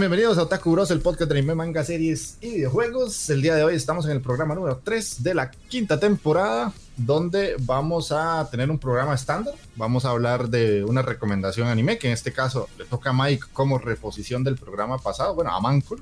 [0.00, 3.28] Bienvenidos a Otaku Bros, el podcast de anime, manga, series y videojuegos.
[3.28, 7.54] El día de hoy estamos en el programa número 3 de la quinta temporada, donde
[7.58, 9.54] vamos a tener un programa estándar.
[9.76, 13.48] Vamos a hablar de una recomendación anime, que en este caso le toca a Mike
[13.52, 16.00] como reposición del programa pasado, bueno, a Mancur.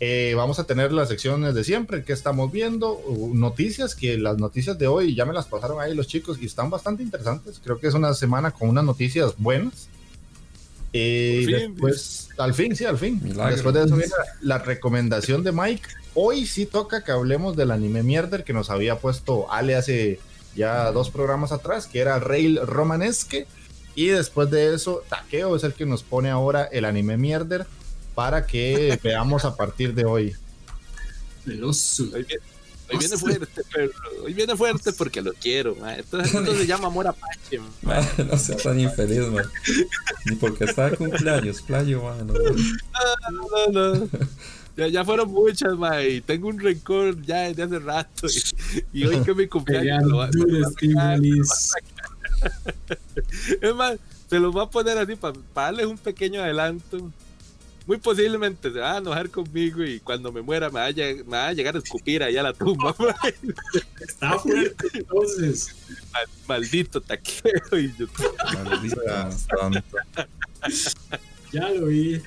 [0.00, 3.00] Eh, vamos a tener las secciones de siempre, que estamos viendo,
[3.32, 6.68] noticias, que las noticias de hoy ya me las pasaron ahí los chicos y están
[6.68, 7.58] bastante interesantes.
[7.64, 9.88] Creo que es una semana con unas noticias buenas.
[10.96, 13.20] Y después, al fin, sí, al fin.
[13.20, 15.82] Después de eso viene la, recomendación de Mike.
[16.14, 20.20] Hoy sí toca que hablemos del anime mierder que nos había puesto Ale hace
[20.54, 23.48] ya dos programas atrás, que era Rail Romanesque.
[23.96, 27.66] Y después de eso, Takeo es el que nos pone ahora el anime mierder
[28.14, 30.36] para que veamos a partir de hoy.
[32.94, 33.90] Hoy viene fuerte, pero
[34.24, 38.78] hoy viene fuerte porque lo quiero, Entonces esto se llama amor apache, no seas tan
[38.78, 39.44] infeliz, man.
[40.26, 42.26] Ni porque está de cumpleaños, playo, man.
[42.26, 42.34] No,
[43.72, 44.08] no, no.
[44.76, 48.26] Ya, ya, fueron muchas, ma, y tengo un rencor ya desde hace rato.
[48.92, 50.30] Y, hoy que mi cumpleaños lo va, a
[53.60, 57.10] Es más, se los va a poner así para darles un pequeño adelanto
[57.86, 61.76] muy posiblemente se va a enojar conmigo y cuando me muera me va a, llegar
[61.76, 62.96] a escupir allá a la tumba.
[64.00, 65.74] Está fuerte, entonces.
[66.48, 67.78] maldito taquero.
[67.78, 68.06] Y yo...
[71.52, 72.20] ya lo vi.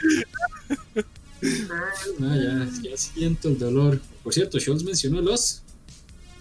[2.22, 4.00] Ah, ya, ya siento el dolor.
[4.24, 5.64] Por cierto, Scholz mencionó el os.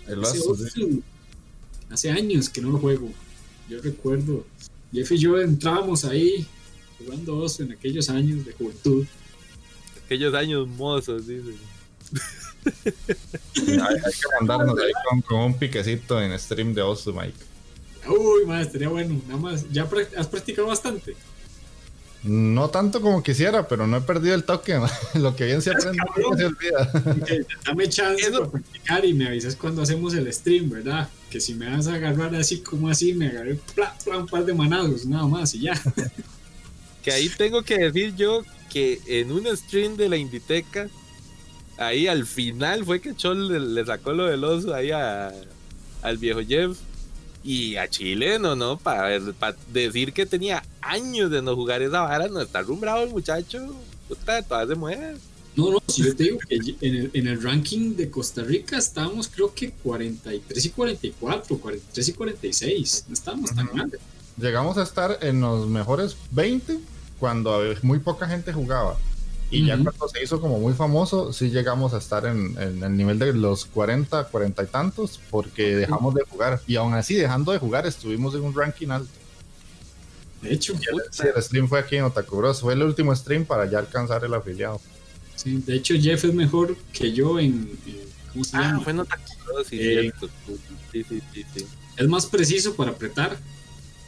[0.06, 0.54] El oso,
[1.88, 3.10] Hace años que no lo juego.
[3.68, 4.44] Yo recuerdo.
[4.92, 6.46] Jeff y yo entrábamos ahí
[6.98, 9.06] jugando oso en aquellos años de juventud.
[10.04, 11.56] Aquellos años mozos, dicen.
[12.64, 17.38] hay, que mandarnos ahí con, un piquecito en stream de oso, Mike.
[18.08, 19.20] Uy, madre, estaría bueno.
[19.26, 21.16] Nada más, ¿ya has practicado bastante?
[22.26, 24.78] No tanto como quisiera, pero no he perdido el toque.
[25.14, 26.90] Lo que bien se aprende no se olvida.
[27.64, 31.08] Dame chance de practicar y me avisas cuando hacemos el stream, ¿verdad?
[31.30, 33.60] Que si me vas a agarrar así como así, me agarré
[34.06, 35.74] un par de manados, nada más y ya.
[37.06, 40.88] Que ahí tengo que decir yo que en un stream de la Inditeca,
[41.78, 45.32] ahí al final fue que Chol le, sacó lo del oso ahí a,
[46.02, 46.76] al viejo Jeff.
[47.44, 49.20] Y a Chile, no, no, para
[49.72, 53.72] decir que tenía años de no jugar esa vara, no está rumbrado el muchacho.
[54.08, 55.14] Puta, todas se mueve.
[55.54, 58.78] No, no, si yo te digo que en el, en el, ranking de Costa Rica
[58.78, 63.92] estábamos creo que 43 y 44, 43 y 46, no estábamos tan mal.
[64.36, 68.96] Llegamos a estar en los mejores 20 cuando muy poca gente jugaba.
[69.48, 73.18] Y ya cuando se hizo como muy famoso, sí llegamos a estar en, el nivel
[73.18, 76.60] de los 40, 40 y tantos, porque dejamos de jugar.
[76.66, 79.08] Y aún así, dejando de jugar, estuvimos en un ranking alto.
[80.42, 84.24] De hecho, el, stream fue aquí en Otaku Fue el último stream para ya alcanzar
[84.24, 84.80] el afiliado.
[85.36, 87.78] Sí, de hecho, Jeff es mejor que yo en.
[88.32, 89.22] ¿Cómo se ah, fue en Otaku
[89.68, 90.12] sí,
[90.92, 91.66] sí, sí,
[91.96, 93.36] Es más preciso para apretar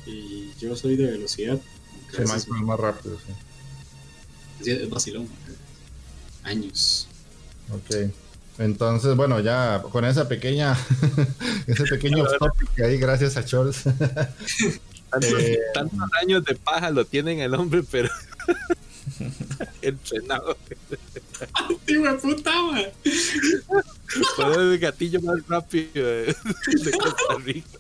[0.05, 1.59] y yo soy de velocidad.
[2.11, 3.19] Sí, Michael es más rápido,
[4.61, 4.71] sí.
[4.71, 5.29] Es vacilón.
[6.43, 7.09] Años.
[7.71, 8.11] Ok.
[8.59, 10.77] Entonces, bueno, ya con esa pequeña,
[11.67, 13.83] ese pequeño topic ahí, gracias a Charles.
[15.23, 18.11] Eh, tantos, años de paja lo tienen el hombre, pero
[19.83, 20.57] entrenado.
[21.85, 22.53] Tío, puta.
[24.37, 26.35] Fue el gatillo más rápido de,
[26.99, 27.79] Costa Rica.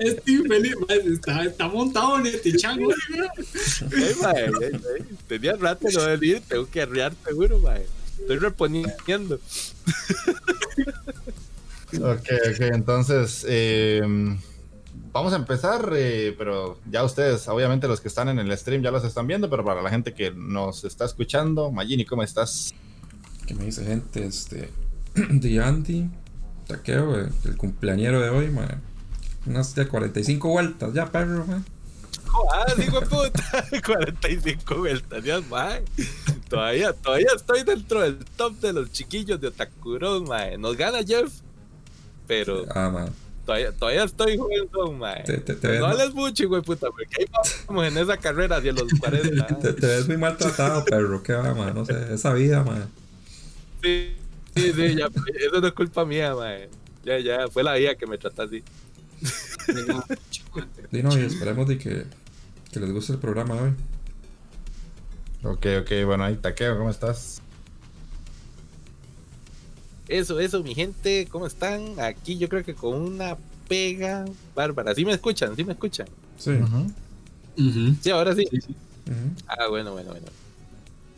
[0.00, 2.90] Steve Felipe está, está, montado en este chango.
[5.28, 7.82] Tenía rato no venir, tengo que arrear seguro, man.
[8.18, 9.40] Estoy reponiendo.
[11.94, 14.02] ok, ok, entonces eh,
[15.16, 18.90] vamos a empezar, eh, pero ya ustedes, obviamente los que están en el stream ya
[18.90, 22.74] los están viendo, pero para la gente que nos está escuchando, Magini, ¿cómo estás?
[23.46, 24.26] ¿Qué me dice gente?
[24.26, 24.70] Este,
[25.14, 26.10] de Andy,
[26.66, 28.82] Taqueo, eh, el cumpleañero de hoy, man.
[29.46, 31.64] Unas de 45 vueltas, ya perro, man.
[32.52, 35.80] Ah, digo puta, 45 vueltas, ya man.
[36.50, 40.60] Todavía, todavía estoy dentro del top de los chiquillos de Otakuron, man.
[40.60, 41.32] Nos gana Jeff,
[42.26, 42.66] pero.
[42.74, 43.25] Ah, man.
[43.46, 45.24] Todavía, todavía estoy jugando, mae.
[45.78, 47.26] no hables mucho, güey, puta, porque ahí
[47.68, 49.46] vamos en esa carrera hacia los 40.
[49.60, 51.22] te, te, ves muy maltratado, perro.
[51.22, 51.72] ¿Qué va, man?
[51.72, 52.88] No sé, esa vida, man.
[53.84, 54.16] Sí,
[54.56, 56.68] sí, sí, ya, eso no es culpa mía, mae.
[57.04, 58.64] Ya, ya, fue la vida que me trata así.
[60.90, 62.04] Sí, no, y esperemos de que,
[62.72, 63.70] que les guste el programa hoy.
[65.44, 67.40] Ok, ok, bueno, ahí Taqueo, ¿cómo estás?
[70.08, 71.98] Eso, eso, mi gente, ¿cómo están?
[71.98, 73.36] Aquí yo creo que con una
[73.68, 74.24] pega
[74.54, 74.94] bárbara.
[74.94, 75.56] ¿Sí me escuchan?
[75.56, 76.06] ¿Sí me escuchan?
[76.38, 76.52] Sí.
[78.00, 78.46] Sí, ahora sí.
[79.46, 80.26] Ah, bueno, bueno, bueno.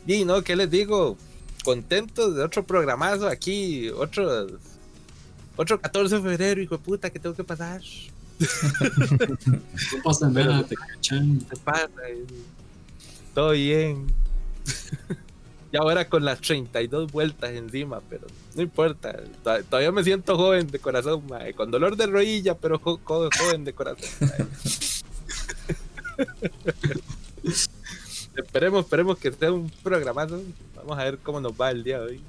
[0.06, 1.16] Y no, ¿qué les digo?
[1.64, 4.46] Contentos de otro programazo aquí, otro,
[5.56, 7.82] otro 14 de febrero, hijo de puta, que tengo que pasar.
[8.38, 11.40] no pasa nada, te cachan.
[11.40, 11.90] Te pasa.
[13.34, 14.06] Todo bien.
[15.70, 19.20] Y ahora con las 32 vueltas encima, pero no importa.
[19.42, 21.52] Todavía me siento joven de corazón, mae.
[21.52, 24.08] Con dolor de rodilla, pero joven de corazón.
[28.34, 30.42] esperemos, esperemos que sea un programazo.
[30.74, 32.20] Vamos a ver cómo nos va el día de hoy.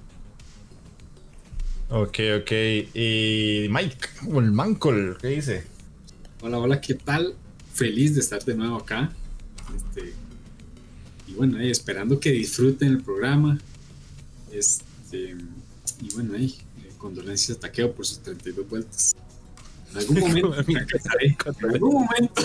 [1.90, 2.52] Ok, ok.
[2.94, 5.66] Y Mike, el Mancol, ¿qué dice?
[6.42, 7.36] Hola, hola, ¿qué tal?
[7.74, 9.12] Feliz de estar de nuevo acá.
[9.76, 10.14] Este,
[11.30, 13.60] y bueno, ahí esperando que disfruten el programa.
[14.52, 15.36] Este,
[16.02, 19.16] y bueno, ahí, eh, condolencias a Taqueo por sus 32 vueltas.
[19.92, 22.44] En algún momento, en algún momento.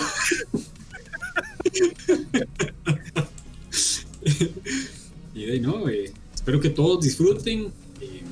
[5.33, 7.71] y de ahí, no, eh, espero que todos disfruten
[8.01, 8.23] eh,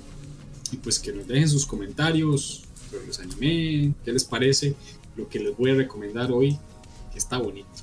[0.71, 4.75] y pues que nos dejen sus comentarios sobre los anime, qué les parece,
[5.15, 6.59] lo que les voy a recomendar hoy,
[7.11, 7.82] que está bonito.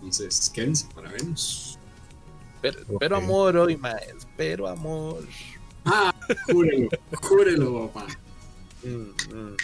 [0.00, 1.78] Entonces, quédense para vernos.
[2.60, 4.00] Pero, amor hoy, más.
[4.36, 5.22] Pero amor.
[5.84, 6.14] Ah,
[6.46, 6.88] júrelo,
[7.22, 8.06] júrelo, papá.
[8.82, 9.56] Mm, mm.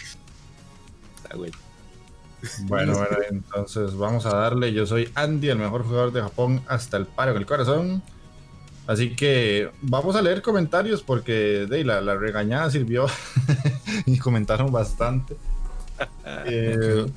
[2.61, 4.73] Bueno, bueno, entonces vamos a darle.
[4.73, 8.03] Yo soy Andy, el mejor jugador de Japón hasta el paro en el corazón.
[8.85, 13.07] Así que vamos a leer comentarios porque de, la, la regañada sirvió
[14.05, 15.35] y comentaron bastante.
[16.45, 17.07] Eh,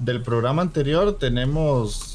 [0.00, 2.13] del programa anterior tenemos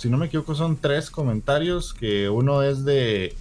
[0.00, 1.92] si no me equivoco, son tres comentarios.
[1.92, 3.34] Que uno es de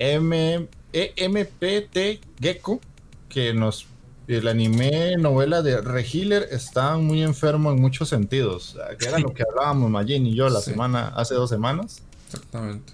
[0.00, 2.80] M EMPT Gecko,
[3.28, 3.86] que nos.
[4.28, 8.76] El anime novela de Rehealer está muy enfermo en muchos sentidos.
[8.98, 12.02] Que era lo que hablábamos Majin y yo la semana, hace dos semanas.
[12.26, 12.92] Exactamente.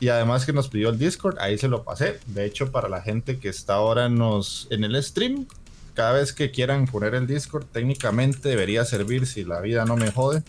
[0.00, 2.20] Y además que nos pidió el Discord, ahí se lo pasé.
[2.26, 5.46] De hecho, para la gente que está ahora nos, en el stream,
[5.94, 10.10] cada vez que quieran poner el Discord, técnicamente debería servir si la vida no me
[10.10, 10.42] jode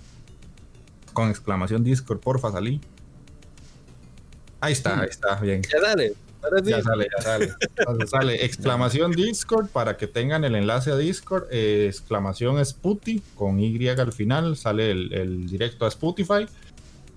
[1.17, 2.79] con exclamación Discord, porfa, salí.
[4.61, 5.63] Ahí está, ahí está, bien.
[5.63, 6.13] Ya sale.
[6.63, 7.53] Ya sale, ya sale.
[8.05, 11.47] sale exclamación Discord para que tengan el enlace a Discord.
[11.49, 14.55] Eh, exclamación Sputi con Y al final.
[14.57, 16.45] Sale el, directo a Spotify.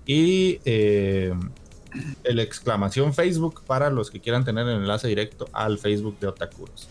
[0.07, 1.35] Y eh,
[2.23, 6.89] el exclamación Facebook para los que quieran tener el enlace directo al Facebook de Otakuros.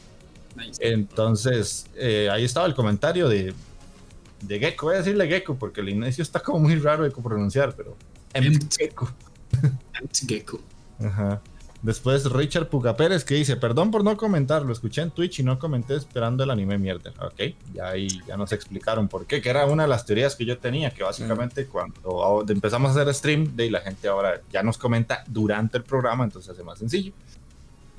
[0.79, 3.53] Entonces, eh, ahí estaba el comentario de
[4.41, 7.75] de Gecko, voy a decirle Gecko porque el inicio está como muy raro de pronunciar,
[7.77, 7.97] pero
[8.33, 9.11] Gecko.
[10.27, 10.61] Gecko.
[10.99, 11.41] Ajá.
[11.83, 15.43] Después Richard Puga Pérez que dice, perdón por no comentar, lo escuché en Twitch y
[15.43, 17.11] no comenté esperando el anime mierda.
[17.23, 20.45] Ok, ya ahí ya nos explicaron por qué, que era una de las teorías que
[20.45, 24.77] yo tenía, que básicamente cuando empezamos a hacer stream, de la gente ahora ya nos
[24.77, 27.15] comenta durante el programa, entonces hace más sencillo.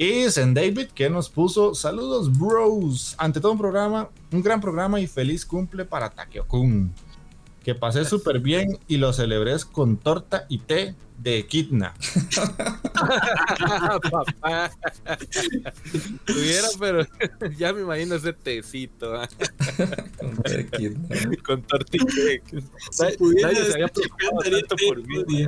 [0.02, 3.14] Y Zen David que nos puso saludos bros.
[3.20, 6.92] Ante todo un programa, un gran programa y feliz cumple para Takeo Kun.
[7.64, 11.94] que pasé súper bien y lo celebré con torta y té de equidna.
[14.12, 14.72] Papá.
[16.26, 17.06] Tuviera, pero
[17.60, 19.14] ya me imagino ese tecito.
[19.14, 19.30] ¿ah?
[20.18, 21.16] Con té de Equidna.
[21.46, 22.06] Con tortilla.
[22.90, 25.46] Si pudiera, Nadie se había preocupado tanto por mí.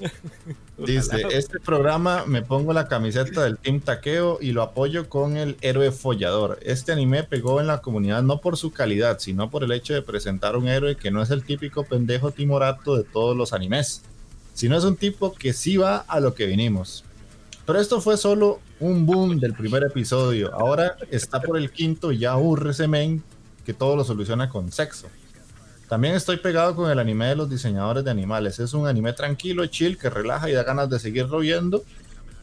[0.78, 5.56] Dice, este programa me pongo la camiseta del Team Taqueo y lo apoyo con el
[5.60, 6.58] héroe follador.
[6.62, 10.02] Este anime pegó en la comunidad no por su calidad, sino por el hecho de
[10.02, 14.02] presentar un héroe que no es el típico pendejo timorato de todos los animes,
[14.54, 17.04] sino es un tipo que sí va a lo que vinimos.
[17.66, 20.54] Pero esto fue solo un boom del primer episodio.
[20.54, 23.22] Ahora está por el quinto y ya aburre ese men
[23.66, 25.08] que todo lo soluciona con sexo.
[25.88, 28.58] También estoy pegado con el anime de los diseñadores de animales.
[28.58, 31.82] Es un anime tranquilo, chill, que relaja y da ganas de seguirlo viendo.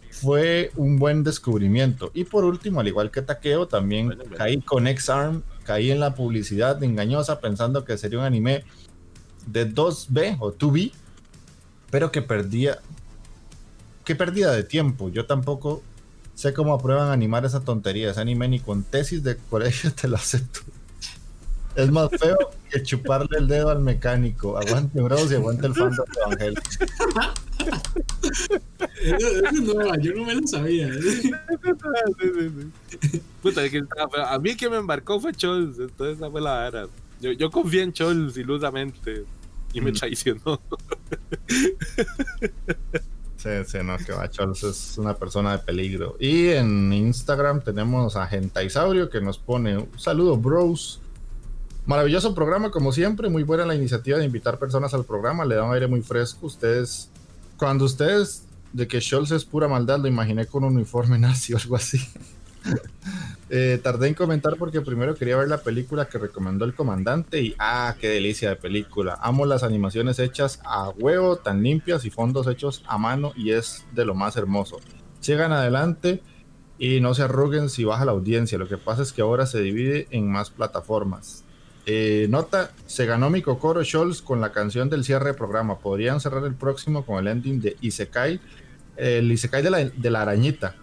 [0.10, 2.10] Fue un buen descubrimiento.
[2.16, 4.38] Y por último, al igual que Takeo, también Bueno, bueno.
[4.38, 8.64] caí con X-Arm, caí en la publicidad engañosa pensando que sería un anime
[9.46, 10.92] de 2B o 2B,
[11.92, 12.80] pero que perdía.
[14.04, 15.10] Qué pérdida de tiempo.
[15.10, 15.84] Yo tampoco
[16.34, 18.10] sé cómo aprueban animar esa tontería.
[18.10, 20.62] Ese anime ni con tesis de colegio te lo acepto.
[21.76, 22.38] Es más feo
[22.70, 24.58] que chuparle el dedo al mecánico.
[24.58, 26.56] Aguante Bros y aguante el fandom de Evangel.
[29.02, 30.90] Eso, no, yo no me lo sabía.
[33.42, 36.42] Puta, es que, ah, pero a mí que me embarcó fue Chols, entonces esa fue
[36.42, 36.88] la vara.
[37.22, 39.24] Yo, yo confié en Chols ilusamente
[39.74, 39.96] y me Mm.
[39.96, 40.62] traicionó.
[43.38, 46.16] Sí, sí, no, que va, Charles es una persona de peligro.
[46.20, 51.00] Y en Instagram tenemos a Gentaisaurio que nos pone un saludo, bros.
[51.86, 53.30] Maravilloso programa, como siempre.
[53.30, 55.46] Muy buena la iniciativa de invitar personas al programa.
[55.46, 56.48] Le da un aire muy fresco.
[56.48, 57.12] Ustedes,
[57.58, 61.58] cuando ustedes de que Scholz es pura maldad, lo imaginé con un uniforme nazi o
[61.58, 62.00] algo así.
[63.52, 67.56] Eh, tardé en comentar porque primero quería ver la película que recomendó el comandante y
[67.60, 69.20] ah, qué delicia de película.
[69.22, 73.86] Amo las animaciones hechas a huevo, tan limpias y fondos hechos a mano y es
[73.94, 74.80] de lo más hermoso.
[75.20, 76.24] Sigan adelante
[76.80, 78.58] y no se arruguen si baja la audiencia.
[78.58, 81.45] Lo que pasa es que ahora se divide en más plataformas.
[81.86, 85.78] Eh, nota, se ganó mi Kokoro Scholz con la canción del cierre de programa.
[85.80, 88.40] Podrían cerrar el próximo con el ending de Isekai,
[88.98, 90.76] el Isekai de la, de la arañita.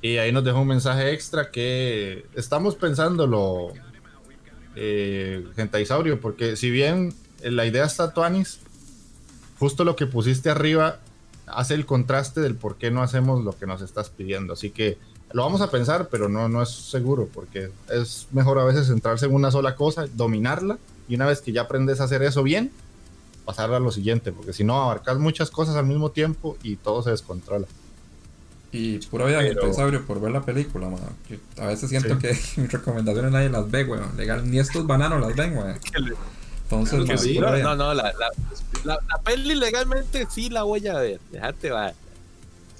[0.00, 3.72] Y ahí nos dejó un mensaje extra que estamos pensándolo,
[4.74, 8.60] eh, Gentaisaurio, porque si bien la idea está Tuanis,
[9.58, 10.98] justo lo que pusiste arriba
[11.46, 14.54] hace el contraste del por qué no hacemos lo que nos estás pidiendo.
[14.54, 14.98] Así que
[15.32, 19.26] lo vamos a pensar, pero no, no es seguro, porque es mejor a veces centrarse
[19.26, 22.70] en una sola cosa, dominarla, y una vez que ya aprendes a hacer eso bien,
[23.44, 27.02] pasar a lo siguiente, porque si no abarcas muchas cosas al mismo tiempo y todo
[27.02, 27.66] se descontrola.
[28.74, 31.00] Y pura vida Pero- Gentaisaurio por ver la película, man.
[31.28, 32.20] Yo a veces siento Sí.
[32.20, 32.28] que
[32.62, 34.16] mis recomendaciones nadie las ve, weón.
[34.16, 35.78] Legal, ni estos bananos las ven, weón.
[36.64, 37.38] Entonces, que man, sí.
[37.38, 38.28] No, no, no, la, la,
[38.84, 41.20] la, la peli legalmente sí la voy a ver.
[41.30, 41.92] Déjate va.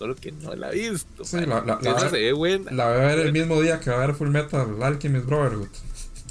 [0.02, 1.25] Solo que no la he visto.
[1.25, 1.49] Sí, man.
[1.49, 2.73] la- la- la- Esa se ve buena.
[2.73, 5.68] La voy a ver el mismo día que va a ver Full Metal Alchemist Brotherhood.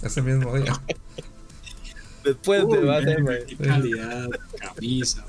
[0.03, 0.73] Ese mismo día.
[2.25, 3.43] Después de Uy, va a ser, man, man.
[3.47, 4.27] qué calidad,
[4.59, 5.25] camisa.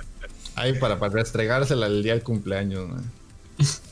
[0.57, 2.89] Ahí para, para restregársela el día del cumpleaños.
[2.89, 2.97] ¿no?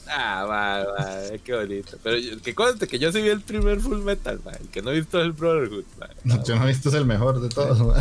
[0.09, 1.97] Ah, va, va, qué bonito.
[2.03, 4.57] Pero yo- que conste que yo sí vi el primer Full Metal, man.
[4.61, 6.11] El que no he visto es el Brotherhood, man.
[6.25, 7.79] No, yo no he visto es el mejor de todos.
[7.79, 7.95] ¿no?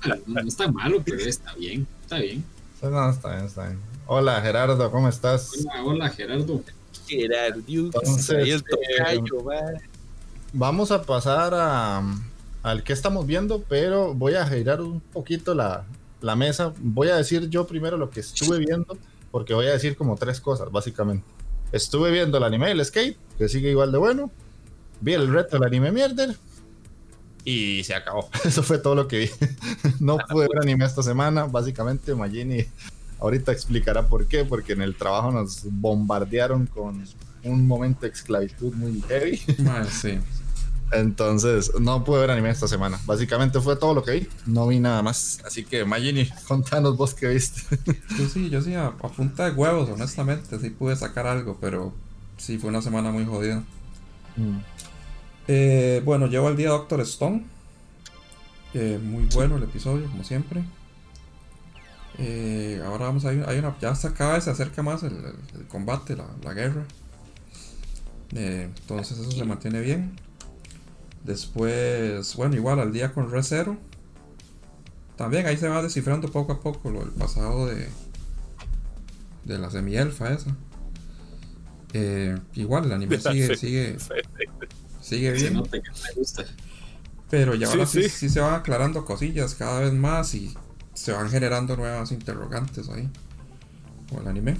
[0.00, 1.86] Ah, No está malo, pero está bien.
[2.02, 2.42] Está bien.
[2.80, 3.78] No, está bien, está bien.
[4.10, 5.50] Hola Gerardo, ¿cómo estás?
[5.66, 6.62] Hola, hola Gerardo.
[7.10, 9.78] Entonces, eh.
[10.54, 12.02] Vamos a pasar a,
[12.62, 15.84] al que estamos viendo, pero voy a girar un poquito la,
[16.22, 16.72] la mesa.
[16.78, 18.96] Voy a decir yo primero lo que estuve viendo,
[19.30, 21.26] porque voy a decir como tres cosas, básicamente.
[21.70, 24.30] Estuve viendo el anime del skate, que sigue igual de bueno.
[25.02, 26.34] Vi el reto del anime mierder.
[27.44, 28.30] Y se acabó.
[28.42, 29.30] Eso fue todo lo que vi.
[30.00, 31.44] no pude ver anime esta semana.
[31.44, 32.64] Básicamente, Magini
[33.20, 34.44] ahorita explicará por qué.
[34.44, 37.04] Porque en el trabajo nos bombardearon con
[37.44, 39.40] un momento de esclavitud muy heavy.
[39.58, 40.18] Man, sí.
[40.90, 42.98] Entonces, no pude ver anime esta semana.
[43.04, 44.28] Básicamente fue todo lo que vi.
[44.46, 45.38] No vi nada más.
[45.44, 47.60] Así que, Magini, contanos vos qué viste.
[48.18, 50.58] Yo sí, yo sí, a, a punta de huevos, honestamente.
[50.58, 51.92] Sí pude sacar algo, pero
[52.38, 53.62] sí fue una semana muy jodida.
[55.46, 57.44] Eh, bueno, llevo el día Doctor Stone.
[58.72, 60.64] Eh, muy bueno el episodio, como siempre.
[62.18, 63.44] Eh, ahora vamos a ir.
[63.46, 66.52] Hay una, ya hasta cada vez se acerca más el, el- el combate, la, la
[66.54, 66.84] guerra.
[68.34, 70.16] Eh, entonces eso se mantiene bien.
[71.24, 73.76] Después, bueno, igual al día con Re Zero.
[75.16, 77.88] También ahí se va descifrando poco a poco lo del pasado de,
[79.44, 80.56] de la semielfa esa.
[81.92, 83.96] Eh, igual el anime sigue, sigue,
[85.00, 85.62] sigue bien.
[87.30, 88.16] Pero ya ahora Sí, sí, sí.
[88.18, 90.54] sí se van aclarando cosillas cada vez más y
[90.98, 93.08] se van generando nuevas interrogantes ahí.
[94.08, 94.56] Como el anime.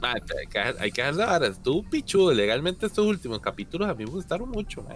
[0.00, 1.46] Ma, hay que, hay que dejar la vara.
[1.48, 2.32] Estuvo pichudo.
[2.32, 4.86] Legalmente estos últimos capítulos a mí me gustaron mucho.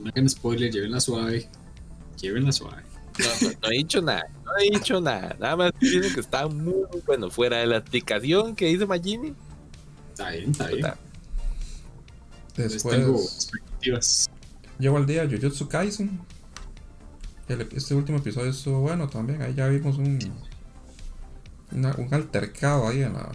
[0.00, 1.46] No hagan spoiler, llévenla suave.
[2.18, 2.82] Llévenla suave.
[3.18, 5.36] No, no, no he dicho nada, no he dicho nada.
[5.38, 7.30] Nada más dicen que está muy bueno.
[7.30, 9.34] Fuera de la explicación que dice Magini.
[10.12, 10.86] Está bien, está bien.
[12.56, 14.30] Entonces tengo Después expectativas.
[14.78, 16.18] llegó el día Jujutsu Kaisen.
[17.48, 19.42] El- este último episodio estuvo bueno también.
[19.42, 20.18] Ahí ya vimos un,
[21.72, 23.32] una- un altercado ahí a la,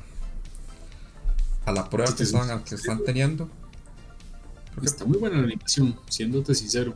[1.65, 3.50] a la prueba que están, que están teniendo.
[4.84, 6.96] Está muy buena la animación, siéndote sincero.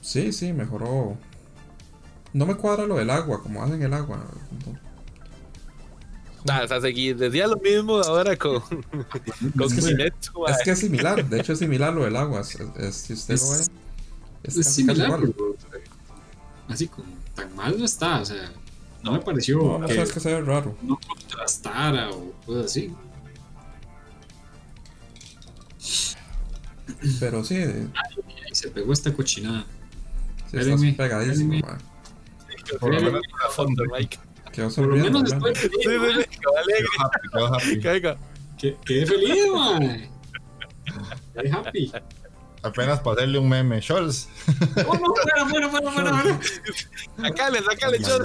[0.00, 1.16] Sí, sí, mejoró.
[2.32, 4.22] No me cuadra lo del agua, como hacen el agua.
[6.48, 8.62] Ah, o sea, seguí- decía lo mismo ahora con.
[9.60, 9.74] Es
[10.64, 12.40] que es similar, de hecho es similar lo del agua.
[12.40, 13.56] es- es- si usted lo ve,
[14.44, 15.34] Es- casi, similar, igual.
[16.68, 18.20] Así como tan mal no está.
[18.20, 18.52] O sea,
[19.02, 20.76] no me pareció No, que sabes que se ve raro.
[20.82, 22.94] no contrastara o cosas así.
[27.20, 27.88] Pero sí, sí
[28.50, 29.64] Y se pegó esta cochinada.
[30.46, 31.54] está Espérenme, pegadísimo.
[31.54, 31.78] espérenme.
[32.80, 34.18] Por lo menos A fondo, Mike.
[34.52, 35.76] Quedó Por lo menos estoy Sí, feliz.
[36.16, 36.86] sí, sí, quedó alegre.
[36.98, 38.76] happy, quedó happy.
[38.84, 40.08] Quedé feliz, man.
[41.52, 41.92] Happy.
[42.62, 43.80] Apenas para hacerle un meme.
[43.80, 44.28] Scholz.
[44.86, 46.40] Oh, no, fuera, fuera, fuera, fuera.
[47.16, 48.24] Sacale, sacale, puta.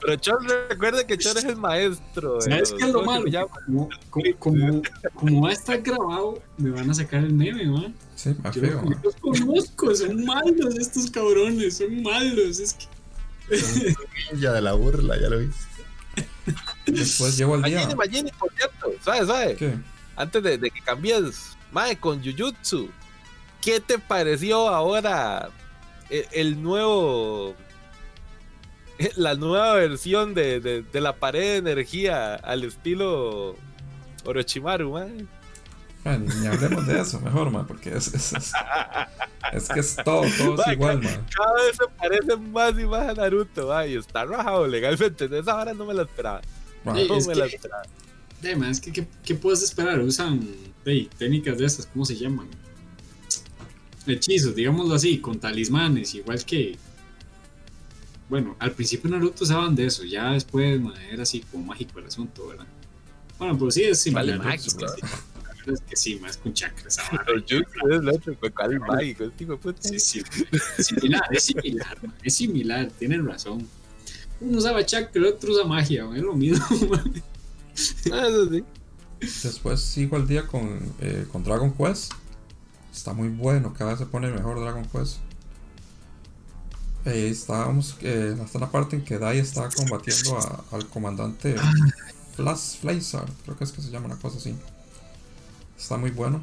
[0.00, 2.36] Pero Chor, recuerde que Chor es el maestro.
[2.36, 3.48] de ¿Sabes qué es lo ¿cómo malo?
[3.66, 4.82] Como, como, como,
[5.14, 7.94] como va a estar grabado, me van a sacar el meme, man.
[8.14, 8.82] Sí, más feo.
[8.84, 12.60] yo los conozco, son malos estos cabrones, son malos.
[12.60, 13.96] Es que
[14.38, 15.70] Ya de la burla, ya lo viste.
[16.86, 17.80] Después llegó el día.
[17.80, 18.92] Magini, Magini, por cierto.
[19.02, 19.56] ¿Sabes, sabes?
[19.56, 19.74] ¿Qué?
[20.16, 22.90] Antes de, de que cambies, Mae, con Jujutsu,
[23.60, 25.50] ¿qué te pareció ahora
[26.08, 27.54] el, el nuevo.
[29.16, 33.56] La nueva versión de, de- de la pared de energía al estilo
[34.26, 35.24] Orochimaru, mae?
[36.04, 38.52] Ma, ni, hablemos de eso, mejor, ma, porque es, es, es,
[39.54, 41.26] es que es todo, todo es igual, ca- ma.
[41.34, 45.28] Cada vez se parece más y más a Naruto, mae, y está rajado legalmente.
[45.28, 46.42] De esa hora no me la esperaba.
[46.84, 47.82] No es me que- la esperaba.
[48.40, 49.98] Además, ¿qué, qué, qué puedes esperar?
[50.00, 50.40] Usan
[50.84, 52.48] hey, técnicas de esas, ¿cómo se llaman?
[54.06, 56.76] Hechizos, digámoslo así, con talismanes, igual que.
[58.28, 62.06] Bueno, al principio Naruto usaban de eso, ya después man, era así como mágico el
[62.06, 62.66] asunto, ¿verdad?
[63.38, 64.38] Bueno, pues sí, es similar.
[64.38, 64.92] Vale, mágico, Pues.
[65.02, 66.96] La verdad es que sí, más con chakras.
[67.26, 69.82] Pero Jutsu es otro, cuál mágico, este puta.
[69.82, 70.22] Sí, sí.
[70.52, 73.68] Es similar, es similar, man, es similar, tienen razón.
[74.40, 76.64] Uno usaba chakra, el otro usa magia, man, es lo mismo.
[76.88, 77.22] man.
[78.12, 78.64] Ah, eso sí.
[79.20, 82.12] Después sigo el día con, eh, con Dragon Quest.
[82.92, 85.18] Está muy bueno, cada vez se pone mejor Dragon Quest.
[87.04, 90.38] Eh, estábamos eh, hasta la parte en que Dai está combatiendo
[90.70, 91.56] al comandante
[92.36, 92.76] Flash
[93.44, 94.54] creo que es que se llama una cosa así.
[95.78, 96.42] Está muy bueno.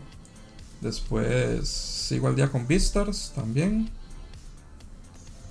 [0.82, 3.90] Después sigo el día con Beastars también.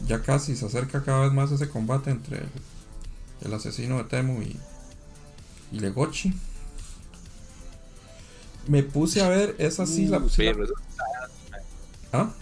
[0.06, 2.50] Ya casi se acerca cada vez más ese combate entre el,
[3.42, 4.56] el asesino de Temu y,
[5.72, 6.34] y Legochi.
[8.68, 10.18] Me puse a ver esa sí la.
[10.18, 10.74] Uh, sí la- pero eso-
[12.12, 12.33] ¿Ah?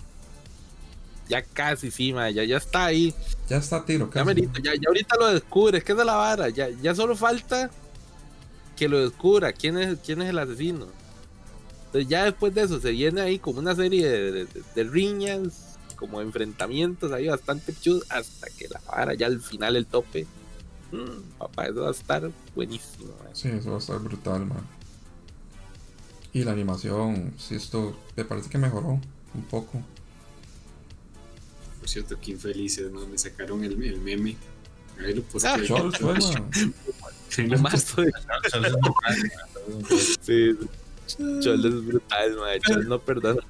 [1.29, 3.15] ya casi, sí, ma, ya, ya está ahí.
[3.49, 4.27] Ya está tiro, Ya, casi.
[4.27, 6.49] merito, ya, ya ahorita lo descubres, que es de la vara.
[6.51, 7.71] Ya, ya solo falta
[8.77, 10.87] que lo descubra quién es, quién es el asesino.
[11.87, 14.85] Entonces ya después de eso se viene ahí como una serie de, de- de- de
[14.85, 20.27] riñas, como enfrentamientos ahí bastante chudos, hasta que la vara ya al final el tope.
[20.93, 23.15] Mm, papá, eso va a estar buenísimo.
[23.23, 23.31] ma.
[23.33, 24.67] Sí, eso va a estar brutal, man.
[26.35, 29.01] Y la animación, sí, esto me parece que mejoró
[29.35, 29.81] un poco.
[31.81, 33.07] Por cierto, qué infelices, ¿no?
[33.07, 34.37] Me sacaron el, el meme.
[35.03, 35.47] Ahí lo puse.
[35.49, 36.45] Ah, todavía.
[40.23, 40.57] Sí,
[41.41, 43.43] Chol es brutal, ma, Chol no perdona.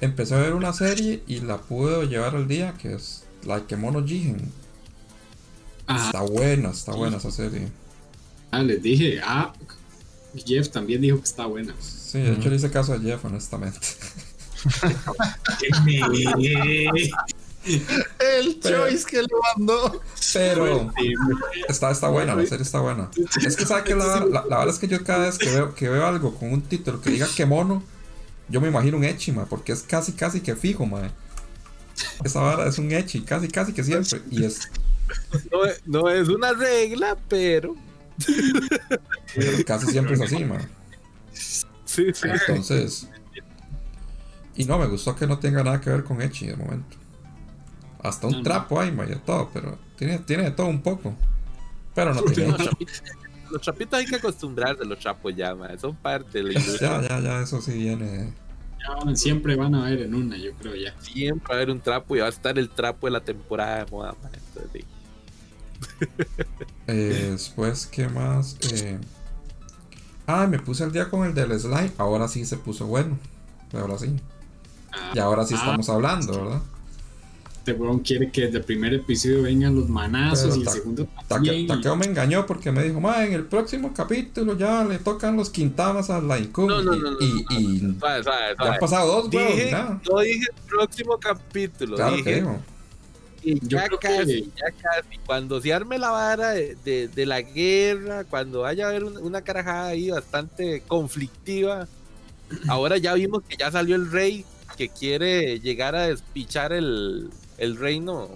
[0.00, 4.04] Empecé a ver una serie y la pude llevar al día, que es la Kemono
[4.04, 4.50] Jigen.
[5.86, 7.68] Ah, Está buena, está buena esa serie.
[8.50, 9.20] ah, les dije.
[9.22, 9.52] Ah,
[10.44, 11.74] Jeff también dijo que está buena.
[11.80, 13.78] Sí, de hecho le hice caso a Jeff, honestamente.
[17.66, 20.00] El Pero- choice que le mandó.
[20.32, 20.92] Pero
[21.68, 23.10] está, está buena, la serie está buena.
[23.44, 25.74] Es que sabe que la, la, la verdad es que yo cada vez que veo,
[25.74, 27.82] que veo algo con un título que diga Kemono,
[28.48, 31.10] yo me imagino un Echi, ma, porque es casi casi que fijo, ma.
[32.24, 34.20] Esa vara es un Echi, casi casi que siempre.
[34.30, 34.68] Y es
[35.50, 37.74] No, es- no es una regla, pero
[39.64, 40.58] casi siempre es así, ma.
[41.32, 42.28] Sí, sí.
[42.28, 43.08] Entonces.
[44.54, 46.96] Y no, me gustó que no tenga nada que ver con Echi de momento.
[48.02, 48.44] Hasta un No, no.
[48.44, 51.14] trapo hay, ma, y todo, pero tiene, tiene de todo un poco.
[51.94, 52.50] Pero no tiene.
[52.52, 53.02] Los trapitos,
[53.50, 57.00] los trapitos hay que acostumbrarse, los trapos ya, ma, son parte de la industria.
[57.02, 58.32] Ya, ya, ya, eso sí viene.
[58.80, 60.94] Ya van- siempre van a ver en una, yo creo ya.
[61.00, 63.84] Siempre va a haber un trapo y va a estar el trapo de la temporada
[63.84, 64.84] de moda, ma, entonces, sí.
[66.86, 68.56] Eh, después, ¿qué más?
[68.72, 68.98] Eh,
[70.26, 71.92] Ah, me puse al día con el del slime.
[71.98, 73.18] Ahora sí se puso bueno.
[73.72, 74.14] Ahora sí.
[74.92, 76.62] Ah, Y ahora sí ah, estamos hablando, ¿verdad?
[77.58, 81.08] Este weón quiere que desde el primer episodio vengan los manazos Pero y el segundo
[81.26, 81.66] también.
[81.66, 85.50] Takeo me engañó porque me dijo, ma, en el próximo capítulo ya le tocan los
[85.50, 86.68] quintamas a la Incub.
[86.68, 90.00] No, no, no, no, y, no, ya han pasado dos, Dije, nada.
[90.08, 92.46] no dije próximo capítulo, Claro que dije
[93.54, 95.18] Yo ya creo que- casi, ya casi.
[95.24, 99.42] Cuando se arme la vara de, de- de la guerra, cuando haya haber un- una
[99.42, 101.86] carajada ahí bastante conflictiva,
[102.68, 104.44] ahora ya vimos que ya salió el rey
[104.76, 108.28] que quiere llegar a despichar el, el reino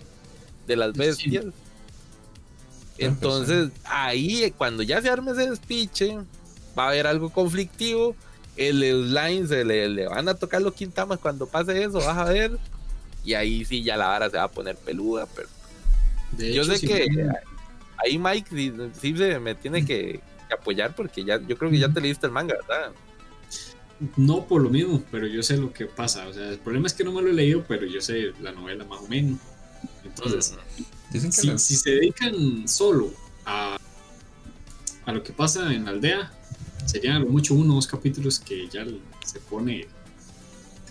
[0.67, 0.99] de las Sí.
[0.99, 1.45] bestias.
[2.99, 6.19] Entonces, ahí, cuando ya se arme ese despiche,
[6.79, 8.15] va a haber algo conflictivo.
[8.57, 12.25] El slime se le, le van a tocar los quintamas cuando pase eso, vas a
[12.25, 12.59] ver.
[13.25, 15.49] Y ahí sí ya la vara se va a poner peluda, pero
[16.33, 17.07] De yo hecho, sé si que
[18.05, 21.79] ahí Mike sí, sí se me tiene que, que apoyar porque ya yo creo que
[21.79, 22.93] ya te leíste el manga, ¿verdad?
[24.17, 26.27] No por lo mismo, pero yo sé lo que pasa.
[26.29, 28.53] O sea, el problema es que no me lo he leído, pero yo sé la
[28.53, 29.39] novela más o menos.
[30.05, 30.55] Entonces,
[31.11, 33.13] Dicen que si, les- si se dedican solo
[33.45, 33.77] a,
[35.05, 36.33] a lo que pasa en la aldea,
[36.87, 38.87] serían a lo mucho uno o dos capítulos que ya
[39.27, 39.87] se pone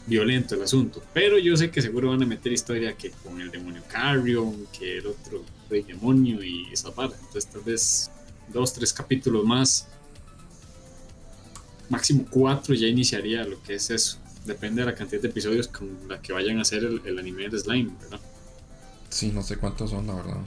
[0.10, 1.02] violento el asunto.
[1.14, 4.98] Pero yo sé que seguro van a meter historia que con el demonio Carrion, que
[4.98, 7.14] el otro rey demonio y esa vara.
[7.18, 8.12] Entonces tal vez
[8.52, 9.88] dos, tres capítulos más,
[11.90, 14.18] máximo cuatro ya iniciaría lo que es eso.
[14.46, 17.50] Depende de la cantidad de episodios con la que vayan a hacer el, el anime
[17.50, 18.20] de Slime, ¿verdad?
[19.10, 20.38] Sí, no sé cuántos son, la verdad.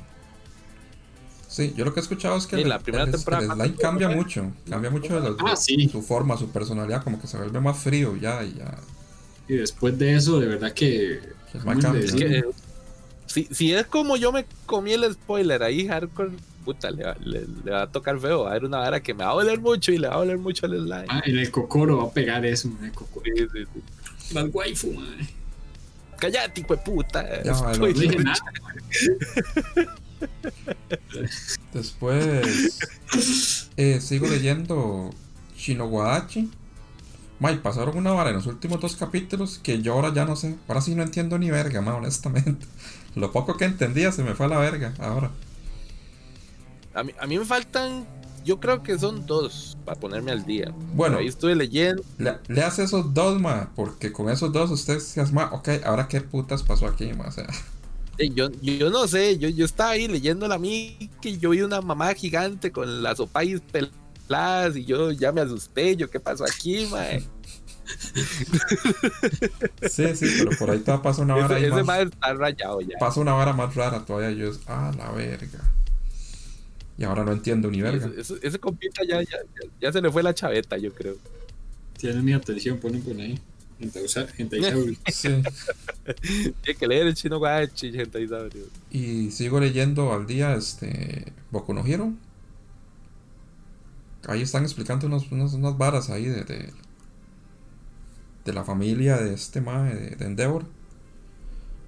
[1.48, 3.48] Sí, yo lo que he escuchado es que Sí, el, la primera el- temporada, el
[3.48, 4.52] ¿cuánto slime cambia mucho.
[4.68, 5.88] Cambia mucho de las- Ah, sí.
[5.90, 8.78] su forma, su personalidad, como que se vuelve más frío ya y ya.
[9.52, 11.20] Y después de eso, de verdad que...
[11.52, 12.04] que ¿cómo va le cambia.
[12.04, 12.44] Es que, eh,
[13.26, 16.30] si, si es como yo me comí el spoiler ahí, hardcore,
[16.64, 18.42] puta, le, va- le- le va a tocar feo.
[18.44, 20.18] Va a haber una vara que me va a doler mucho y le va a
[20.18, 21.04] doler mucho al slime.
[21.08, 23.26] Ah, en el Kokoro va a pegar eso, en el Kokoro.
[23.36, 24.34] Sí, sí, sí.
[24.34, 25.26] Las waifu, madre.
[26.18, 27.42] Cállate, hijo de puta.
[27.42, 27.96] Ya, bueno, No Spoiler.
[28.10, 28.38] dije nada.
[31.74, 32.80] Después
[33.76, 35.10] eh, sigo leyendo
[35.56, 36.48] Shinowadachi.
[37.42, 40.60] May, pasaron una vara en los últimos dos capítulos que yo ahora ya no sé.
[40.68, 42.66] Ahora sí no entiendo ni verga, ma, honestamente.
[43.16, 45.32] Lo poco que entendía se me fue a la verga ahora.
[46.94, 48.08] A mí, a mí me faltan,
[48.44, 50.74] yo creo que son dos para ponerme al día.
[50.90, 52.02] Bueno, Ahí estuve leyendo.
[52.18, 56.08] le, le hace esos dos, ma, porque con esos dos usted se asma, ok, ahora
[56.08, 57.46] qué putas pasó aquí, ma, o sea.
[58.34, 61.80] Yo, yo no sé, yo, yo estaba ahí leyendo la mí que yo vi una
[61.80, 63.96] mamá gigante con las opais peladas
[64.74, 67.22] y yo ya me asusté, yo qué pasó aquí, mae.
[69.90, 72.80] Sí, sí, pero por ahí todavía pasa una vara Ese, ese más, mae está rayado
[72.80, 72.96] ya.
[72.98, 74.30] pasa una vara más rara todavía.
[74.30, 75.60] Yo es, ah, la verga.
[76.96, 78.06] Y ahora no entiendo ni verga.
[78.06, 81.16] Ese, ese, ese compita ya, ya, ya, ya se le fue la chaveta, yo creo.
[81.98, 83.38] Tienen mi atención, ponen por ahí.
[84.36, 84.60] Gente.
[85.12, 85.28] Sí.
[86.62, 88.26] Tiene que leer el chino guachi, gente.
[88.90, 92.12] Y sigo leyendo al día este Boku no Hero.
[94.28, 96.72] Ahí están explicando unos, unos- unas varas ahí de, de,
[98.44, 100.66] de la familia de este mae de, de Endeavor.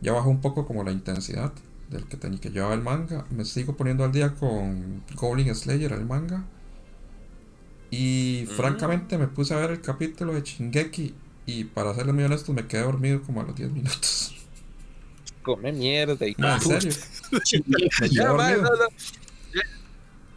[0.01, 1.53] Ya bajó un poco como la intensidad
[1.91, 3.27] del que tenía que llevaba el manga.
[3.31, 6.45] Me sigo poniendo al día con Goblin Slayer, el manga.
[7.91, 8.57] Y Mm.
[8.57, 11.15] francamente me puse a ver el capítulo de Shingeki.
[11.47, 14.35] Y para serles muy honesto, me quedé dormido como a los 10 minutos.
[15.43, 16.97] Come mierda y en serio.
[18.11, 18.89] Ya, no, no.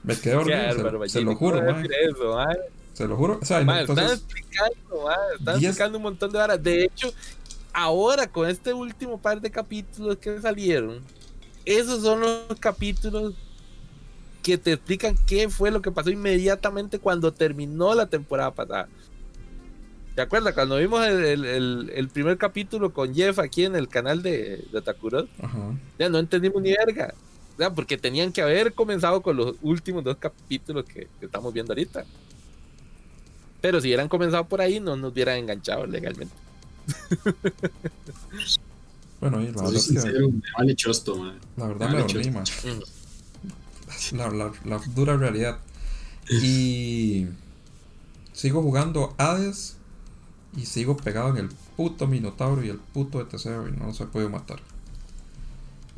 [0.08, 1.82] Me quedé Qué dormido, se- lo juro, ¿cómo mae.
[1.84, 2.58] decir eso, mae?
[2.94, 3.40] Se lo juro.
[3.42, 6.64] O sea, Mae, están explicando, mae, están Diez- explicando un montón de varas.
[6.64, 7.14] De hecho,
[7.74, 11.02] ahora con este último par de capítulos que salieron,
[11.66, 13.36] esos son los capítulos
[14.42, 18.88] que te explican qué fue lo que pasó inmediatamente cuando terminó la temporada pasada.
[20.16, 20.54] ¿Te acuerdas?
[20.56, 24.66] Cuando vimos el, el- el- el primer capítulo con Jeff aquí en el canal de,
[24.72, 25.76] de Takuro, Ajá.
[26.00, 27.14] ya no entendimos ni verga.
[27.58, 31.52] O sea, porque tenían que haber comenzado con los últimos dos capítulos que, que estamos
[31.54, 32.06] viendo ahorita.
[33.62, 36.34] Pero si hubieran comenzado por ahí, no nos hubieran enganchado legalmente.
[39.20, 41.40] Bueno, y la verdad es que me vale chosto, man.
[41.56, 42.44] la verdad Vale, me dormí, man.
[42.64, 44.16] Mm.
[44.16, 45.58] La, la- la dura realidad.
[46.30, 47.26] Y
[48.34, 49.78] sigo jugando Hades
[50.56, 54.30] Y sigo pegado en el puto Minotauro y el puto ETC y no se puede
[54.30, 54.60] matar.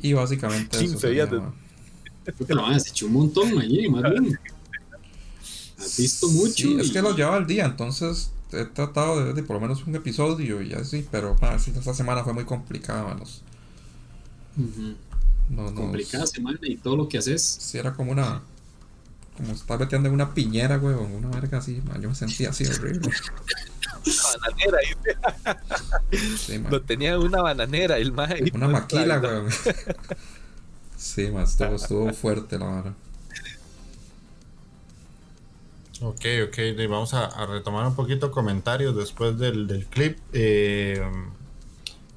[0.02, 1.40] Y básicamente 15 días de...
[2.24, 4.38] Creo que lo van a echar un montón allí, más bien.
[5.78, 6.54] Has visto mucho.
[6.54, 9.86] Sí, es que lo lleva al día, entonces he tratado de, de, por lo menos
[9.86, 13.42] un episodio y así, pero ah, sí, esta semana fue muy complicada, manos.
[14.56, 14.96] Uh -huh.
[15.48, 17.42] no, no, complicada semana y todo lo que haces.
[17.42, 18.42] Sí, era como una.
[19.40, 22.02] Como estar metiendo en una piñera, güey, una verga así, man.
[22.02, 23.10] Yo me sentía así horrible.
[24.34, 24.78] bananera,
[26.36, 26.70] sí, man.
[26.70, 28.34] Lo tenía una bananera, el más.
[28.52, 29.50] Una maquila, güey.
[30.98, 32.94] sí, man, estuvo, estuvo fuerte la vara.
[36.02, 36.58] Ok, ok,
[36.90, 40.18] vamos a, a, retomar un poquito comentarios después del, del clip.
[40.34, 41.02] Eh,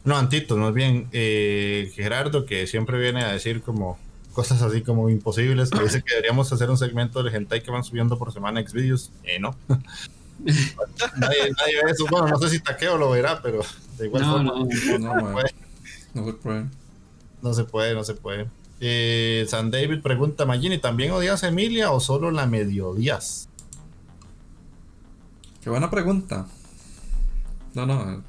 [0.03, 3.97] no, Antito, más bien eh, Gerardo, que siempre viene a decir como
[4.33, 7.83] cosas así como imposibles, que dice que deberíamos hacer un segmento del hentai que van
[7.83, 9.11] subiendo por semana Xvideos.
[9.23, 9.55] Eh, no.
[11.17, 12.05] nadie, nadie, ve eso.
[12.09, 13.61] Bueno, no sé si Taqueo lo verá, pero
[13.97, 14.43] de igual no, forma.
[14.43, 15.53] No, no, no, no, puede.
[16.13, 16.65] no se puede.
[17.41, 18.47] No se puede, no se puede.
[18.79, 23.47] Eh, San David pregunta, Magini, ¿también odias a Emilia o solo la medio odias?
[25.61, 26.47] Qué buena pregunta.
[27.73, 28.23] No, no.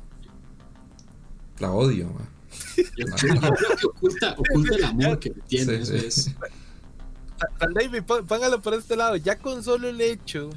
[1.58, 2.33] La odio, man.
[2.76, 5.84] Yo, yo creo que oculta, oculta el amor que tiene.
[5.84, 6.34] Sí,
[7.74, 9.16] David, póngalo por este lado.
[9.16, 10.50] Ya con solo el hecho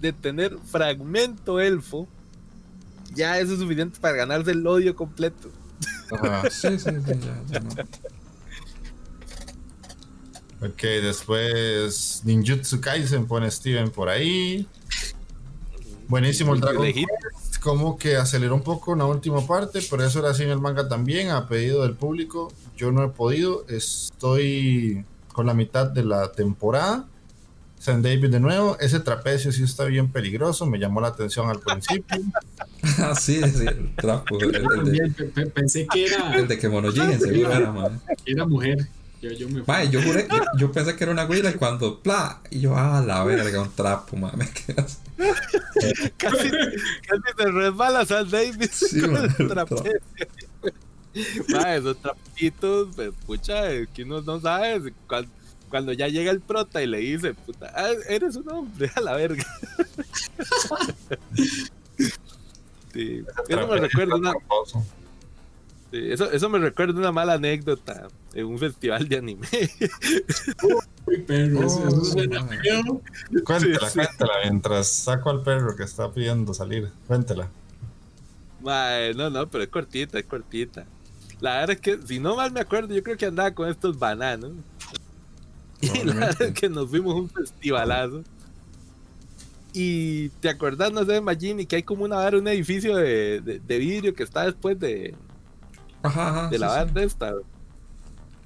[0.00, 2.08] de tener fragmento elfo,
[3.14, 5.50] ya eso es suficiente para ganarse el odio completo.
[6.10, 6.48] Ajá.
[6.50, 7.70] Sí, sí, sí, ya, ya no.
[10.60, 14.66] Ok, después Ninjutsu Kaisen pone Steven por ahí.
[16.08, 20.20] Buenísimo el Dragon Quest, como que aceleró un poco en la última parte, pero eso
[20.20, 22.52] era así en el manga también, a pedido del público.
[22.76, 27.06] Yo no he podido, estoy con la mitad de la temporada.
[27.78, 31.60] San David de nuevo, ese trapecio sí está bien peligroso, me llamó la atención al
[31.60, 32.18] principio.
[32.98, 34.38] ah, sí, sí, el trapo.
[34.40, 36.34] El, el de, Pensé que era.
[36.34, 38.00] El de que seguro era, man.
[38.26, 38.88] Era mujer.
[39.20, 41.98] Yo, yo, me Mae, yo, juré, yo, yo, pensé que era una güila y cuando
[42.00, 42.40] ¡pla!
[42.50, 44.98] Y yo, ah, la verga, un trapo, así.
[46.16, 50.00] casi, casi te resbalas al David sí, con man, el trapecio.
[51.48, 55.30] Mae, esos trapitos, pues, pucha, que uno no sabe cuando,
[55.68, 59.16] cuando, ya llega el prota y le dice, puta, ah, eres un hombre, a la
[59.16, 59.44] verga.
[62.92, 64.32] sí, eso me recuerda una...
[65.90, 69.48] Sí, eso, eso me recuerda una mala anécdota en un festival de anime.
[71.06, 73.02] Uy, perro, Oh, eso suena feo.
[73.44, 74.06] Cuéntela, Sí, sí.
[74.06, 76.90] cuéntela, mientras saco al perro que está pidiendo salir.
[77.06, 77.52] Cuéntela.
[78.60, 80.86] Mae, no, no, pero es cortita, es cortita.
[81.40, 83.98] La verdad es que, si no mal me acuerdo, yo creo que andaba con estos
[83.98, 84.52] bananos.
[85.80, 88.24] Y la verdad es que nos fuimos a un festivalazo.
[89.72, 93.60] Y te acordás, no sé, Magini, que hay como una vara, un edificio de, de,
[93.60, 95.14] de vidrio que está después de,
[96.02, 96.48] Ajá, ajá.
[96.50, 96.74] de sí, la sí.
[96.78, 97.34] banda esta.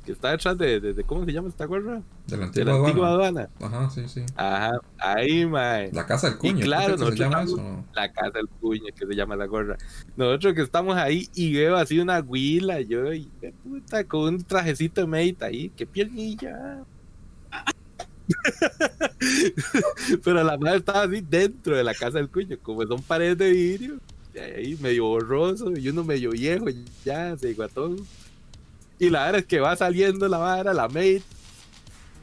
[0.05, 2.03] Que está detrás de, de, de- ¿cómo se llama esta gorra?
[2.27, 3.49] De la De antigua la antigua aduana.
[3.61, 3.77] aduana.
[3.79, 4.23] Ajá, sí, sí.
[4.35, 5.93] Ajá, ahí, mae.
[5.93, 6.59] La casa del cuño.
[6.59, 7.63] Y claro, se nosotros llama estamos- eso.
[7.77, 7.85] ¿no?
[7.95, 9.77] la casa del puño que se llama la gorra.
[10.17, 14.43] Nosotros que estamos ahí y veo así una huila, yo y qué puta, con un
[14.43, 16.83] trajecito de mate ahí, qué piernilla.
[20.25, 23.51] Pero la madre estaba así dentro de la casa del cuño, como son paredes de
[23.51, 23.99] vidrio,
[24.35, 26.67] y ahí medio borroso y uno medio viejo,
[27.05, 27.97] ya se todo.
[29.03, 31.23] Y la verdad es que va saliendo la vara, la mate,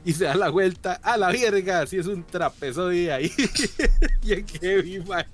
[0.06, 3.30] y se da la vuelta a la verga, así es un trapezoide ahí.
[4.24, 5.26] y en que vi, mae.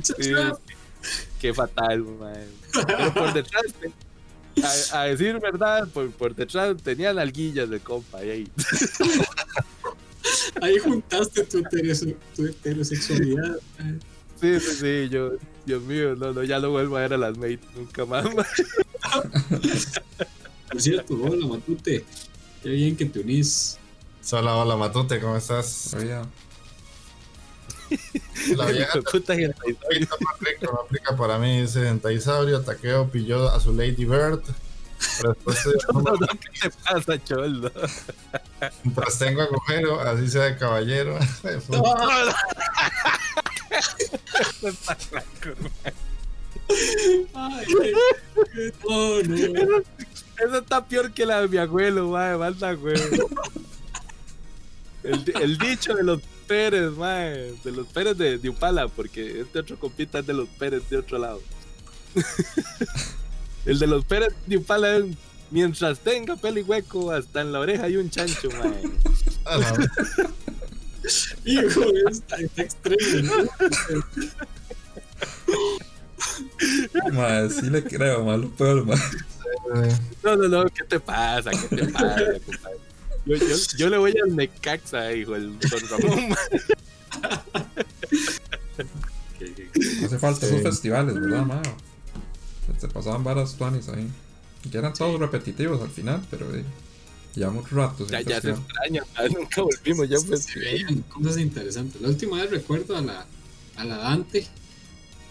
[0.00, 0.32] Sí,
[1.40, 2.44] qué fatal, man.
[2.86, 3.64] Pero por detrás,
[4.92, 8.48] a, a decir verdad, por, por detrás tenían alguillas de compa y ahí.
[10.62, 13.58] Ahí juntaste tu, heterose- tu heterosexualidad.
[14.40, 15.32] Sí, sí, sí, yo,
[15.66, 18.24] Dios mío, no, no, ya no vuelvo a ver a las mates nunca más.
[18.34, 18.46] man.
[20.70, 22.04] Por cierto, hola Matute.
[22.62, 23.78] Qué bien que te unís.
[24.32, 25.94] Hola, hola, Matute, ¿cómo estás?
[25.94, 26.26] Oiga,
[28.56, 29.50] La vieja Puta no
[30.34, 31.60] aplica, no aplica para mí.
[31.60, 34.42] Dice Dentisaurio, Taqueo pilló a su Lady Bird.
[35.18, 37.70] Pero después se No, número, no, ¿Qué te pasa, cholo?
[38.82, 41.18] mientras tengo agujero, así sea de caballero.
[41.42, 41.60] Fue-
[47.34, 49.78] Ay, qué- no, no.
[50.44, 53.30] Eso está peor que la de mi abuelo, mae, manda huevo.
[55.02, 59.58] El, el dicho de los Pérez, mae, de los Pérez de, de Upala, porque este
[59.60, 61.40] otro compita es de los Pérez de otro lado.
[63.66, 65.04] El de los Pérez de Upala es
[65.50, 68.82] mientras tenga pelo y hueco, hasta en la oreja hay un chancho, mae.
[69.44, 69.90] a la-
[71.44, 73.32] Hijo, está, está extremo.
[77.12, 79.02] Madre, sí le creo, malo peor, madre.
[80.22, 81.50] No, no, no, ¿qué te pasa?
[81.50, 82.78] ¿Qué te pasa, compadre?
[83.26, 86.28] Yo, yo, yo le voy al Necaxa, hijo, el Don Ramón.
[86.28, 86.36] ma.
[90.04, 90.52] Hace falta Sí.
[90.54, 91.62] esos festivales, ¿verdad, mano?
[92.78, 94.08] Se pasaban varas tuanis ahí.
[94.70, 96.64] Que eran todos repetitivos al final, pero eh,
[97.34, 98.06] ya mucho rato.
[98.06, 100.44] Ya, ya se extraña, ma, nunca volvimos ya pues.
[100.44, 102.00] Se veían cosas interesantes.
[102.00, 103.26] La última vez recuerdo a la,
[103.76, 104.46] a la Dante.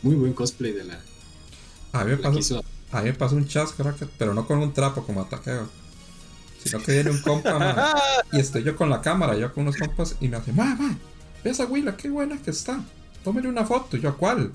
[0.04, 1.00] Muy buen cosplay de la,
[1.94, 3.84] A mí me pasó, a mí me pasó un chasco,
[4.18, 5.70] pero no con un trapo como ataqueo.
[6.64, 7.94] Sino que viene un compa, ma,
[8.32, 10.98] y estoy yo con la cámara, yo con unos compas, y me hace, ma, ma,
[11.44, 12.80] ve esa huila, qué buena que está.
[13.24, 13.96] Tómele una foto.
[13.96, 14.52] Y yo, ¿a cuál?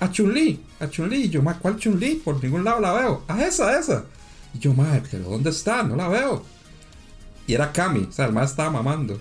[0.00, 1.24] A Chun-Li, a Chun-Li.
[1.24, 2.16] Y yo, ma, ¿cuál Chun-Li?
[2.16, 3.24] Por ningún lado la veo.
[3.28, 4.04] A esa, esa.
[4.54, 5.82] Y yo, ma, ¿pero dónde está?
[5.82, 6.44] No la veo.
[7.46, 9.18] Y era Kami, o sea, el ma estaba mamando.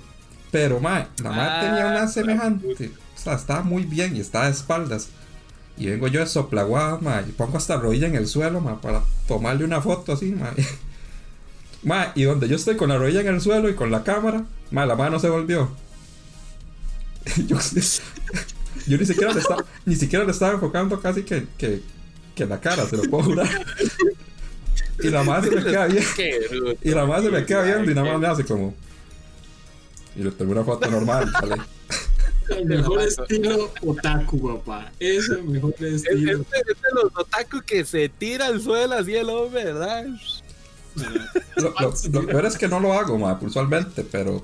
[0.51, 2.91] Pero, ma, la ma Ah, tenía una la semejante.
[3.15, 5.09] O sea, estaba muy bien y estaba de espaldas.
[5.81, 9.01] Y vengo yo de soplaguada, ma, y pongo hasta rodilla en el suelo, ma, para
[9.27, 10.53] tomarle una foto así, ma.
[11.83, 14.45] Ma, y donde yo estoy con la rodilla en el suelo y con la cámara,
[14.69, 15.71] ma, la mano se volvió.
[17.47, 17.57] yo,
[18.85, 21.81] yo ni siquiera le estaba, ni siquiera le estaba enfocando casi que, que,
[22.35, 23.49] que la cara, se lo puedo jurar.
[25.01, 26.03] Y la madre se me queda bien.
[26.83, 28.75] Y la madre se me queda viendo y nada más me hace como.
[30.15, 31.55] Y le tomé una foto normal, ¿vale?
[32.49, 34.91] El mejor estilo otaku, papá.
[34.99, 36.37] Es el mejor Es, es, estilo.
[36.39, 40.05] de- es de los otaku que se tira al suelo así el hombre, ¿verdad?
[41.55, 44.43] Lo, lo- lo peor es que no lo hago, ma, usualmente, pero.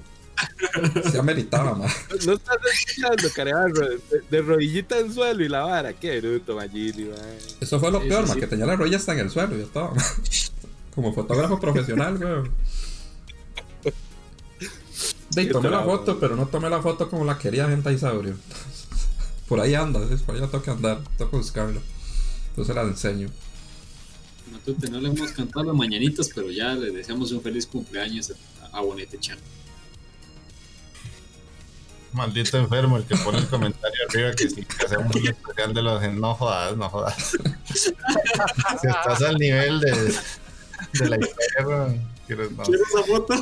[1.12, 1.88] Se ameritaba, ma.
[2.26, 5.94] No estás escuchando, carebarro, de, de rodillita en suelo y la vara.
[5.94, 7.18] Qué bruto, Magini, man.
[7.60, 8.40] Eso fue lo peor, sí, ma, sí.
[8.42, 10.04] que tenía la rodilla hasta en el suelo y ya estaba, ma.
[10.94, 12.52] Como fotógrafo profesional, weón.
[15.32, 18.36] De, y tomé la foto, pero no tomé la foto como la quería gente Isaurio.
[19.48, 20.22] Por ahí anda, ¿sí?
[20.26, 21.80] por ahí la tengo que andar, tengo que buscarla.
[22.50, 23.30] Entonces la enseño.
[24.52, 28.78] Matute, no le hemos cantado las mañanitas, pero ya le deseamos un feliz cumpleaños a,
[28.78, 29.38] a Bonete Chan.
[32.14, 35.82] Maldito enfermo el que pone el comentario arriba que sí, que hacemos un especial de
[35.82, 37.38] los no jodas, no jodas.
[37.74, 39.92] si estás al nivel de,
[40.94, 42.18] de la historia, no.
[42.26, 43.36] ¿Quieres esa foto?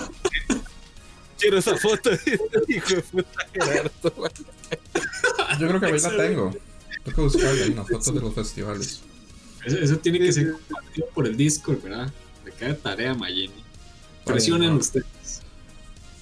[1.39, 2.09] Quiero esa foto,
[2.67, 4.31] hijo de puta Gerardo.
[5.59, 6.55] Yo creo que ahí la tengo.
[7.03, 9.01] Tengo que buscarla ahí, unas fotos de los festivales.
[9.65, 12.11] Eso, eso tiene que ser compartido por el Discord, ¿verdad?
[12.45, 13.63] Le queda tarea Mayeni.
[14.23, 14.77] Presionen no.
[14.77, 15.41] ustedes.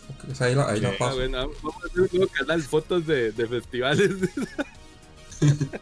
[0.10, 1.15] Ok, o sea, ahí la, ahí la paso.
[1.15, 4.12] bueno, vamos a hacer un nuevo canal, fotos de, de festivales.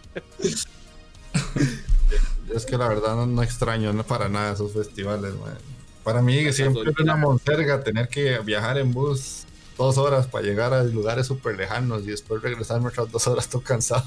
[2.53, 5.57] Es que la verdad no, no extraño no para nada esos festivales, man.
[6.03, 9.45] Para mí siempre es una monserga tener que viajar en bus
[9.77, 13.61] dos horas para llegar a lugares súper lejanos y después regresarme otras dos horas todo
[13.61, 14.05] cansado.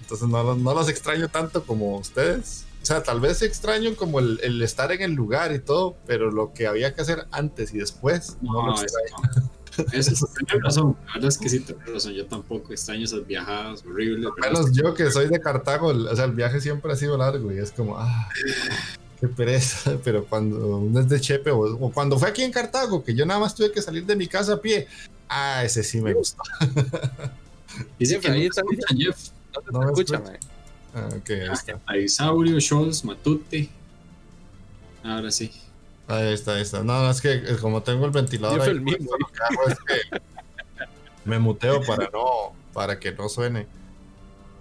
[0.00, 2.64] Entonces no, no los extraño tanto como ustedes.
[2.82, 6.30] O sea, tal vez extraño como el, el estar en el lugar y todo, pero
[6.30, 9.16] lo que había que hacer antes y después no, lo No, eso extraño.
[9.42, 9.58] no.
[9.92, 10.96] Eso, tienes razón.
[11.06, 12.12] La verdad es que sí, tienes razón.
[12.12, 14.28] Yo tampoco extraño esas viajadas horribles.
[14.40, 17.58] Menos yo que soy de Cartago, o sea, el viaje siempre ha sido largo y
[17.58, 18.28] es como, ah,
[19.20, 19.98] qué pereza.
[20.04, 23.26] Pero cuando uno es de Chepe o, o cuando fue aquí en Cartago, que yo
[23.26, 24.86] nada más tuve que salir de mi casa a pie,
[25.28, 26.42] ah, ese sí me gustó.
[27.98, 28.48] Dice que Ahí
[28.96, 29.30] Jeff.
[29.54, 30.20] No No te me escucha, escucha.
[30.20, 30.38] man.
[30.94, 31.30] Ah, ok,
[31.86, 32.30] ahí está.
[32.60, 33.68] Scholz, Matute.
[35.02, 35.52] Ahora sí.
[36.06, 36.82] Ahí está, ahí está.
[36.82, 39.68] No, es que eh, como tengo el ventilador ahí, el mismo, puesto, lo que hago
[39.68, 40.20] es que
[41.24, 43.66] me muteo para no, para que no suene.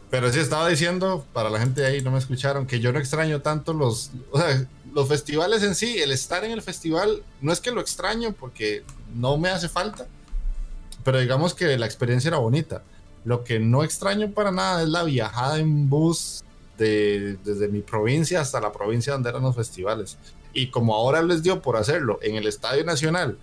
[0.09, 2.99] Pero sí estaba diciendo, para la gente de ahí no me escucharon, que yo no
[2.99, 4.11] extraño tanto los,
[4.93, 8.83] los festivales en sí, el estar en el festival, no es que lo extraño porque
[9.15, 10.07] no me hace falta,
[11.03, 12.83] pero digamos que la experiencia era bonita.
[13.25, 16.43] Lo que no extraño para nada es la viajada en bus
[16.77, 20.17] de, desde mi provincia hasta la provincia donde eran los festivales.
[20.53, 23.37] Y como ahora les dio por hacerlo en el Estadio Nacional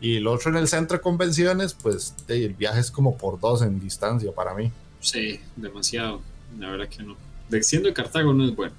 [0.00, 3.62] y el otro en el centro de convenciones, pues el viaje es como por dos
[3.62, 4.70] en distancia para mí.
[5.00, 6.20] Sí, demasiado.
[6.58, 7.16] La verdad que no.
[7.48, 8.74] De, siendo de Cartago no es bueno.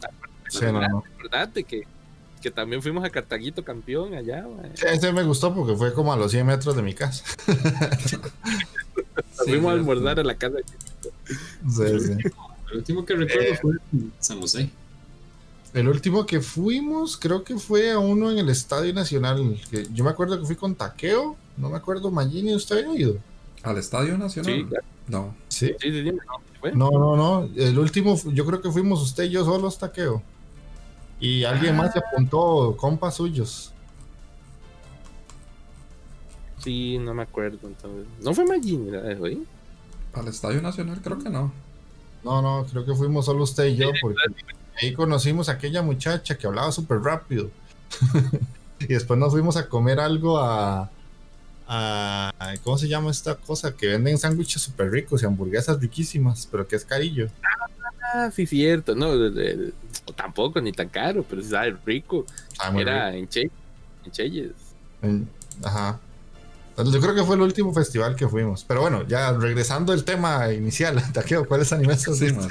[0.50, 1.04] Sí, no, no.
[1.18, 1.84] Acordate que,
[2.42, 4.46] que también fuimos a Cartaguito campeón allá.
[4.76, 7.24] Sí, ese me gustó porque fue como a los 100 metros de mi casa.
[9.46, 10.58] fuimos a almorzar a la casa.
[11.28, 12.14] Sí, sí.
[12.72, 13.60] El último que recuerdo Eh.
[13.62, 14.70] fue en San José.
[15.74, 19.58] El último que fuimos, creo que fue a uno en el Estadio Nacional.
[19.70, 23.18] Que yo me acuerdo que fui con Taqueo, no me acuerdo, Magini, ¿usted había ido?
[23.64, 24.53] ¿Al Estadio Nacional?
[24.53, 24.86] Sí, claro.
[25.07, 25.36] No.
[25.47, 25.76] Sí.
[25.80, 26.18] Sí, sí, sí.
[26.59, 26.72] ¿Fue?
[26.74, 27.49] No, no, no.
[27.55, 30.22] El último, yo creo que fuimos usted y yo solos, Taqueo.
[31.20, 33.74] Y alguien más se apuntó, compas suyos.
[36.57, 38.07] Sí, no me acuerdo entonces.
[38.24, 39.45] ¿No fue Magini la dejó ahí?
[40.14, 41.51] Al Estadio Nacional creo que no.
[42.24, 44.18] No, no, creo que fuimos solo usted y yo, porque
[44.82, 47.49] ahí conocimos a aquella muchacha que hablaba súper rápido.
[48.80, 50.89] y después nos fuimos a comer algo a,
[51.74, 52.54] a.
[52.64, 53.76] ¿Cómo se llama esta cosa?
[53.76, 57.28] Que venden sándwiches súper ricos y hamburguesas riquísimas, pero que es carillo.
[58.14, 58.94] Ah, sí, cierto.
[58.94, 59.74] No, de- de-
[60.16, 62.26] tampoco, ni tan caro, pero sabe rico.
[62.76, 63.18] Era rico.
[63.20, 63.42] en, che,
[64.06, 64.52] en Cheyes.
[65.02, 65.30] En-
[65.64, 66.00] Ajá.
[66.78, 68.64] Yo creo que fue el último festival que fuimos.
[68.64, 72.48] Pero bueno, ya regresando al tema inicial, Taqueo, ¿cuáles animes has Sí, visto?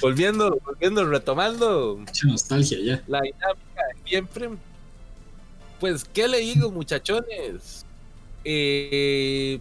[0.00, 3.02] Volviendo, volviendo, retomando Mucha nostalgia ya.
[3.08, 4.50] la dinámica de siempre.
[5.80, 7.84] Pues, ¿qué le digo, muchachones?
[8.44, 9.60] Eh,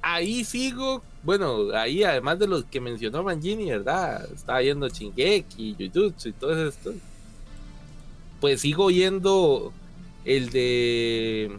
[0.00, 1.02] ahí sigo.
[1.22, 4.28] Bueno, ahí además de los que mencionó Mangini, ¿verdad?
[4.32, 6.92] Estaba yendo Shingeki, Jujutsu y todo esto.
[8.40, 9.72] Pues sigo yendo
[10.24, 11.58] el de.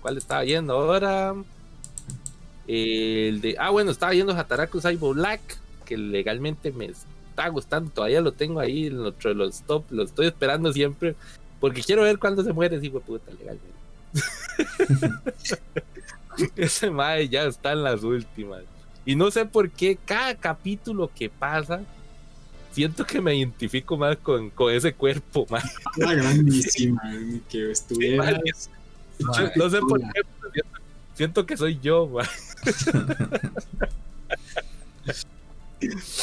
[0.00, 1.34] ¿Cuál estaba yendo ahora?
[2.68, 3.56] El de.
[3.58, 5.40] Ah, bueno, estaba yendo Hataraku Saibo Black,
[5.84, 7.90] que legalmente me está gustando.
[7.90, 9.84] Todavía lo tengo ahí en otro de los top.
[9.90, 11.16] Lo estoy esperando siempre.
[11.66, 13.74] Porque quiero ver cuándo se muere ese hijo de puta legalmente.
[16.56, 18.62] ese mae ya está en las últimas.
[19.04, 21.80] Y no sé por qué cada capítulo que pasa.
[22.70, 25.64] Siento que me identifico más con, con ese cuerpo, mae.
[25.96, 27.02] Era grandísima.
[27.04, 28.40] ni que estuviera.
[29.18, 30.78] Yo no sé por qué, pero siento,
[31.14, 32.28] siento que soy yo, mae.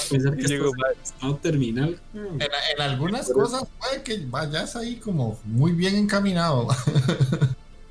[0.09, 1.99] Pensar que Llego, estás en estado terminal.
[2.13, 6.67] En, en algunas cosas puede que vayas ahí como muy bien encaminado.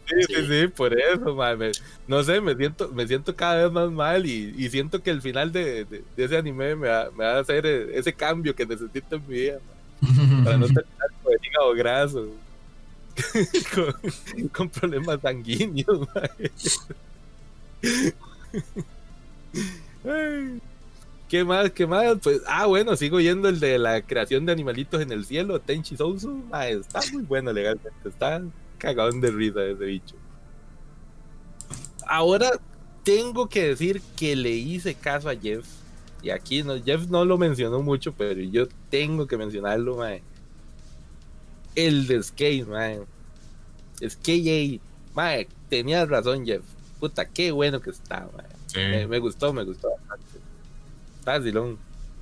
[0.04, 1.72] Sí, sí, sí, por eso, mae, me-
[2.06, 5.22] no sé, me siento, me siento cada vez más mal y, y siento que el
[5.22, 8.54] final de, de- de ese anime me va, me va a hacer e- ese cambio
[8.54, 9.58] que necesito en mi vida,
[10.02, 12.26] mae, para no terminar con el hígado graso,
[13.74, 16.50] con, con problemas sanguíneos, mae.
[21.32, 21.70] ¿Qué más?
[21.70, 22.18] ¿Qué más?
[22.22, 25.96] Pues, ah, bueno, sigo yendo el de la creación de animalitos en el cielo, Tenchi
[25.96, 28.42] Sousu, mae, está muy bueno legalmente, está
[28.76, 30.14] cagadón de risa ese bicho.
[32.06, 32.50] Ahora
[33.02, 35.64] tengo que decir que le hice caso a Jeff.
[36.22, 40.22] Y aquí no, Jeff no lo mencionó mucho, pero yo tengo que mencionarlo, mae.
[41.74, 43.00] El de Skate, mae.
[44.06, 44.82] Skate,
[45.14, 46.62] mae, tenías razón, Jeff.
[47.00, 48.90] Puta, qué bueno que está, mae.
[48.90, 50.31] Me, me gustó, me gustó bastante.
[51.22, 51.78] Está vacilón.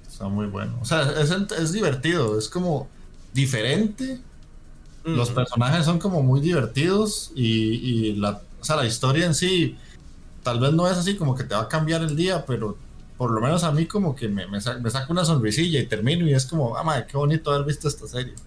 [0.07, 0.79] Está muy bueno.
[0.81, 2.97] O sea, es, es divertido, es como
[3.33, 4.25] diferente.
[5.13, 9.79] Los personajes son como muy divertidos y, y la, o sea, la historia en sí
[10.43, 12.83] tal vez no es así como que te va a cambiar el día, pero
[13.17, 15.89] por lo menos a mí como que me, me, sa- me saca una sonrisilla y
[15.89, 18.41] termino y es como, ah, madre, qué bonito haber visto esta serie.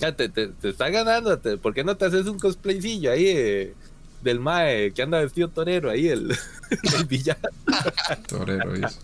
[0.00, 1.40] Ya te, te, te está ganando.
[1.60, 3.76] ¿Por qué no te haces un cosplaycillo ahí eh,
[4.22, 6.30] del Mae que anda vestido torero ahí, el,
[6.96, 7.48] el villano?
[8.26, 8.98] Torero, dice.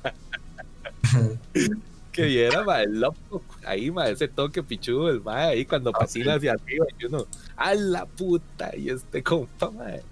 [2.12, 3.42] Que viera, Mae, el loco.
[3.66, 7.26] Ahí, Mae, ese toque pichudo del Mae ahí cuando Ah, patina hacia arriba y uno,
[7.56, 8.70] ¡a la puta!
[8.76, 10.02] Y este compa, Mae.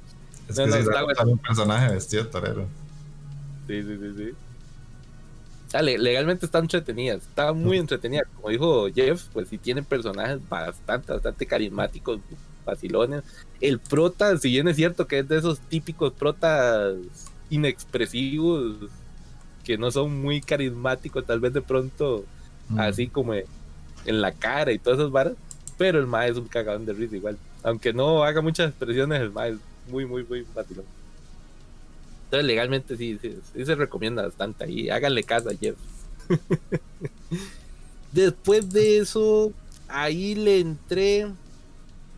[0.48, 1.22] Es No, que no, sí, está bueno.
[1.24, 2.66] un personaje vestido torero.
[3.68, 4.30] Sí, sí, sí, sí.
[5.70, 8.24] Dale, legalmente está entretenida, está muy entretenida.
[8.34, 12.18] Como dijo Jeff, pues sí tiene personajes bastante, bastante carismáticos,
[12.66, 13.22] vacilones.
[13.62, 16.96] El prota, si bien es cierto que es de esos típicos protas
[17.48, 18.76] inexpresivos,
[19.64, 22.24] que no son muy carismáticos, tal vez de pronto,
[22.68, 22.80] Mm.
[22.80, 25.34] así como en la cara y todas esas varas,
[25.78, 27.36] pero el mae es un cagadón de risa igual.
[27.62, 29.58] Aunque no haga muchas expresiones, el mae es
[29.88, 30.84] muy, muy, muy vacilón.
[32.24, 34.88] Entonces, legalmente sí, sí, sí se recomienda bastante ahí.
[34.90, 35.76] Háganle caso a Jeff.
[38.12, 39.52] Después de eso,
[39.88, 41.26] ahí le entré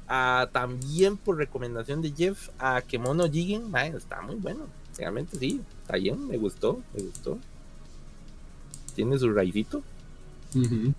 [0.09, 3.71] a, también por recomendación de Jeff a Kemono Jigen.
[3.71, 4.67] Mae, está muy bueno.
[4.97, 7.39] Realmente sí, está bien, me gustó, me gustó.
[8.95, 9.83] Tiene su raicito.
[10.55, 10.93] Ujú.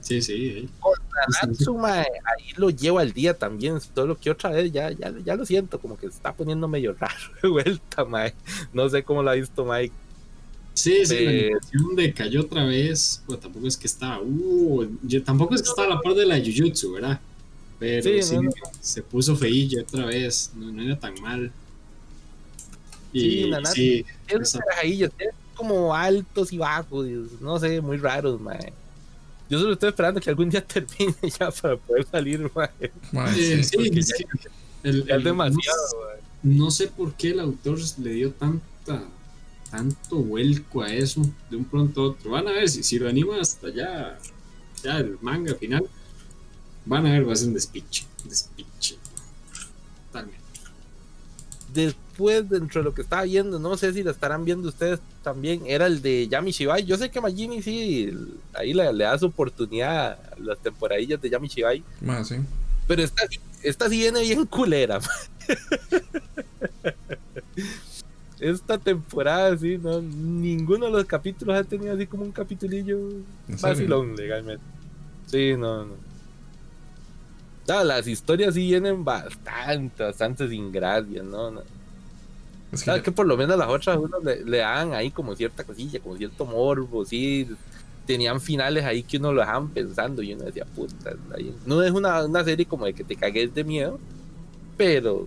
[0.00, 0.34] Sí, sí.
[0.34, 0.68] eh.
[1.76, 5.44] Mae, ahí lo llevo al día también, solo que otra vez ya, ya, ya lo
[5.44, 8.34] siento, como que se está poniendo medio raro de vuelta, mae.
[8.72, 9.92] No sé cómo lo ha visto Mike.
[10.74, 13.22] Sí, sí, la Eh, animación decayó otra vez.
[13.26, 14.20] Pues tampoco es que estaba.
[14.22, 17.20] Uh, yo- tampoco es que estaba a la par de la Jujutsu, ¿verdad?
[17.78, 18.50] Pero Sí, sí, no, no.
[18.80, 20.50] se puso feillo otra vez.
[20.54, 21.52] No, no era tan mal.
[23.12, 23.74] Y Sí, Nanatsu.
[23.74, 24.60] sí, Tiene esa-
[25.54, 27.06] como altos y bajos,
[27.40, 28.72] no sé, muy raros, mae.
[29.50, 32.70] Yo solo estoy esperando que algún día termine ya para poder salir, mae.
[33.12, 33.76] Mae, eh, sí.
[33.98, 34.24] es que
[34.84, 36.20] el- el- es demasiado, mae.
[36.42, 39.04] No sé por qué el autor le dio tanta
[39.70, 41.20] tanto vuelco a eso
[41.50, 42.30] de un pronto a otro.
[42.30, 44.18] Van a ver si, si lo anima hasta ya,
[44.82, 45.84] ya el manga final.
[46.88, 48.06] Van a ver, va a ser un despiche.
[48.24, 48.96] despiche.
[51.74, 55.64] después, dentro de lo que estaba viendo, no sé si lo estarán viendo ustedes también,
[55.66, 56.86] era el de Yami Shibai.
[56.86, 58.10] Yo sé que Magini sí,
[58.54, 61.84] ahí le, da su oportunidad a las temporadillas de Yami Shibai.
[62.00, 62.36] Más, sí.
[62.86, 63.24] Pero esta,
[63.62, 64.98] esta sí viene bien culera.
[68.40, 72.98] esta temporada, sí, no, ninguno de los capítulos ha tenido así como un capitulillo
[73.60, 74.64] vacilón legalmente.
[75.26, 76.07] Sí, no, no.
[77.68, 81.50] Las historias sí vienen bastante, bastante sin gracia, ¿no?
[81.50, 81.62] no.
[82.72, 86.16] Es que, por lo menos las otras uno le, dan ahí como cierta cosilla, como
[86.16, 87.48] cierto morbo, sí.
[88.06, 91.14] Tenían finales ahí que uno lo dejaban pensando y uno decía, puta,
[91.66, 93.98] no es una, una serie como de que te cagues de miedo,
[94.78, 95.26] pero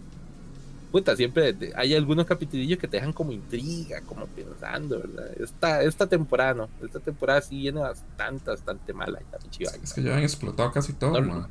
[0.92, 5.32] puta, siempre hay algunos capitulillos que te dejan como intriga, como pensando, ¿verdad?
[5.40, 9.22] Esta, esta temporada no, esta temporada sí viene bastante, bastante mala.
[9.84, 11.48] es que ya han explotado casi todo,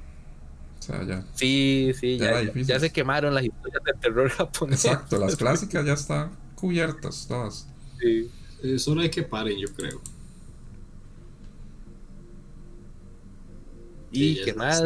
[0.81, 1.25] O sea, ya.
[1.35, 4.85] Sí, sí, ya, ya, se quemaron las historias de terror japonés.
[4.85, 7.69] Exacto, las clásicas ya están cubiertas todas.
[8.01, 8.31] Sí,
[8.63, 10.01] eh, solo hay que paren, yo creo.
[14.11, 14.83] Y qué más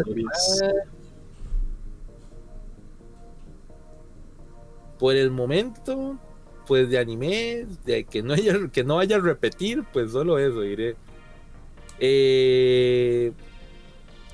[4.98, 6.18] por el momento,
[6.66, 10.60] pues de anime, de que no haya, que no vaya a repetir, pues solo eso
[10.60, 10.96] diré.
[11.98, 13.32] Eh,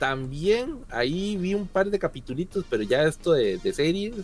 [0.01, 4.14] también ahí vi un par de capitulitos, pero ya esto de, series.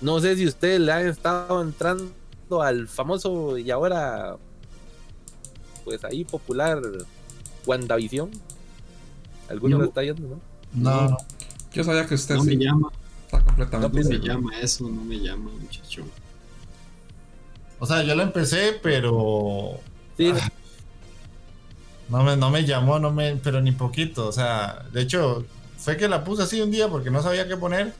[0.00, 2.12] No sé si ustedes le han estado entrando
[2.60, 4.36] al famoso y ahora,
[5.84, 6.82] pues ahí popular
[7.64, 8.30] WandaVision.
[9.48, 10.40] ¿Alguno lo está no?
[10.74, 11.16] No.
[11.72, 12.90] Yo sabía que usted no me llama
[13.30, 14.02] completamente.
[14.02, 16.02] No me llama eso, no me llama, muchacho.
[17.78, 19.78] O sea, yo lo empecé, pero.
[20.18, 20.50] Ah,
[22.08, 24.26] no, me, no me llamó, no me, pero ni poquito.
[24.28, 25.44] O sea, de hecho,
[25.78, 27.94] fue que la puse así un día porque no sabía qué poner.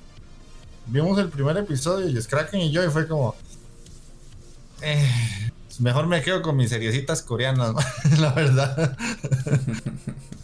[0.87, 3.35] Vimos el primer episodio y Kraken y yo, y fue como.
[4.83, 5.51] Eh,
[5.81, 7.75] mejor me quedo con mis seriecitas coreanas,
[8.19, 8.97] la verdad.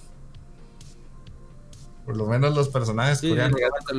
[2.10, 3.60] Por lo menos los personajes coreanos.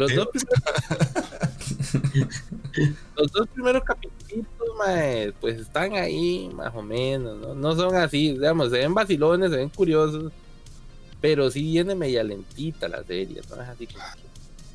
[3.16, 7.56] Los, dos primeros, capítulos, pues están ahí más o menos, ¿no?
[7.56, 10.34] No son así, digamos, se ven vacilones, se ven curiosos,
[11.22, 13.62] pero sí viene media lentita la serie, ¿no?
[13.62, 13.88] Es así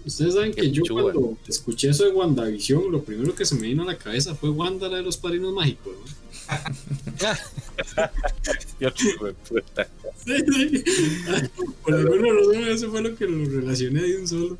[0.06, 3.82] Ustedes saben que, yo cuando escuché eso de WandaVision, lo primero que se me vino
[3.82, 6.25] a la cabeza fue Wanda, la de los padrinos mágicos, ¿no?
[11.82, 14.58] Por alguna razón, eso fue lo que lo relacioné de un solo.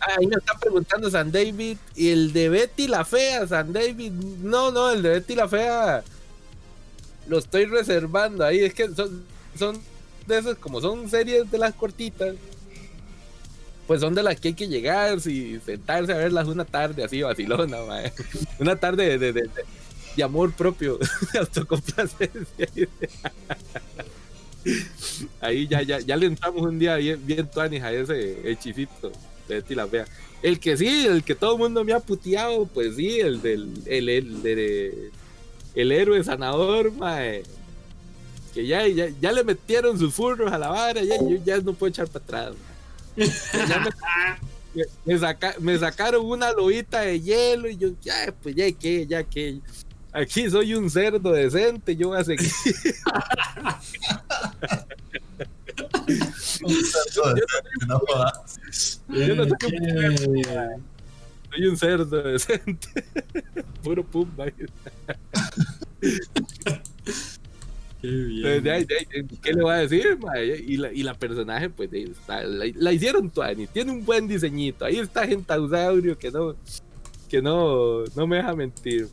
[0.00, 4.12] Ah, ahí me están preguntando San David y el de Betty la Fea, San David.
[4.12, 6.02] No, no, el de Betty la Fea
[7.26, 8.60] lo estoy reservando ahí.
[8.60, 9.24] Es que son,
[9.58, 9.80] son
[10.26, 12.34] de esas, como son series de las cortitas,
[13.86, 17.22] pues son de las que hay que llegar y sentarse a verlas una tarde así
[17.22, 17.78] vacilona,
[18.58, 20.98] una tarde de, amor propio,
[21.32, 22.68] de autocomplacencia.
[25.40, 29.12] Ahí ya, ya, ya le entramos un día bien, bien tuanis a ese hechicito
[29.48, 30.06] de Fea.
[30.42, 33.70] El que sí, el que todo el mundo me ha puteado, pues sí, el del
[33.84, 35.10] el, el,
[35.74, 37.42] el héroe sanador, mae.
[38.54, 41.90] Que ya, ya, ya, le metieron sus furros a la vara, ya, ya no puedo
[41.90, 42.54] echar para atrás
[45.60, 49.60] me, sacaron una lobita de hielo y yo, ya, pues ya que, ya que.
[50.12, 52.50] Aquí soy un cerdo decente, yo voy a seguir.
[61.50, 62.88] soy un cerdo decente.
[63.82, 64.46] Puro pumba.
[68.04, 70.18] Qué, le voy a decir?
[70.66, 71.88] Y, la, y la personaje, pues,
[72.26, 73.66] la, hicieron Tuani.
[73.66, 74.84] Tiene un buen diseñito.
[74.84, 76.54] Ahí está Gentausaurio que no,
[77.28, 79.08] que no, no me deja mentir.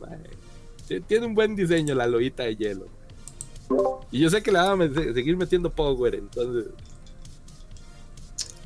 [1.06, 2.86] Tiene un buen diseño la lobita de hielo.
[4.10, 6.66] Y yo sé que le van a seguir metiendo power, entonces.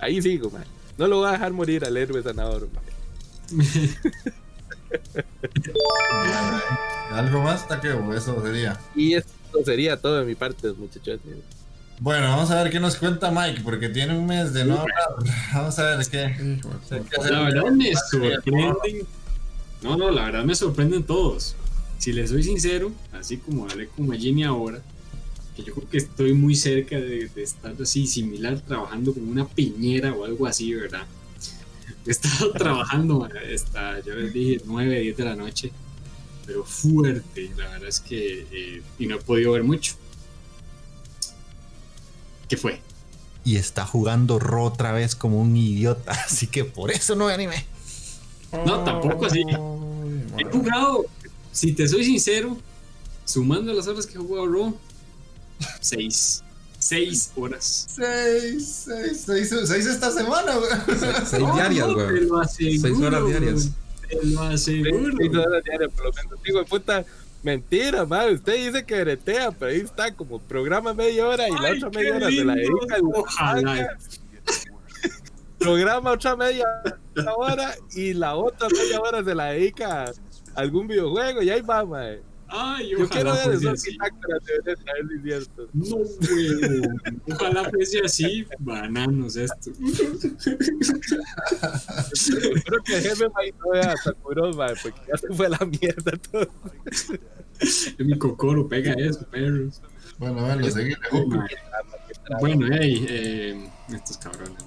[0.00, 0.50] Ahí sigo,
[0.98, 2.68] No lo voy a dejar morir al héroe sanador,
[7.12, 7.62] ¿Algo más?
[7.62, 8.76] Hasta que eso sería.
[8.96, 9.24] Y es
[9.64, 11.20] sería todo de mi parte, muchachos.
[11.98, 14.84] Bueno, vamos a ver qué nos cuenta Mike, porque tiene un mes de no
[15.54, 16.60] Vamos a ver qué.
[17.30, 19.06] La verdad me sorprenden.
[19.82, 21.56] No, no, la verdad me sorprenden todos.
[21.98, 24.82] Si les soy sincero, así como hablé con Magini ahora,
[25.56, 30.12] que yo creo que estoy muy cerca de, estar así similar, trabajando como una piñera
[30.12, 31.06] o algo así, ¿verdad?
[32.06, 35.72] He estado trabajando hasta, yo les dije, 9, 10 de la noche
[36.46, 37.50] pero fuerte.
[37.56, 38.46] La verdad es que.
[38.50, 39.94] Eh, y no he podido ver mucho.
[42.48, 42.80] ¿Qué fue?
[43.44, 46.12] Y está jugando Ro otra vez como un idiota.
[46.26, 47.66] Así que por eso no me animé.
[48.64, 49.42] No, tampoco así.
[50.38, 51.04] He jugado,
[51.52, 52.56] si te soy sincero,
[53.24, 54.78] sumando las horas que he jugado Raw,
[55.80, 56.42] seis.
[56.78, 57.86] Seis horas.
[57.88, 60.70] Seis, seis, seis, seis esta semana, güey.
[61.26, 62.28] Seis diarias, güey.
[62.48, 63.70] Seis horas diarias.
[64.08, 65.16] Te lo aseguro.
[65.18, 66.42] Diarias, por lo menos.
[66.44, 67.04] Digo, puta,
[67.42, 68.34] mentira, madre.
[68.34, 71.90] Usted dice que bretea, pero ahí está, como programa media hora y la Ay, otra
[71.90, 73.98] media hora se la dedica al Ojalá.
[75.58, 76.66] Programa otra media
[77.36, 80.12] hora y la otra media hora se la dedica a
[80.54, 82.22] algún videojuego y ahí va, madre.
[82.48, 83.98] Ay, Yo quiero ojalá ver esos así.
[85.72, 86.82] No, güey.
[87.32, 88.46] Ojalá fuese así.
[88.58, 89.72] Bananos esto.
[92.12, 96.12] Espero que el jefe no vea a Sakuros, madre, porque ya se fue la mierda
[96.30, 96.48] todo.
[97.58, 99.80] Es mi cocoro, pega eso, perros.
[100.18, 101.00] Bueno, bueno, seguimos.
[101.10, 101.38] Goku.
[102.40, 104.64] Bueno, hey, eh, estos cabrones.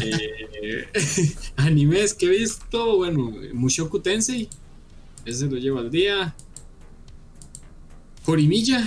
[0.00, 0.88] Eh,
[1.56, 4.48] animes que he visto, bueno, Mushoku Tensei,
[5.24, 6.34] ese lo llevo al día.
[8.26, 8.86] Jorimilla.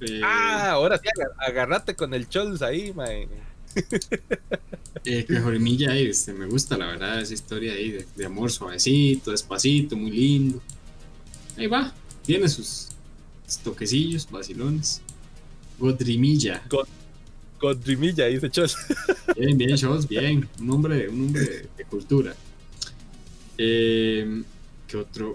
[0.00, 3.28] Eh, Ah, ahora sí, agar- agarrate con el Chols ahí, mae.
[5.04, 8.50] eh, que Jorimilla eh, este, me gusta, la verdad, esa historia ahí de, de amor
[8.50, 10.60] suavecito, despacito, muy lindo.
[11.56, 11.94] Ahí va,
[12.24, 12.88] tiene sus,
[13.64, 15.00] toquecillos, vacilones.
[15.78, 16.62] Godrimilla.
[17.60, 18.76] Godrimilla, dice Chols.
[19.36, 20.48] Bien, bien, Shows, bien.
[20.60, 22.34] Un hombre, un hombre de, de cultura.
[23.56, 24.42] Eh,
[24.86, 25.34] ¿Qué otro?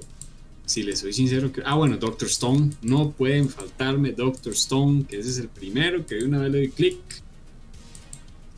[0.68, 2.72] Si les soy sincero, ah, bueno, Doctor Stone.
[2.82, 6.58] No pueden faltarme Doctor Stone, que ese es el primero que de una vez le
[6.58, 6.98] doy clic.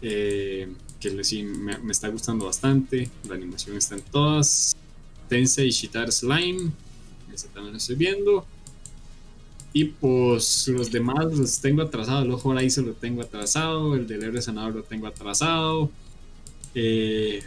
[0.01, 0.67] Eh,
[0.99, 3.11] que sí, me, está gustando bastante.
[3.27, 4.75] La animación está en todas.
[5.27, 6.71] Tensei Shitar Slime.
[7.31, 8.43] Ese también lo estoy viendo.
[9.71, 12.25] Y pues los demás los tengo atrasados.
[12.25, 13.95] El ojo Horizon lo tengo atrasado.
[13.95, 15.91] El del héroe sanador lo tengo atrasado.
[16.73, 17.43] Eh,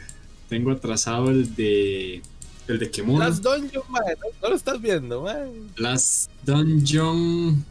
[0.49, 2.23] tengo atrasado el de.
[2.69, 3.19] El de Kemono.
[3.19, 5.51] Las Dungeon, mae, no, no lo estás viendo, mae.
[5.77, 7.65] Las Dungeon.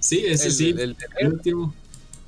[0.00, 0.68] Sí, ese El- sí.
[0.70, 1.74] el- el- el último.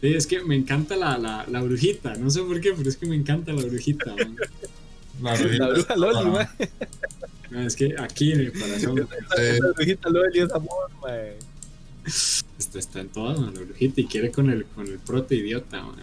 [0.01, 2.15] Sí, es que me encanta la, la, la brujita.
[2.17, 4.15] No sé por qué, pero es que me encanta la brujita.
[5.21, 5.37] man.
[5.49, 6.49] La La bruja Loli, mae.
[7.51, 9.09] No, es que aquí en el corazón
[9.39, 11.37] esa brujita Loli es amor, mae.
[12.59, 14.01] está, está en todas, man, la brujita.
[14.01, 15.83] Y quiere con el, con el prote idiota.
[15.83, 15.97] man.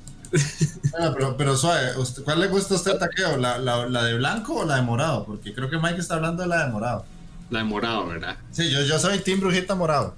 [1.00, 3.38] Ah, pero, pero suave, ¿usted- ¿cuál le gusta a usted taqueo?
[3.38, 5.26] ¿La, la, ¿La de blanco o la de morado?
[5.26, 7.06] Porque creo que Mike está hablando de la de morado.
[7.50, 8.38] La de morado, ¿verdad?
[8.52, 10.16] Sí, yo, yo soy Team Brujita Morado.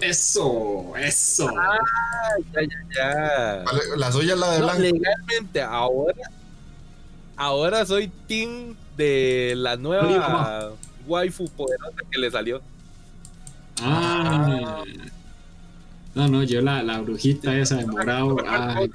[0.00, 1.50] Eso, eso.
[2.52, 3.64] Ya, ya, ya.
[3.64, 4.82] ¿Cuál es- La suya es la de No, blanco.
[4.82, 6.30] legalmente, ahora.
[7.36, 10.72] Ahora soy team de la nueva
[11.06, 12.60] waifu poderosa que le salió.
[13.82, 14.82] Ah.
[16.14, 18.36] No, no, yo la, la brujita esa de morado.
[18.48, 18.90] Ay,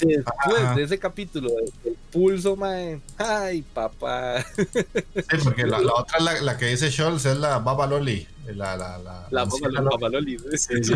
[0.00, 0.76] Después Ajá.
[0.76, 3.00] de ese capítulo del del pulso, mae.
[3.16, 4.44] Ay, papá.
[4.56, 8.24] Sí, porque la, la otra, la, la que dice Scholz, es la Baba Loli.
[8.54, 9.88] La, la, la, La mamá Loli.
[9.90, 10.38] Pamaloli.
[10.56, 10.92] Sí, sí.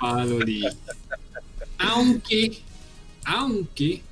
[0.00, 0.66] Papá Loli.
[1.78, 2.58] Aunque,
[3.24, 4.02] aunque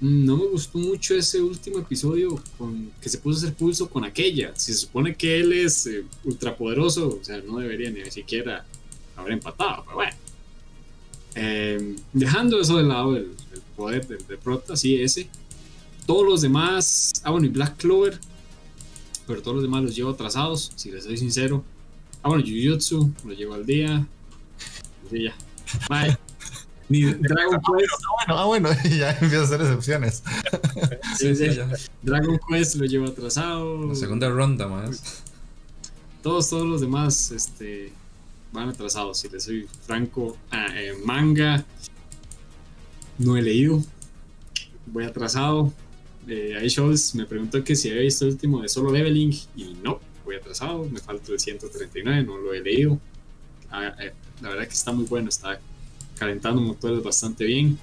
[0.00, 4.04] no me gustó mucho ese último episodio con que se puso a hacer pulso con
[4.04, 4.52] aquella.
[4.54, 8.64] Si se supone que él es eh, ultrapoderoso, o sea, no debería ni siquiera
[9.16, 10.12] haber empatado, pero bueno.
[11.36, 15.28] Eh, dejando eso de lado, el, el poder del de prota, sí, ese.
[16.06, 18.18] Todos los demás, ah, bueno, y Black Clover,
[19.26, 21.64] pero todos los demás los llevo atrasados, si les soy sincero.
[22.22, 24.06] Ah, bueno, Jujutsu, lo llevo al día.
[25.10, 25.34] Sí, ya.
[25.88, 26.16] Bye.
[26.88, 27.92] Ni Dragon Quest,
[28.26, 30.22] Ah, bueno, ah, bueno, y ya empieza a hacer excepciones.
[31.18, 31.46] sí, sí.
[32.02, 33.88] Dragon Quest lo llevo atrasado.
[33.88, 35.22] La segunda ronda más.
[36.22, 37.92] Todos, todos los demás este,
[38.54, 39.18] van atrasados.
[39.18, 41.64] Si les soy franco, Ah, eh, manga
[43.18, 43.82] no he leído.
[44.86, 45.72] Voy atrasado.
[46.26, 49.76] Eh, ahí Scholz me preguntó que si había visto el último de Solo Leveling y
[49.82, 50.84] no, voy atrasado.
[50.88, 52.98] Me falta el 139, no lo he leído.
[53.70, 55.60] Ah, eh, la verdad que está muy bueno, está
[56.18, 57.78] calentando motores bastante bien.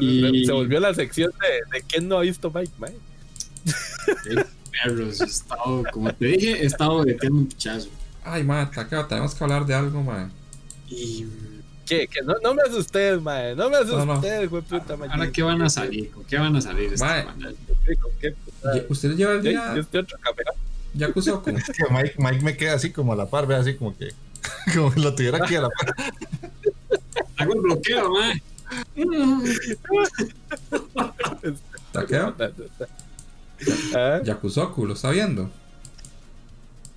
[0.00, 2.94] Y- Se volvió la sección de, de quién no ha visto Mike, mae.
[4.84, 7.88] Perros, he estado, como te dije, he estado metiendo un pichazo.
[8.24, 10.30] Ay, ma, Takeo, tenemos que hablar de algo, ma.
[10.88, 11.26] Y
[11.86, 12.08] ¿Qué?
[12.08, 12.22] ¿Qué?
[12.22, 13.54] No, no me asustes, mae.
[13.54, 14.12] No me No, no.
[14.14, 15.10] asustes, güey, puta mae.
[15.10, 16.10] ahora, ¿qué van a salir?
[16.10, 17.20] ¿Con qué van a salir esta Mae.
[17.22, 17.52] semana?
[18.00, 18.32] ¿Con qué?
[18.32, 18.74] puta?
[18.74, 20.54] Ye- ¿Usted lleva el Yo, día yo estoy otro campeón.
[20.94, 24.10] Que Mike, Mike me queda así como a la par, ve así como que,
[24.74, 25.94] como que lo tuviera aquí a la par.
[27.36, 28.42] Hago el bloqueo, mae.
[31.92, 32.34] ¿Takeo?
[33.96, 34.20] ¿Ah?
[34.24, 35.50] Yakusoku, ¿lo está viendo?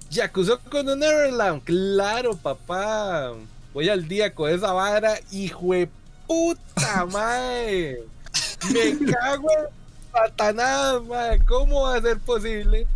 [0.10, 3.34] Yakuza con un Neverland, claro, papá.
[3.74, 5.89] Voy al día con esa vara, hijo de
[6.26, 7.97] puta, mae.
[8.72, 9.66] Me cago en
[10.12, 12.88] Satanás, mae, ¿cómo va a ser posible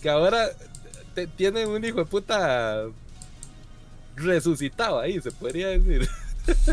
[0.00, 0.50] que ahora
[1.14, 2.84] te, tienen un hijo de puta
[4.16, 6.08] resucitado ahí, se podría decir?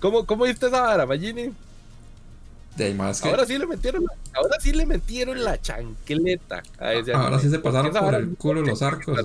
[0.00, 1.52] ¿Cómo, cómo viste esa vara, Magini?
[2.76, 3.28] De ahí más que...
[3.28, 4.04] Ahora sí le metieron,
[4.34, 8.62] ahora sí le metieron la chanqueleta a ese Ahora sí se pasaron por el culo
[8.62, 9.18] los arcos.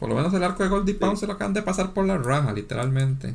[0.00, 2.16] Por lo menos el arco de Goldie Pound se lo acaban de pasar por la
[2.16, 3.34] raja, literalmente.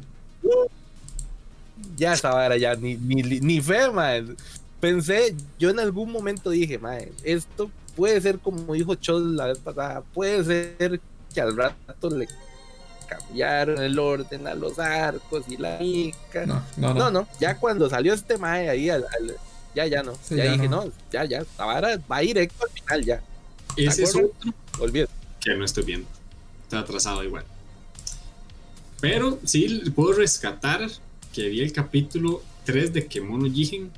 [1.95, 4.35] Ya esa vara ya ni, ni, ni fe, man.
[4.79, 9.59] Pensé, yo en algún momento dije, man, esto puede ser como dijo Chol la vez
[9.59, 10.99] pasada, puede ser
[11.33, 12.27] que al rato le
[13.07, 16.45] cambiaron el orden a los arcos y la mica.
[16.45, 16.99] No, no, no.
[16.99, 19.37] No, no, ya cuando salió este mae ahí, al, al-
[19.75, 20.13] ya, ya no.
[20.23, 20.85] Sí, ya, ya dije, no.
[20.85, 20.91] no.
[21.11, 23.21] ya, ya, esta vara va directo al final, ya.
[23.75, 24.31] Ese es otro
[24.79, 25.11] Olvídate.
[25.39, 26.07] que no estoy viendo.
[26.63, 27.43] Está atrasado igual.
[29.01, 30.87] Pero sí puedo rescatar
[31.33, 33.91] que vi el capítulo 3 de Kemono Jigen.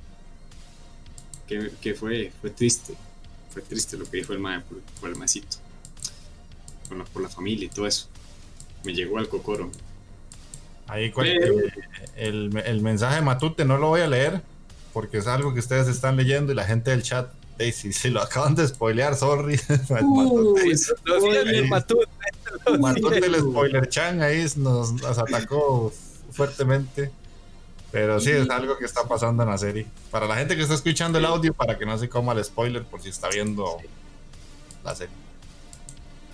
[1.47, 2.95] Que, que fue, fue triste.
[3.51, 5.57] Fue triste lo que dijo el mae por, por el maecito.
[6.87, 8.07] Por la, por la familia y todo eso.
[8.85, 9.69] Me llegó al cocoro.
[10.87, 11.55] Ahí cual- Pero-
[12.15, 14.41] el, el mensaje de Matute no lo voy a leer
[14.93, 18.09] porque es algo que ustedes están leyendo y la gente del chat, hey, si, si
[18.09, 19.59] lo acaban de spoilear, sorry.
[22.79, 25.91] Matute, el spoiler chan ahí nos, nos atacó
[26.31, 27.11] fuertemente.
[27.91, 29.85] Pero sí, es algo que está pasando en la serie.
[30.11, 32.83] Para la gente que está escuchando el audio, para que no se coma el spoiler
[32.83, 33.77] por si está viendo
[34.83, 35.15] la serie.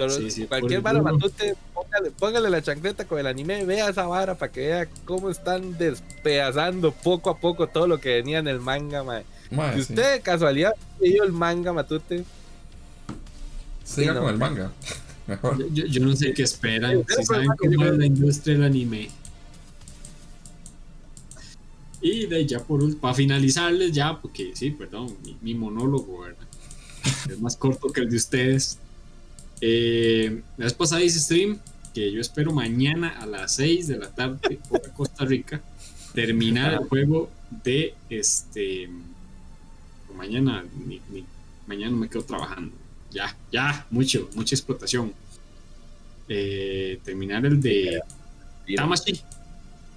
[0.07, 1.01] Pero Sí, sí, cualquier vara.
[1.01, 5.29] Matute, póngale, póngale la chancleta con el anime, vea esa vara para que vea cómo
[5.29, 9.23] están despedazando poco a poco todo lo que venía en el manga, mae.
[9.51, 9.93] Mae, Si sí.
[9.93, 12.23] usted de casualidad leyó el manga, Matute,
[13.83, 14.21] Siga sí, no.
[14.21, 14.71] con el manga.
[15.27, 15.71] Mejor.
[15.73, 17.03] Yo, no sé qué esperan.
[17.07, 19.09] Si saben cómo es la industria del anime.
[22.01, 26.21] Y de ahí ya por último, para finalizarles ya, porque sí, perdón, mi, mi monólogo,
[26.21, 26.47] ¿verdad?
[27.29, 28.79] Es más corto que el de ustedes.
[29.61, 31.59] Eh, la vez pasada hice stream
[31.93, 35.61] que yo espero mañana a las 6 de la tarde, hora Costa Rica,
[36.13, 37.29] terminar el juego
[37.63, 38.89] de este.
[40.15, 41.25] Mañana, ni- ni-
[41.67, 42.75] mañana me quedo trabajando.
[43.11, 45.13] Ya, ya, mucho, mucha explotación.
[46.29, 48.01] Eh, terminar el de
[48.75, 49.21] Tamashi.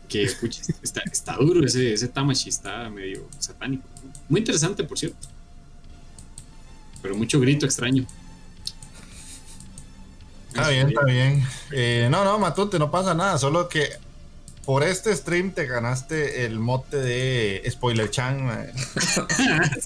[0.08, 3.84] Que pucha, está, está duro ese, ese Tamashi, está medio satánico.
[4.28, 5.26] Muy interesante, por cierto.
[7.02, 8.06] Pero mucho grito extraño.
[10.54, 11.46] Está bien, está bien.
[11.72, 13.38] Eh, no, no, Matute, no pasa nada.
[13.38, 13.88] Solo que
[14.64, 18.48] por este stream te ganaste el mote de Spoiler Chan.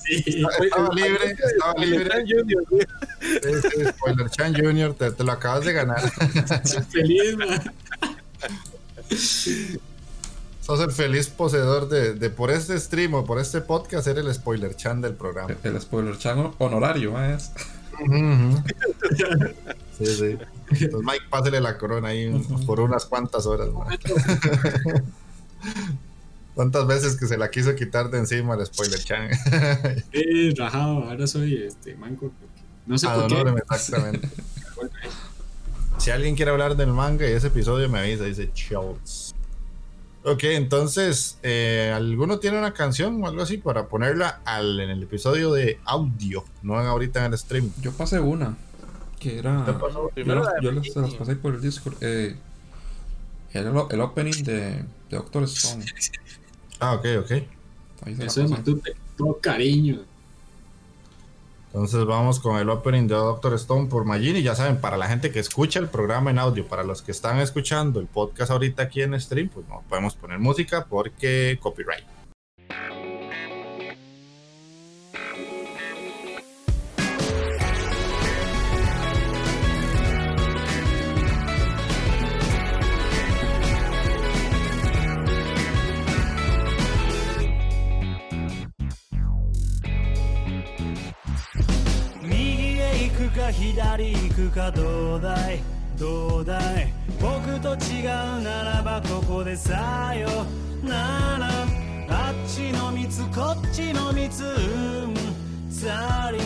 [0.05, 0.25] Sí.
[0.63, 2.11] Estaba libre, estaba libre.
[3.91, 6.01] Spoiler Chan Junior, te, te lo acabas de ganar.
[6.91, 7.73] Feliz, man.
[10.61, 14.33] Sos el feliz poseedor de, de por este stream o por este podcast ser el
[14.35, 15.57] Spoiler Chan del programa.
[15.63, 17.39] El, el spoiler chan honorario, mae,
[19.99, 20.39] Sí, sí.
[20.71, 22.31] Entonces, Mike, pásele la corona ahí
[22.67, 23.69] por unas cuantas horas.
[26.55, 29.31] ¿Cuántas veces que se la quiso quitar de encima el Spoiler Chan?
[30.13, 32.33] Eh, rajado, ahora soy este manco.
[32.87, 33.55] No sé por qué.
[33.57, 34.29] exactamente.
[35.99, 39.35] Si alguien quiere hablar del manga y ese episodio me avisa, dice Chills.
[40.25, 45.03] Ok, entonces, eh, ¿alguno tiene una canción o algo así para ponerla al, en el
[45.03, 46.45] episodio de audio?
[46.63, 47.71] No ahorita en el stream.
[47.81, 48.57] Yo pasé una.
[49.21, 49.65] Que era.
[49.65, 50.09] ¿Qué pasó?
[50.09, 51.95] Yo, Primero la de yo se las pasé por el Discord.
[52.01, 52.37] Eh,
[53.53, 55.85] el, el opening de, de Doctor Stone.
[56.81, 57.31] Ah, ok, ok.
[58.03, 58.51] Ahí se la Eso es.
[58.51, 58.95] Matute.
[59.17, 60.01] Todo cariño.
[61.69, 64.43] Entonces vamos con el opening de Doctor Stone por Magini.
[64.43, 67.39] Ya saben, para la gente que escucha el programa en audio, para los que están
[67.39, 72.18] escuchando el podcast ahorita aquí en stream, pues no podemos poner música porque copyright.
[95.99, 100.29] どうだい僕と違うならばここでさよ。
[100.83, 101.49] なら
[102.09, 104.49] あっちの蜜こっちの蜜う
[105.09, 105.15] ん。
[105.69, 106.39] ざり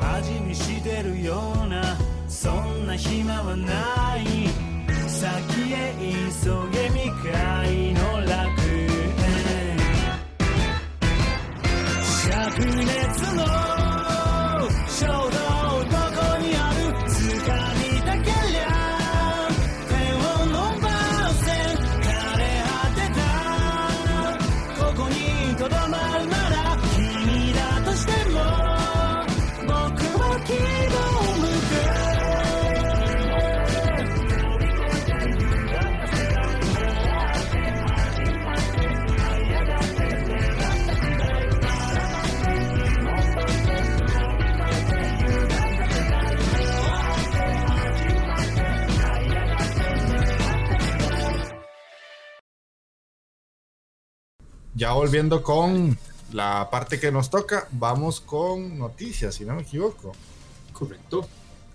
[0.00, 1.96] 味見してるような
[2.28, 4.48] そんな暇はない。
[5.06, 9.76] 先へ急げ未開の楽園。
[12.02, 13.67] 灼熱の
[54.78, 55.98] ya volviendo con
[56.32, 60.12] la parte que nos toca, vamos con noticias, si no me equivoco.
[60.72, 61.26] Correcto.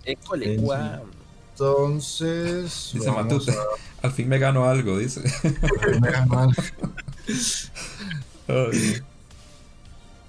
[0.04, 1.04] École, guau.
[1.52, 3.52] Entonces, Dice Matute.
[3.52, 5.22] a- Al fin me gano algo, dice.
[6.00, 6.62] me ganó algo.
[8.48, 9.02] Ay,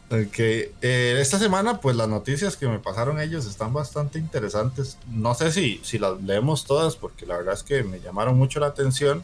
[0.07, 4.99] Ok, eh, esta semana pues las noticias que me pasaron ellos están bastante interesantes.
[5.09, 8.59] No sé si, si las leemos todas porque la verdad es que me llamaron mucho
[8.59, 9.23] la atención.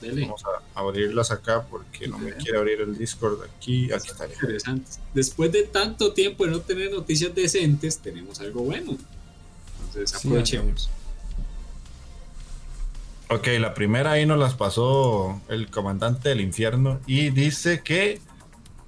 [0.00, 0.22] Dele.
[0.22, 3.92] Vamos a abrirlas acá porque no me quiere abrir el Discord aquí.
[3.92, 4.26] Aquí está.
[4.26, 4.90] Interesante.
[5.14, 8.96] Después de tanto tiempo de no tener noticias decentes, tenemos algo bueno.
[9.86, 10.90] Entonces Sí, aprovechemos.
[13.30, 18.22] Ok, la primera ahí nos las pasó el comandante del infierno y dice que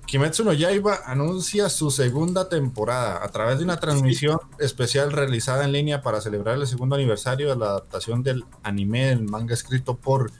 [0.07, 5.73] Kimetsu no Yaiba anuncia su segunda temporada a través de una transmisión especial realizada en
[5.73, 10.33] línea para celebrar el segundo aniversario de la adaptación del anime del manga escrito por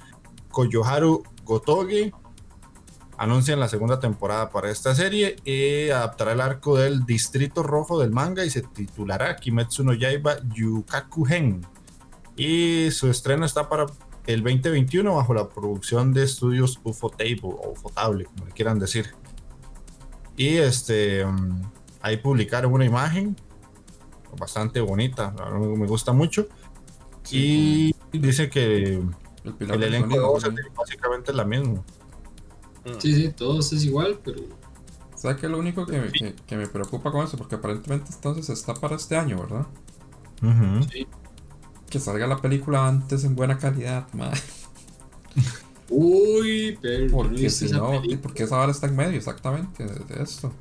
[0.51, 2.13] Koyoharu Gotoge.
[3.17, 8.13] Anuncian la segunda temporada para esta serie y adaptará el arco del Distrito Rojo del
[8.13, 11.61] manga y se titulará Kimetsu no Yaiba Yukaku Gen
[12.41, 13.85] y su estreno está para
[14.27, 18.79] el 2021 bajo la producción de estudios UFO Table o UFO Table, como le quieran
[18.79, 19.11] decir.
[20.39, 21.61] Y este um,
[22.01, 23.37] ahí publicaron una imagen
[24.39, 26.49] bastante bonita, me me gusta mucho.
[27.25, 29.03] sí, y dice que
[29.45, 30.67] el pilar el del elenco de voces también.
[30.77, 31.83] básicamente es la misma.
[32.99, 34.43] Sí, sí, todos es igual, pero
[35.15, 37.37] ¿Sabes qué es lo único que, que- que me preocupa con eso?
[37.37, 39.67] Porque aparentemente entonces está para este año, ¿verdad?
[40.43, 40.87] Ujú.
[41.91, 44.31] Que salga la película antes en buena calidad, ma.
[45.91, 50.05] Uy, pero no Porque si esa no, porque esa vara está en medio exactamente de,
[50.05, 50.53] de esto.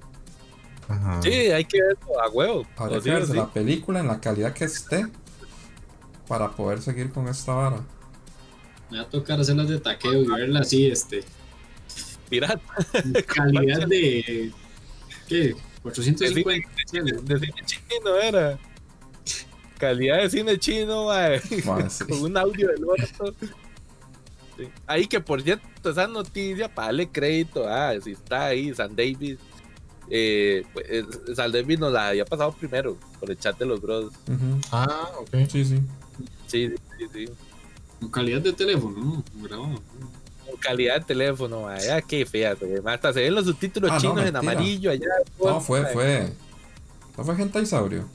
[0.87, 1.21] Ajá.
[1.21, 2.65] Sí, hay que verlo a huevo.
[2.77, 3.37] Habría que sí, verse sí.
[3.37, 5.05] la película en la calidad que esté
[6.27, 7.81] para poder seguir con esta vara.
[8.89, 11.23] Me va a tocar hacerlas de taqueo y verla así, este.
[12.29, 12.61] Pirata.
[13.27, 14.51] Calidad de.
[15.27, 15.55] ¿Qué?
[15.81, 16.69] 450.
[17.23, 18.59] De cine chino era.
[19.77, 21.41] Calidad de cine chino, mae.
[21.65, 22.03] Ma, sí.
[22.05, 23.33] Con un audio del orto.
[24.57, 24.67] Sí.
[24.87, 29.37] Ahí que por cierto, esa noticia, para darle crédito, ah, si está ahí, San David.
[30.11, 33.79] Eh, pues, eh, San David nos la había pasado primero por el chat de los
[33.79, 34.11] bros.
[34.71, 35.47] Ah, ok.
[35.47, 35.79] Sí, sí.
[36.47, 37.29] Sí, sí, sí.
[37.99, 39.23] Con calidad de teléfono, ¿no?
[39.43, 39.81] Grabado.
[40.45, 41.91] Con calidad de teléfono, mae.
[41.91, 42.55] Ah, qué fea.
[42.85, 45.05] Hasta se ven los subtítulos Ah, no, chinos en amarillo allá.
[45.43, 45.93] No, fue, mae.
[45.93, 46.33] fue.
[47.17, 48.05] ¿No fue Gentaisaurio?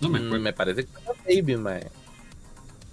[0.00, 0.44] No me Mm, acuerdo.
[0.44, 1.90] me parece que fue David, mae.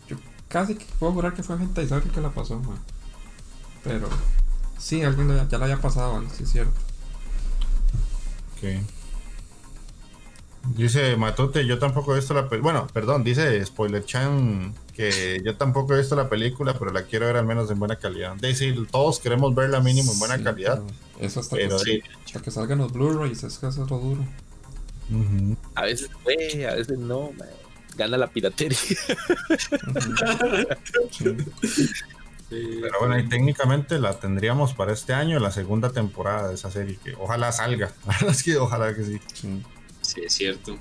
[0.07, 2.77] Yo casi que puedo jurar que fue Gentaisaurio que la pasó, ma.
[3.83, 4.09] Pero
[4.77, 6.27] sí, alguien ya la había pasado, ¿vale?
[6.35, 6.73] sí es cierto.
[8.57, 8.83] Ok.
[10.63, 12.73] Dice Matute, yo tampoco he visto la película.
[12.73, 17.25] Bueno, perdón, dice Spoiler Chan que yo tampoco he visto la película, pero la quiero
[17.25, 18.35] ver al menos en buena calidad.
[18.35, 20.81] Dice, todos queremos verla mínimo en buena Sí, calidad.
[21.19, 22.03] Eso hasta, Pero que, sí.
[22.25, 24.23] hasta que salgan los Blu-rays, es que eso es lo duro.
[25.75, 27.31] A veces fue, a veces no.
[27.97, 28.77] Gana la piratería.
[31.11, 31.35] Sí.
[32.81, 36.99] Pero bueno, y técnicamente la tendríamos para este año, la segunda temporada de esa serie,
[37.01, 37.91] que ojalá salga.
[38.05, 39.21] La verdad es que ojalá que sí.
[40.13, 40.21] Sí.
[40.25, 40.77] es cierto.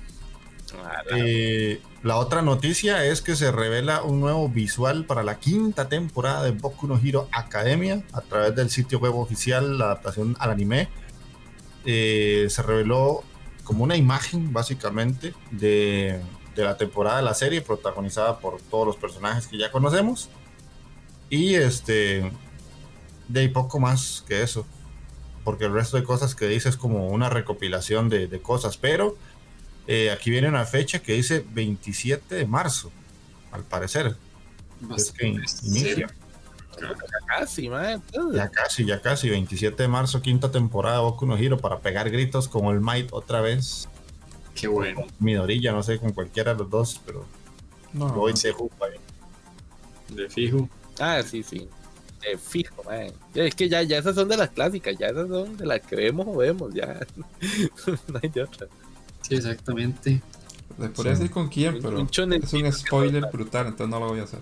[0.73, 5.89] Ah, Eh, la otra noticia es que se revela un nuevo visual para la quinta
[5.89, 10.51] temporada de Boku no Hero Academia a través del sitio web oficial, la adaptación al
[10.51, 10.89] anime.
[11.85, 13.23] Eh, se reveló
[13.63, 16.21] como una imagen básicamente de,
[16.55, 20.29] de la temporada de la serie protagonizada por todos los personajes que ya conocemos.
[21.29, 22.31] Y este,
[23.27, 24.65] de ahí poco más que eso.
[25.43, 29.17] Porque el resto de cosas que dice es como una recopilación de, de cosas, pero
[29.87, 32.91] eh, aquí viene una fecha que dice 27 de marzo,
[33.51, 34.15] al parecer.
[34.95, 36.07] Es que inicia.
[37.27, 37.99] Casi, mae.
[38.33, 42.09] Ya casi, ya casi, 27 de marzo, quinta temporada de Boku no Hero para pegar
[42.09, 43.87] gritos como el Might otra vez.
[44.55, 45.05] Qué bueno.
[45.19, 47.25] Midorilla, no sé, con cualquiera de los dos, pero
[47.93, 50.15] No, voy de jupa ahí.
[50.15, 50.69] De fijo.
[50.99, 51.69] Ah, sí, sí.
[52.21, 53.11] De fijo, mae.
[53.33, 55.95] Es que ya, ya esas son de las clásicas, ya esas son de las que
[55.95, 56.99] vemos o vemos, ya.
[58.07, 58.67] no hay de otra.
[59.21, 60.21] Sí, exactamente.
[60.77, 64.19] le podría decir con quién, pero un es un spoiler brutal, entonces no lo voy
[64.19, 64.39] a hacer.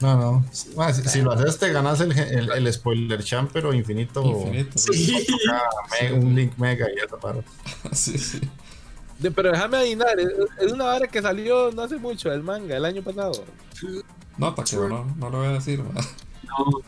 [0.00, 0.44] No, no.
[0.52, 0.68] Si,
[1.08, 4.22] si lo haces, te ganas el, el, el spoiler champ, pero infinito.
[4.22, 4.76] Infinito.
[4.76, 5.24] Sí.
[6.12, 7.40] Un link mega y eso para.
[7.92, 8.40] sí, sí.
[9.18, 10.28] De- pero déjame adivinar, es,
[10.60, 13.44] es una vara que salió no hace mucho, el manga, el año pasado.
[14.36, 15.80] No, taqueo, no, no lo voy a decir.
[16.58, 16.80] No,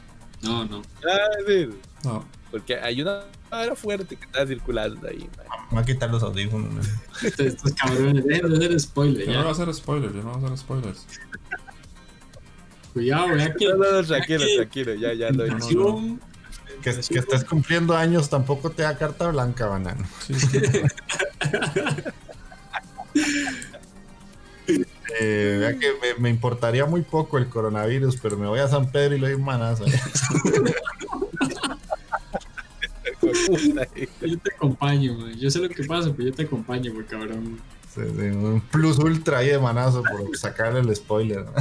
[0.43, 0.83] no, no.
[1.09, 1.69] Ah, sí,
[2.05, 5.47] No, porque hay una vara fuerte que está circulando ahí, mae.
[5.71, 6.73] Me voy a quitar los audífonos.
[6.73, 6.85] man.
[7.23, 9.51] Estos, cabrones, dejen de hacer spoiler yo no voy a ya.
[9.51, 11.07] hacer spoilers, yo no voy a hacer spoilers.
[12.93, 13.69] Cuidado, vea que.
[13.69, 15.51] No, no, tranquilo, tranquilo, ya, ya lo he
[16.83, 20.07] que, que estés cumpliendo años tampoco te da carta blanca, banano.
[20.27, 20.61] Sí, sí.
[25.21, 28.91] Eh, vea que me, me, importaría muy poco el coronavirus, pero me voy a San
[28.91, 29.85] Pedro y le doy manazo.
[34.21, 35.35] yo te acompaño, man.
[35.35, 37.59] yo sé lo que pasa, pero yo te acompaño, muy cabrón.
[37.95, 41.47] Sí, sí, un plus ultra ahí de manazo por sacarle el spoiler.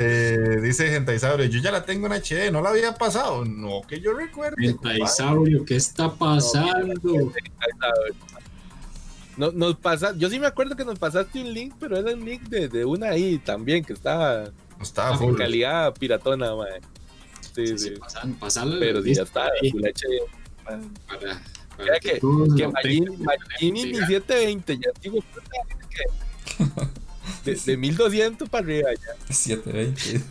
[0.00, 3.44] Eh, dice Gentaisaurio, yo ya la tengo en HD, no la había pasado.
[3.44, 4.54] No, que yo recuerde.
[4.56, 6.94] Gentaisaurio, ¿qué está pasando?
[7.02, 7.32] No,
[9.38, 12.42] nos pasa, yo sí me acuerdo que nos pasaste un link, pero era un link
[12.48, 14.50] de, de una ahí también que estaba,
[14.82, 16.68] estaba en calidad piratona, man.
[17.54, 17.90] Sí, sí.
[17.98, 20.64] Pasan, pasarlo pero sí, ya está, Full HD.
[20.64, 20.80] Para,
[21.76, 22.20] para que, que,
[22.56, 25.18] que Magini, ni 720, ya digo,
[25.90, 26.64] que
[27.50, 29.34] de, de 1200 para arriba ya.
[29.34, 30.24] 720.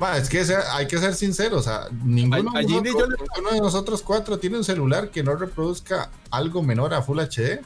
[0.00, 3.16] Va, es que sea, hay que ser sinceros, o sea, ninguno, a, a nosotros, le...
[3.16, 7.60] ninguno, de nosotros cuatro tiene un celular que no reproduzca algo menor a Full HD.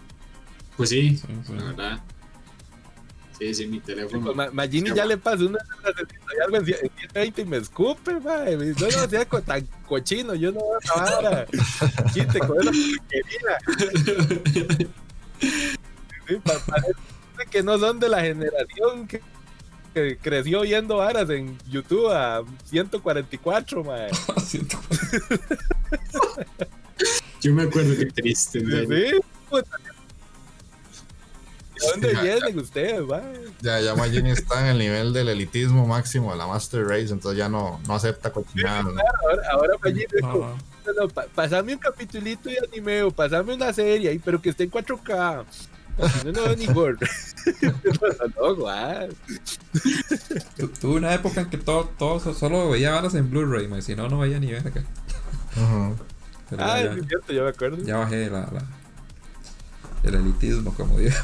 [0.76, 1.53] Pues sí, sí, sí.
[1.53, 2.01] la verdad.
[3.39, 4.28] Sí, sí, mi teléfono.
[4.28, 5.59] Sí, pues, Magini ya le pasó una
[6.45, 8.45] algo en 720 y me escupe, ma.
[8.45, 11.49] No, no, sea tan cochino, yo no voy a acabar.
[12.14, 13.59] Quite con esa porquería.
[16.28, 19.20] Sí, parece que no son de la generación que
[19.93, 24.11] que creció viendo varas en YouTube a 144, mae.
[27.40, 28.78] Yo me acuerdo que triste, ¿no?
[28.78, 29.20] Sí,
[29.51, 29.76] puta.
[31.74, 33.40] ¿De dónde vienen ya, ustedes, mae?
[33.61, 37.36] Ya, ya Magini está en el nivel del elitismo máximo de la Master Race, entonces
[37.36, 38.84] ya no, no acepta cochinada.
[38.84, 40.57] Sí, claro, ahora, ahora Magini no,
[40.97, 44.70] no, pa, pasame un capitulito de anime o pasame una serie pero que esté en
[44.70, 45.45] 4K.
[45.99, 46.99] No, no, ni por.
[47.62, 49.09] no, no,
[50.80, 54.18] Tuve una época en que todo, todo solo veía balas en Blu-ray, si no, no
[54.18, 54.82] veía ni ver acá.
[55.57, 55.97] Uh -huh.
[56.59, 57.82] Ah, ya, es cierto, yo me acuerdo.
[57.82, 58.62] Ya bajé la, la
[60.03, 61.14] el elitismo, como digo.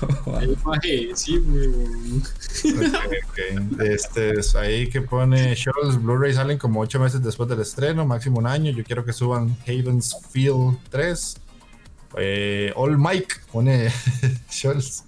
[0.65, 3.89] bajé, sí, okay, okay.
[3.89, 8.39] Este, es ahí que pone shows, Blu-ray salen como 8 meses después del estreno, máximo
[8.39, 8.71] un año.
[8.71, 11.37] Yo quiero que suban Haven's Field 3
[12.17, 13.91] eh, All Mike pone
[14.51, 15.05] Scholz.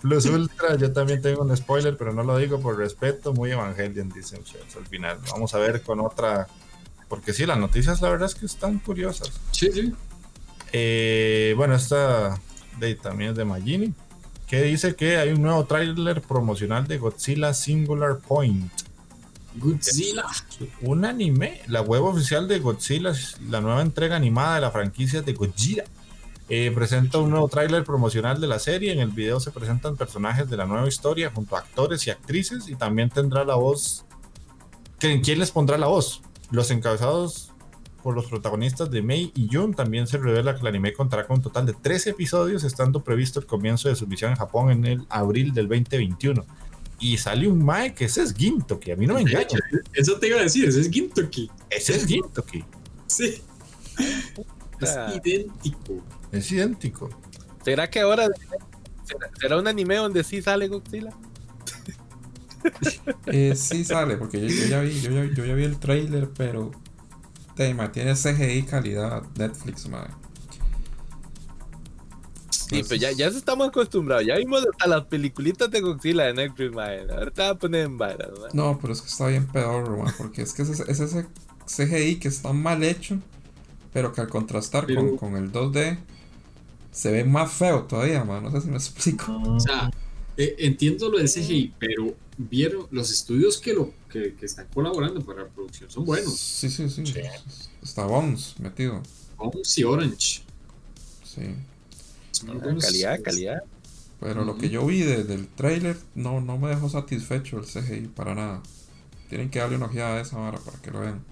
[0.00, 3.32] Plus Ultra, yo también tengo un spoiler, pero no lo digo por respeto.
[3.32, 5.18] Muy Evangelion, dice Scholz al final.
[5.30, 6.46] Vamos a ver con otra.
[7.08, 9.32] Porque sí, las noticias, la verdad es que están curiosas.
[9.50, 9.92] Sí, sí.
[10.72, 12.38] Eh, bueno, esta
[12.78, 13.94] de, también es de Magini.
[14.46, 18.72] Que dice que hay un nuevo tráiler promocional de Godzilla Singular Point.
[19.56, 20.24] Godzilla.
[20.82, 23.12] Un anime, la web oficial de Godzilla,
[23.48, 25.84] la nueva entrega animada de la franquicia de Godzilla.
[26.50, 28.92] Eh, presenta un nuevo tráiler promocional de la serie.
[28.92, 32.68] En el video se presentan personajes de la nueva historia junto a actores y actrices
[32.68, 34.06] y también tendrá la voz.
[34.98, 36.22] ¿Quién les pondrá la voz?
[36.50, 37.52] Los encabezados
[38.02, 39.74] por los protagonistas de Mei y Jun.
[39.74, 43.40] También se revela que el anime contará con un total de 13 episodios, estando previsto
[43.40, 46.46] el comienzo de su misión en Japón en el abril del 2021.
[47.00, 49.58] Y sale un Mae que ese es Gintoki, a mí no me engaña.
[49.92, 51.50] Eso te iba a decir, ese es Gintoki.
[51.68, 52.64] Ese es Gintoki.
[53.06, 53.42] Sí.
[54.80, 56.02] Es idéntico.
[56.32, 57.08] Es idéntico.
[57.64, 58.28] ¿Será que ahora
[59.04, 61.10] será, será un anime donde sí sale Godzilla?
[63.26, 66.30] eh, sí sale, porque yo, yo, ya vi, yo, ya, yo, ya, vi el trailer,
[66.30, 66.70] pero
[67.54, 70.12] tema, tiene CGI calidad Netflix, madre.
[72.50, 74.26] Sí, pues ya, ya estamos acostumbrados.
[74.26, 77.10] Ya vimos hasta las peliculitas de Godzilla de Netflix, man.
[77.10, 80.42] Ahorita va a poner en varas, No, pero es que está bien peor, man, porque
[80.42, 81.26] es que es, es ese
[81.64, 83.18] CGI que está mal hecho,
[83.92, 85.00] pero que al contrastar pero...
[85.00, 85.98] con, con el 2D
[86.90, 88.42] se ve más feo todavía, man.
[88.42, 89.40] No sé si me explico.
[89.46, 89.90] O sea,
[90.36, 95.20] eh, entiendo lo del CGI, pero vieron los estudios que lo que, que, están colaborando
[95.20, 96.38] para la producción son buenos.
[96.38, 97.04] Sí, sí, sí.
[97.06, 97.20] sí.
[97.82, 99.02] Está Bones metido.
[99.36, 100.42] Bones y Orange.
[101.24, 101.42] Sí.
[102.48, 103.62] Ah, calidad, calidad.
[104.20, 104.46] Pero uh -huh.
[104.46, 108.34] lo que yo vi de, del trailer no, no me dejó satisfecho el CGI para
[108.34, 108.62] nada.
[109.28, 111.22] Tienen que darle una ojeada a esa vara para que lo vean.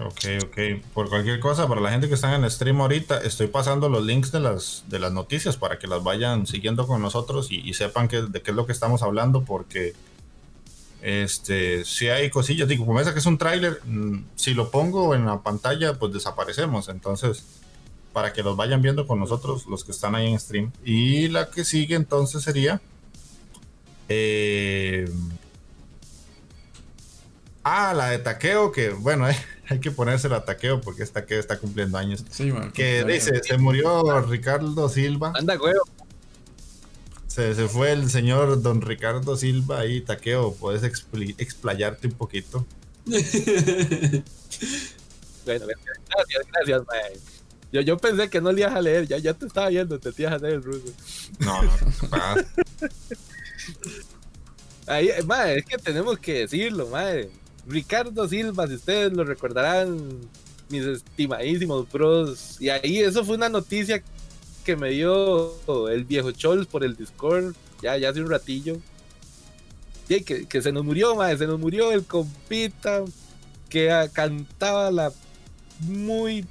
[0.00, 0.58] Ok, ok.
[0.92, 4.04] Por cualquier cosa, para la gente que está en el stream ahorita, estoy pasando los
[4.04, 8.08] links de las, de las noticias para que las vayan siguiendo con nosotros y, sepan
[8.08, 9.94] que, de qué es lo que estamos hablando, porque
[11.00, 15.14] este, si hay cosillas, digo, como esa que es un tráiler, mmm, si lo pongo
[15.14, 16.88] en la pantalla, pues desaparecemos.
[16.88, 17.44] Entonces,
[18.12, 20.72] para que los vayan viendo con nosotros, los que están ahí en stream.
[20.84, 22.80] Y la que sigue entonces sería...
[24.08, 25.08] Eh,
[27.64, 29.36] Ah, la de taqueo, que bueno, eh,
[29.68, 32.24] hay que ponerse el taqueo porque este taqueo está cumpliendo años.
[32.30, 35.32] Sí, man, que dice, se murió Ricardo Silva.
[35.34, 35.74] Anda, güey.
[37.26, 42.64] Se, se, fue el señor don Ricardo Silva ahí, taqueo, puedes explayarte un poquito.
[45.44, 47.20] Bueno, gracias, gracias, mae.
[47.70, 50.10] Yo, yo pensé que no le ibas a leer, ya, ya te estaba viendo, te
[50.16, 50.92] ibas a leer el ruso.
[51.38, 51.70] No, no.
[54.86, 57.30] Ahí, mae, es que tenemos que decirlo, mae.
[57.66, 60.20] Ricardo Silva, si ustedes lo recordarán,
[60.68, 62.60] mis estimadísimos bros.
[62.60, 64.02] Y ahí eso fue una noticia
[64.64, 65.52] que me dio
[65.88, 68.76] el viejo Chols por el Discord, ya, ya hace un ratillo.
[70.08, 73.04] Que, que se nos murió, mae, se nos murió el compita
[73.70, 75.12] que cantaba la
[75.80, 76.46] muy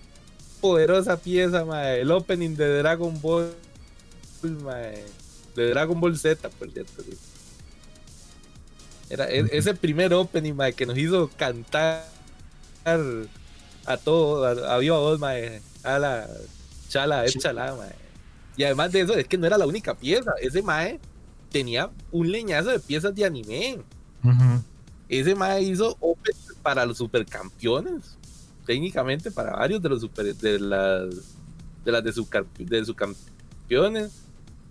[0.59, 3.53] poderosa pieza, mae, el opening de Dragon Ball,
[4.63, 5.05] mae,
[5.55, 7.03] de Dragon Ball Z, por cierto.
[7.03, 7.15] sí.
[9.13, 12.03] Era e- ese primer opening, mae, que nos hizo cantar
[13.85, 16.27] a todo, a, a viva voz, mae, a la
[16.89, 17.93] chala, échala, mae.
[18.57, 20.99] Y además de eso, es que no era la única pieza, ese mae
[21.51, 23.81] tenía un leñazo de piezas de anime.
[25.07, 28.17] Ese mae hizo openings para los supercampeones.
[28.65, 31.13] Técnicamente para varios de los super de las
[31.85, 32.11] de las de,
[32.57, 34.22] de sus campeones.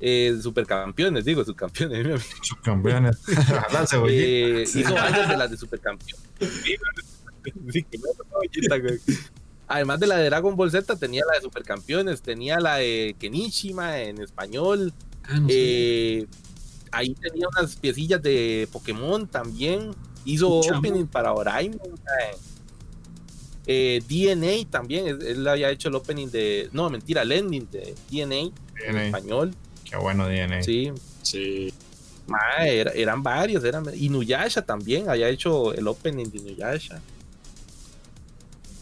[0.05, 1.98] Eh, supercampeones, digo, subcampeones.
[2.05, 2.18] mi amigo.
[2.42, 3.18] Subcampeones.
[4.09, 6.20] Eh, hizo varias de las de supercampeones.
[9.68, 14.00] Además de la de Dragon Ball Z, tenía la de Supercampeones, tenía la de Kenishima
[14.00, 14.92] en español.
[15.22, 15.46] Ah, no.
[15.48, 16.26] Eh,
[16.90, 19.92] ahí tenía unas piecillas de Pokémon también.
[20.24, 20.80] Hizo Chamo.
[20.80, 21.78] opening para Oraimon.
[23.66, 26.68] Eh, DNA también, él, había hecho el opening de.
[26.72, 28.53] No, mentira, el ending de DNA en
[28.88, 29.05] DNA.
[29.07, 29.55] español.
[29.93, 30.62] Qué bueno DNA.
[30.62, 30.90] Sí,
[31.22, 31.72] Sí.
[32.26, 33.62] mae, era- eran varios.
[33.62, 37.01] Eran, Inuyasha también había hecho el opening de Inuyasha.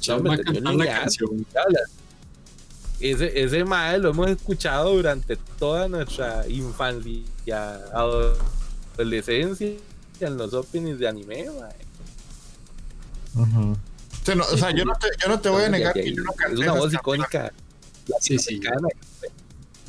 [0.01, 1.01] Chao me va a entendió cantar ni la nada.
[1.01, 1.47] canción.
[1.63, 1.81] Habla.
[3.01, 7.75] Ese, ese mae lo hemos escuchado durante toda nuestra infancia,
[8.97, 9.73] adolescencia,
[10.21, 11.75] en los openings de anime, mae.
[14.25, 16.23] Sí, no, o sea, yo no te, yo no te voy a negar que yo
[16.23, 16.57] no es canté.
[16.57, 17.53] una esas voz icónica.
[18.21, 18.61] Sí, sí.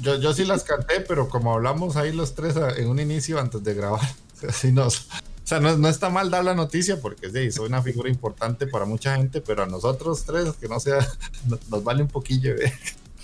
[0.01, 3.63] Yo, yo sí las canté, pero como hablamos ahí los tres en un inicio antes
[3.63, 4.01] de grabar,
[4.49, 5.03] así nos, o
[5.43, 8.85] sea, no, no está mal dar la noticia porque sí, soy una figura importante para
[8.85, 11.07] mucha gente, pero a nosotros tres, que no sea,
[11.47, 12.55] nos, nos vale un poquillo.
[12.55, 12.73] ¿eh?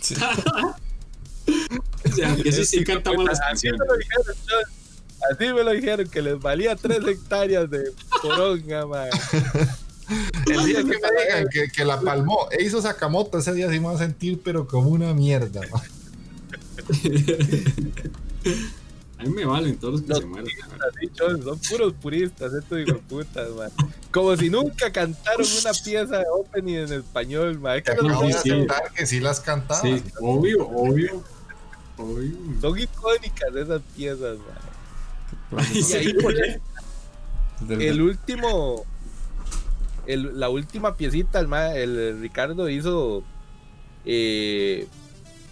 [0.02, 0.16] Sí.
[2.06, 3.82] O sea, que sí, sí cantamos las Así me canciones.
[3.88, 4.78] lo dijeron, yo-
[5.32, 9.10] Así me lo dijeron, que les valía tres hectáreas de poronga, mae.
[10.46, 13.80] El día que me digan que, que la palmó e hizo Sakamoto, ese día sí
[13.80, 15.62] me va a sentir, pero como una mierda.
[15.72, 15.82] ¿no?
[19.20, 20.54] A mí me valen todos los que Los se.
[20.64, 23.70] Así, chon, son puros puristas, estos hijos de putas, mae.
[24.12, 27.60] Como si nunca cantaron una pieza de opening en español.
[27.76, 29.82] Es que Te no aceptar que sí las cantaba.
[29.82, 31.24] Sí, obvio, obvio.
[31.98, 32.32] Obvio.
[32.62, 34.38] Son icónicas esas piezas.
[35.56, 36.62] Ay, Y ahí por el,
[37.82, 38.86] el último,
[40.06, 41.52] el- la última piecita, el,
[41.98, 43.24] el Ricardo hizo
[44.06, 44.88] eh,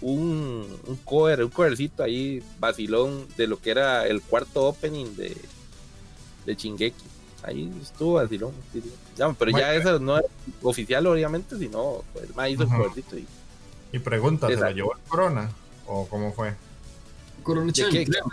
[0.08, 5.36] un, un cover, un covercito ahí, vacilón, de lo que era el cuarto opening de,
[6.44, 7.04] de Shingeki.
[7.42, 8.52] Ahí estuvo vacilón.
[8.72, 8.92] sí, sí.
[9.16, 10.24] Ya, pero ya eso no es
[10.62, 13.16] oficial, obviamente, sino pues, el ma hizo el covercito.
[13.18, 13.26] Y,
[13.92, 15.50] Y pregunta, ¿se la llevó el corona?
[15.86, 16.54] ¿O cómo fue?
[17.42, 18.24] Corona ¿De Chan, qué- creo.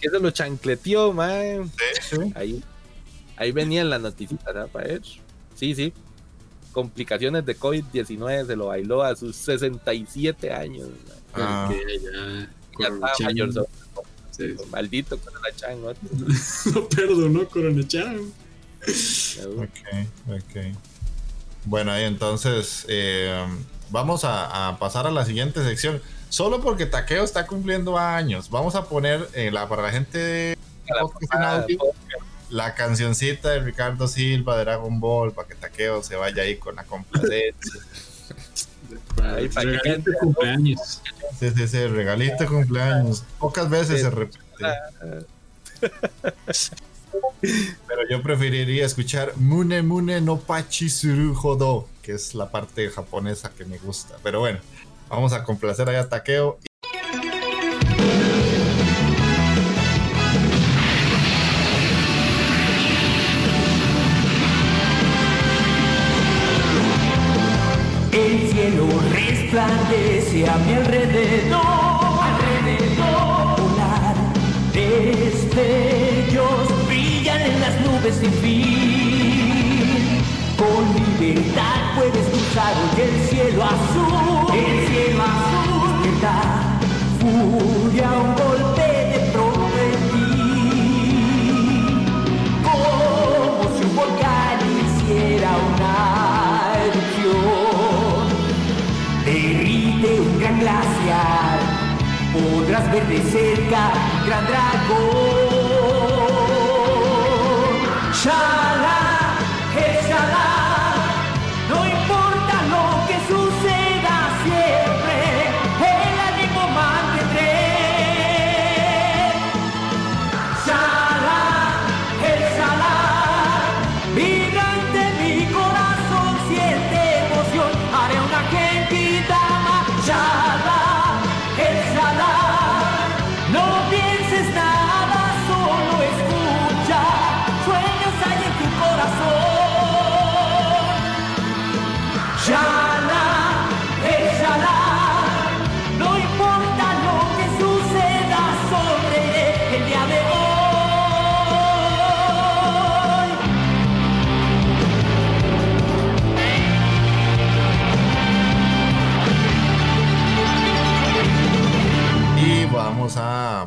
[0.00, 1.14] que se lo chancleteó.
[1.14, 2.32] Sí, sí.
[2.34, 2.62] Ahí,
[3.36, 4.68] ahí venían las noticias, ¿verdad?
[4.68, 5.02] Para ver.
[5.54, 5.92] Sí, sí.
[6.76, 10.90] Complicaciones de COVID-19 se lo bailó a sus 67 años.
[11.32, 12.50] Ah, ya.
[12.78, 13.06] Ya Corona
[13.48, 13.66] estaba
[14.30, 14.54] Sí.
[14.70, 15.88] Maldito con la chan, ¿no?
[16.74, 18.30] No perdonó Corona Chan.
[19.56, 20.76] ok, ok.
[21.64, 23.42] Bueno, ahí entonces eh,
[23.88, 26.02] vamos a, a pasar a la siguiente sección.
[26.28, 30.58] Solo porque Taqueo está cumpliendo años, vamos a poner eh, la, para la gente de
[31.00, 31.78] podcast en audio,
[32.50, 36.76] la cancioncita de Ricardo Silva de Dragon Ball para que Taqueo se vaya ahí con
[36.76, 37.80] la complacencia.
[39.22, 41.02] Ahí, para que Regalito de cumpleaños.
[41.38, 43.24] Sí, sí, sí, regalito de cumpleaños.
[43.38, 44.38] Pocas veces se repite.
[47.40, 53.50] Pero yo preferiría escuchar Mune Mune no Pachi Suru Hodo, que es la parte japonesa
[53.50, 54.16] que me gusta.
[54.22, 54.60] Pero bueno,
[55.08, 56.58] vamos a complacer allá a Takeo.
[69.56, 71.62] Resplandece a mi alrededor,
[72.28, 73.56] alrededor.
[73.58, 74.16] Volar
[74.74, 80.22] destellos brillan en las nubes sin fin.
[80.58, 86.02] Con libertad puedes cruzar hoy el cielo azul, el cielo azul.
[86.02, 86.58] Despertar,
[87.18, 88.55] furia, un
[102.86, 103.90] podrás ver de cerca
[104.26, 105.06] gran dragón.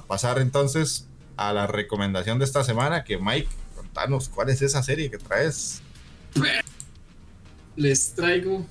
[0.09, 1.05] Pasar entonces
[1.37, 3.03] a la recomendación de esta semana.
[3.03, 5.81] Que Mike, contanos cuál es esa serie que traes.
[7.75, 8.65] Les traigo,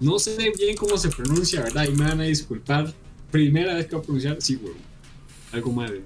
[0.00, 1.84] no sé bien cómo se pronuncia, ¿verdad?
[1.84, 2.92] Y me van a disculpar.
[3.30, 4.78] Primera vez que voy a pronunciar, sí, huevo.
[5.52, 6.02] Algo mal.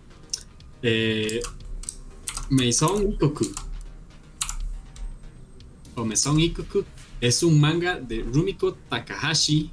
[0.82, 1.40] Eh,
[2.50, 3.46] Maison Ikoku.
[5.94, 6.84] O Maison Ikoku
[7.20, 9.70] es un manga de Rumiko Takahashi.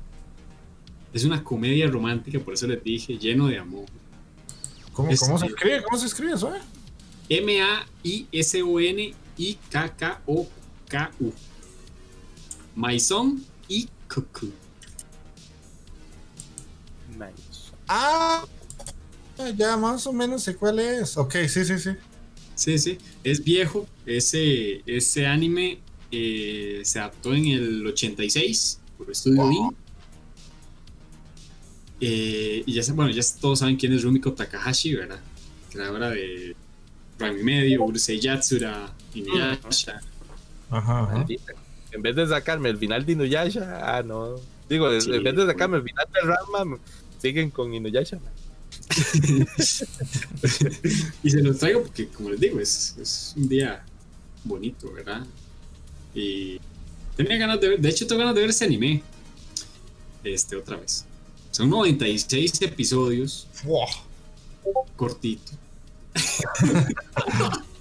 [1.11, 3.85] Es una comedia romántica, por eso les dije, lleno de amor.
[4.93, 5.83] ¿Cómo, Es- cómo se escribe?
[5.83, 6.53] ¿Cómo se escribe eso?
[6.55, 6.59] eh?
[10.09, 11.33] M-A-I-S-O-N-I-K-K-O-K-U.
[12.75, 14.51] Maison Ikoku.
[17.17, 17.71] Nice.
[17.87, 18.45] Ah,
[19.57, 21.17] ya más o menos sé cuál es.
[21.17, 21.89] Ok, sí, sí, sí.
[22.55, 23.87] Sí, sí, es viejo.
[24.05, 25.79] Ese, ese anime
[26.11, 29.73] eh, se adaptó en el 86 por Studio Wow.
[32.01, 35.19] Eh, y ya, se- bueno, ya todos saben quién es Rumiko Takahashi, ¿verdad?
[35.71, 36.55] Creadora de
[37.19, 40.01] Ranma y Medio, Urusei Yatsura, Inuyasha.
[40.71, 41.25] Ajá.
[41.91, 44.35] En vez de sacarme el final de Inuyasha, ah, no.
[44.69, 46.77] Digo, en- Sí, en vez de sacarme el final de Ranma,
[47.21, 48.19] siguen con Inuyasha.
[51.23, 53.83] y se los traigo porque, como les digo, es, es un día
[54.43, 55.25] bonito, ¿verdad?
[56.15, 56.59] Y
[57.15, 59.03] tenía ganas de ver, de hecho, tengo ganas de ver ese anime.
[60.23, 61.05] Este, otra vez.
[61.51, 63.87] Son 96 episodios, Wow.
[64.95, 65.51] cortito.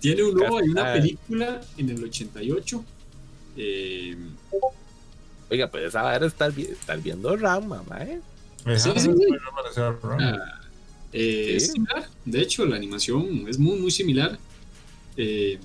[0.00, 0.94] Tiene un logo y una Ah.
[0.94, 2.84] película en el 88.
[3.56, 4.16] Eh,
[5.48, 8.20] Oiga, pues esa va a estar, estar viendo Ranma, mae.
[8.78, 9.10] Sí, sí, sí.
[10.18, 10.60] Ah,
[11.12, 12.08] eh, Es similar.
[12.24, 14.38] De hecho, la animación es muy, muy similar.
[15.16, 15.58] Eh,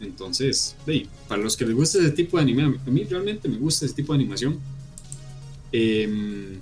[0.00, 3.04] entonces, hey, para los que les gusta ese tipo de anime, a mí, a mí
[3.04, 4.58] realmente me gusta ese tipo de animación.
[5.72, 6.58] Eh,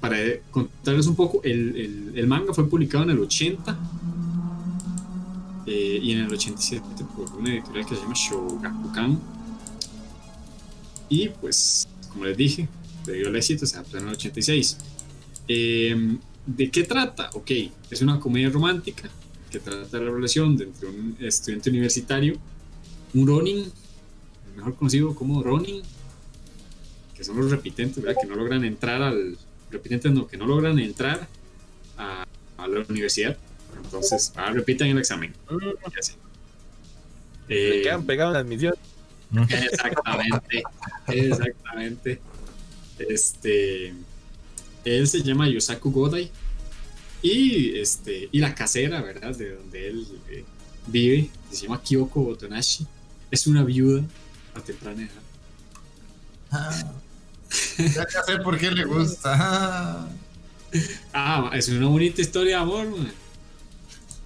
[0.00, 0.16] para
[0.50, 3.78] contarles un poco, el, manga fue publicado en el 80
[5.66, 6.82] eh, y en el 87
[7.16, 9.18] por una editorial que se llama Shogakukan.
[11.08, 12.68] Y pues, como les dije,
[13.06, 14.78] debido al éxito, se adaptó en el 86.
[15.48, 17.30] Eh, ¿De qué trata?
[17.34, 17.50] Ok,
[17.90, 19.10] es una comedia romántica
[19.50, 22.36] que trata la relación de entre un estudiante universitario,
[23.14, 23.64] un Ronin,
[24.56, 25.82] mejor conocido como Ronin,
[27.18, 28.18] que son los repitentes, ¿verdad?
[28.22, 29.36] Que no logran entrar al.
[29.70, 31.28] Repitentes no, que no logran entrar
[31.98, 32.24] a,
[32.56, 33.36] a la universidad.
[33.84, 35.34] Entonces, ah, repitan el examen.
[35.50, 36.12] Y así.
[37.48, 38.78] Se Eh, quedan pegados en las misiones.
[39.50, 40.62] Exactamente,
[41.08, 42.20] exactamente.
[42.98, 43.94] Este,
[44.84, 46.30] él se llama Yosaku Godai
[47.20, 49.36] y este y la casera, ¿verdad?
[49.36, 50.44] De donde él eh,
[50.86, 52.86] vive, se llama Kyoko Otonashi,
[53.30, 54.02] es una viuda
[54.54, 55.22] a temprana edad.
[56.50, 56.92] Ah.
[57.78, 60.08] Ya, ya sé por qué le gusta.
[61.12, 61.50] Ah.
[61.54, 63.12] Es una bonita historia de amor, man.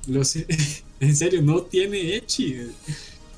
[0.07, 0.37] Los,
[1.01, 2.73] en serio, no tiene echi.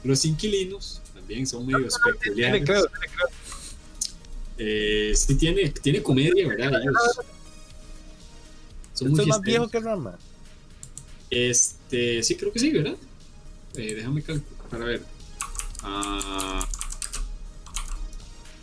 [0.02, 2.34] Los inquilinos también son medio peculiares.
[2.34, 3.28] Tiene, creo, tiene, creo.
[4.56, 6.80] Eh, sí tiene, tiene comedia, ¿verdad?
[6.80, 6.94] Ellos
[8.94, 10.18] son Esto muy es más viejo que Ranma.
[11.30, 12.96] Este, sí, creo que sí, ¿verdad?
[13.74, 15.02] Eh, déjame calcular, para ver.
[15.82, 16.66] Ah,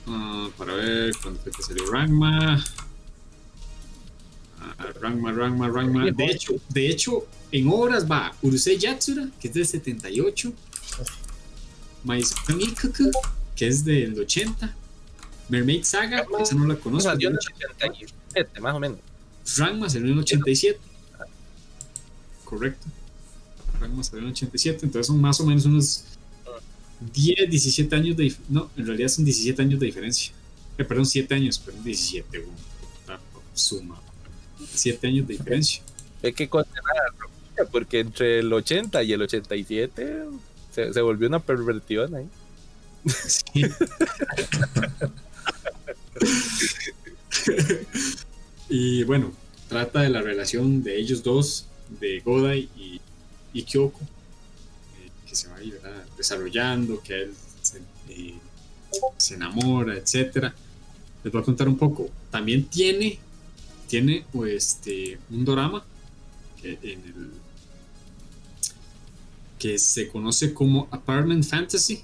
[0.08, 2.64] ah, para ver cuándo fue que salió Rangma.
[4.60, 6.12] Ah, Rangma, Rangma, Rangma.
[6.12, 10.54] De hecho, de hecho, en obras va Urusei Yatsura, que es del 78.
[12.04, 13.12] Maison Ikoku,
[13.56, 14.76] que es del 80.
[15.50, 17.10] Mermaid Saga, esa no la conozco.
[17.10, 18.16] Salió en el hecho.
[18.34, 19.00] 87, más o menos.
[19.58, 20.80] Rangma salió en el 87.
[22.46, 22.88] Correcto.
[23.80, 26.06] Rangma salió en el 87, entonces son más o menos unos
[27.14, 30.34] 10, 17 años de No, en realidad son 17 años de diferencia.
[30.78, 32.40] Eh, perdón, 7 años, perdón, 17.
[32.40, 32.50] güey.
[33.54, 34.00] suma
[34.74, 35.82] siete años de diferencia.
[36.24, 36.96] Hay que condenar
[37.60, 40.24] a porque entre el 80 y el 87
[40.74, 42.28] se, se volvió una pervertión ahí.
[43.28, 43.64] Sí.
[48.70, 49.32] y bueno,
[49.70, 51.68] trata de la relación de ellos dos,
[52.00, 53.02] de Godai y,
[53.54, 56.04] y Kyoko, eh, que se va a ir ¿verdad?
[56.22, 57.80] Desarrollando, que él se,
[58.10, 58.36] eh,
[59.18, 60.54] se enamora, etcétera.
[61.24, 62.10] Les voy a contar un poco.
[62.30, 63.20] También tiene,
[63.88, 65.84] tiene pues, este, un drama
[66.62, 67.32] que, en el,
[69.60, 72.02] que se conoce como Apartment Fantasy.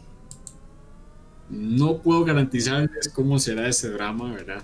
[1.50, 4.64] No puedo garantizarles cómo será ese drama, ¿verdad?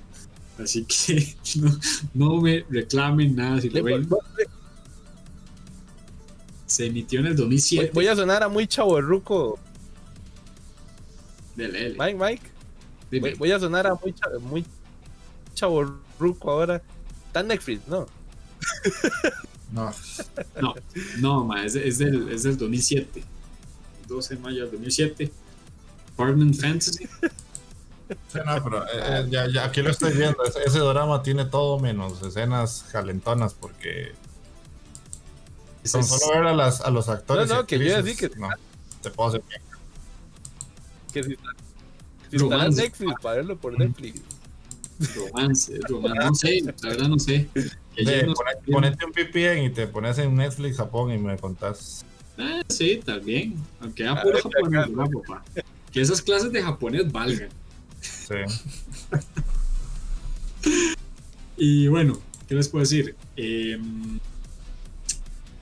[0.60, 1.80] Así que no,
[2.14, 4.08] no me reclamen nada si lo ven.
[6.74, 7.92] Se emitió en el Voy, 2007.
[7.94, 9.60] voy a sonar a muy chaborruco,
[11.56, 11.96] Dele, dele.
[12.00, 12.18] Mike,
[13.12, 13.20] Mike.
[13.22, 14.66] Voy, voy a sonar a muy, muy
[15.54, 16.82] chaborruco ahora.
[17.28, 18.08] Está en Netflix, ¿no?
[19.72, 19.92] No,
[20.62, 20.76] No,
[21.20, 23.24] no, ma, es, es del, es del 2007.
[24.08, 25.32] 12 de mayo del 2007.
[26.14, 27.06] Apartment Fantasy.
[27.08, 30.44] sí, no, pero eh, eh, ya, ya aquí lo estoy viendo.
[30.44, 34.14] Ese, ese drama tiene todo menos escenas calentonas porque
[35.92, 37.50] con solo ver a, las, a los actores.
[37.50, 38.50] No, no, que yo que- no,
[39.02, 39.62] te puedo hacer bien.
[41.14, 41.50] Que si, está-
[42.30, 42.76] si está en.
[42.76, 44.22] Netflix, para verlo por Netflix.
[45.16, 46.20] romance, romance.
[46.26, 47.50] No sé, la verdad no sé.
[47.96, 48.34] De,
[48.72, 52.04] ponete un VPN y te pones en Netflix Japón y me contás.
[52.38, 53.56] Ah, sí, también.
[53.82, 54.90] Aunque A a puro japonés, acá.
[54.90, 55.44] ¿verdad, papá?
[55.92, 57.50] Que esas clases de japonés valgan.
[58.02, 58.36] Sí.
[61.58, 63.16] Y bueno, ¿qué les puedo decir?
[63.38, 63.80] Eh,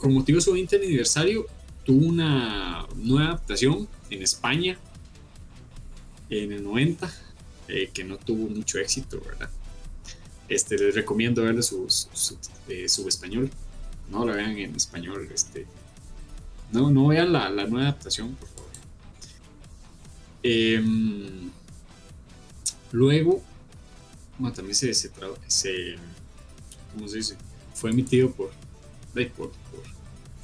[0.02, 1.46] con motivo de su 20 aniversario,
[1.86, 4.78] tuvo una nueva adaptación en España
[6.30, 7.12] en el 90,
[7.68, 9.50] eh, que no tuvo mucho éxito, ¿verdad?
[10.48, 11.88] Este, les recomiendo verle su,
[12.68, 13.50] eh, su español.
[14.10, 15.30] No lo vean en español.
[15.34, 15.66] Este,
[16.72, 18.72] no, no vean la, la nueva adaptación, por favor.
[20.44, 21.52] Em,
[22.92, 23.42] luego,
[24.40, 25.12] bueno, también se, se,
[25.48, 25.96] se-
[26.94, 27.38] ¿cómo se dice?
[27.76, 28.52] Fue emitido por,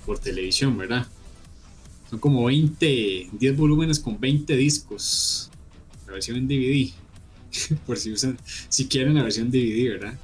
[0.06, 1.06] por, televisión, ¿verdad?
[2.10, 5.49] Son como 20, 10 volúmenes con 20 discos.
[6.06, 6.91] La versión en DVD.
[7.85, 8.38] por si usan,
[8.69, 10.19] si quieren la versión DVD, ¿verdad?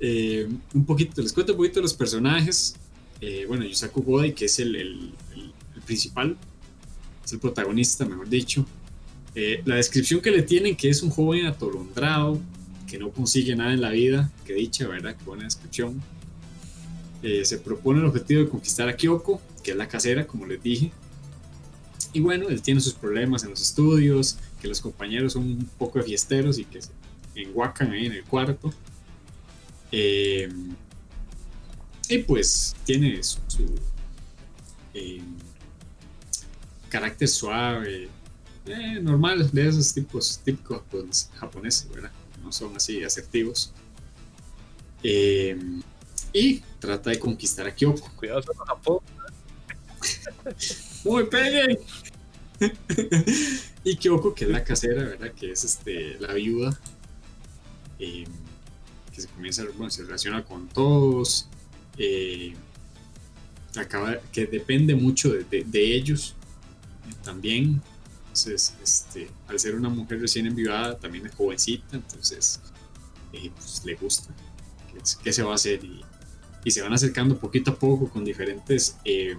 [0.00, 2.76] Eh, un poquito, les cuento un poquito de los personajes.
[3.20, 5.12] Eh, bueno, Yusaku Godai, que es el- el
[5.84, 6.36] principal,
[7.24, 8.66] es el protagonista, mejor dicho.
[9.34, 12.40] Eh, la descripción que le tienen, que es un joven atolondrado,
[12.86, 15.16] que no consigue nada en la vida, que dicha, ¿verdad?
[15.16, 16.02] Qué buena descripción.
[17.22, 20.62] Eh, se propone el objetivo de conquistar a Kyoko, que es la casera, como les
[20.62, 20.90] dije.
[22.12, 25.98] Y bueno, él tiene sus problemas en los estudios, que los compañeros son un poco
[25.98, 26.90] de fiesteros y que se
[27.34, 28.72] enguacan ahí en el cuarto.
[29.92, 30.52] Eh,
[32.08, 33.38] y pues tiene su,
[34.94, 35.22] eh,
[36.88, 38.08] carácter suave,
[38.66, 42.12] eh, normal, de esos tipos típicos japones- japoneses, ¿verdad?
[42.42, 43.72] No son así asertivos.
[46.32, 48.10] Y trata de conquistar a Kyoko.
[48.16, 48.98] Cuidado con Japón.
[51.04, 51.78] ¡Muy peguen!
[53.84, 55.32] y Kyoko, que es la casera, ¿verdad?
[55.32, 56.78] Que es este, la viuda.
[57.98, 58.24] eh,
[59.12, 61.48] que se comienza, bueno, se relaciona con todos.
[61.98, 62.54] eh,
[63.76, 66.34] acaba, que depende mucho de, de- de ellos
[67.10, 67.80] eh, también.
[68.22, 72.60] Entonces, este, al ser una mujer recién enviada, también es jovencita, entonces
[73.32, 74.32] eh, pues, le gusta.
[74.92, 75.84] ¿Qué, qué se va a hacer?
[75.84, 76.02] Y,
[76.64, 79.36] y se van acercando poquito a poco con diferentes eh,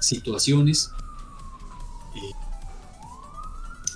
[0.00, 0.90] situaciones.
[2.14, 2.32] Eh,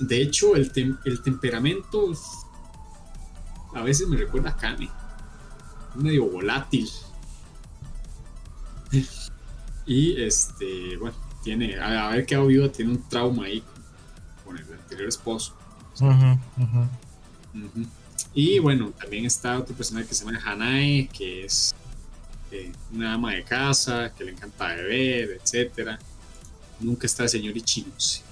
[0.01, 2.13] de hecho, el, tem- el temperamento
[3.75, 4.91] a veces me recuerda a Kane.
[5.91, 6.89] Es medio volátil.
[9.87, 14.73] y este, bueno, tiene, a haber quedado viuda, tiene un trauma ahí con, con el
[14.73, 15.55] anterior esposo.
[16.01, 16.39] Ujú.
[18.35, 21.75] Y bueno, también está otro personaje que se llama Hanae, que es
[22.93, 25.99] una ama de casa, que le encanta beber, etcétera.
[26.81, 28.23] Nunca está el señor Ichinose.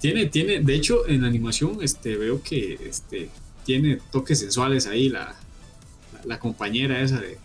[0.00, 3.30] Tiene, tiene, de hecho, en la animación este, veo que este,
[3.64, 5.34] tiene toques sensuales ahí la,
[6.24, 7.38] la, compañera esa de,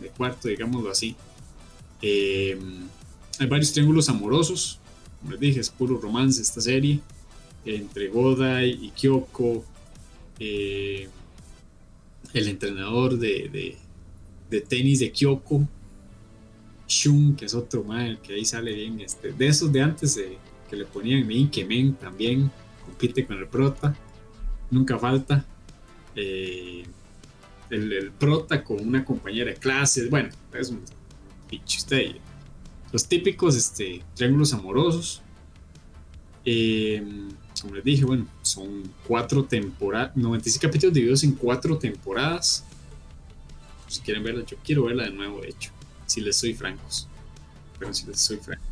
[0.00, 1.14] de cuarto, digámoslo así.
[2.00, 2.58] Eh,
[3.38, 4.78] hay varios triángulos amorosos,
[5.20, 7.00] como les dije, es puro romance esta serie,
[7.64, 9.64] entre Godai y Kyoko,
[10.38, 11.08] eh,
[12.34, 13.76] el entrenador de,
[14.52, 15.66] de tenis de Kyoko,
[16.86, 20.36] Shun, que es otro mal que ahí sale bien, este, de esos de antes de,
[20.68, 22.50] que le ponían Ikemen también,
[22.84, 23.96] compite con el prota,
[24.70, 25.44] nunca falta.
[26.14, 26.84] eh,
[27.70, 30.82] el, el prota con una compañera de clases, bueno, es un
[31.48, 32.16] pinche usted.
[32.92, 35.22] Los típicos este, triángulos amorosos.
[36.44, 37.02] Eh,
[37.60, 42.64] como les dije, bueno, son cuatro temporadas, 96 capítulos divididos en cuatro temporadas.
[43.92, 45.70] Si quieren verla, yo quiero verla de nuevo, de hecho,
[46.06, 47.06] si les soy francos.
[47.78, 48.64] Pero si les soy franco.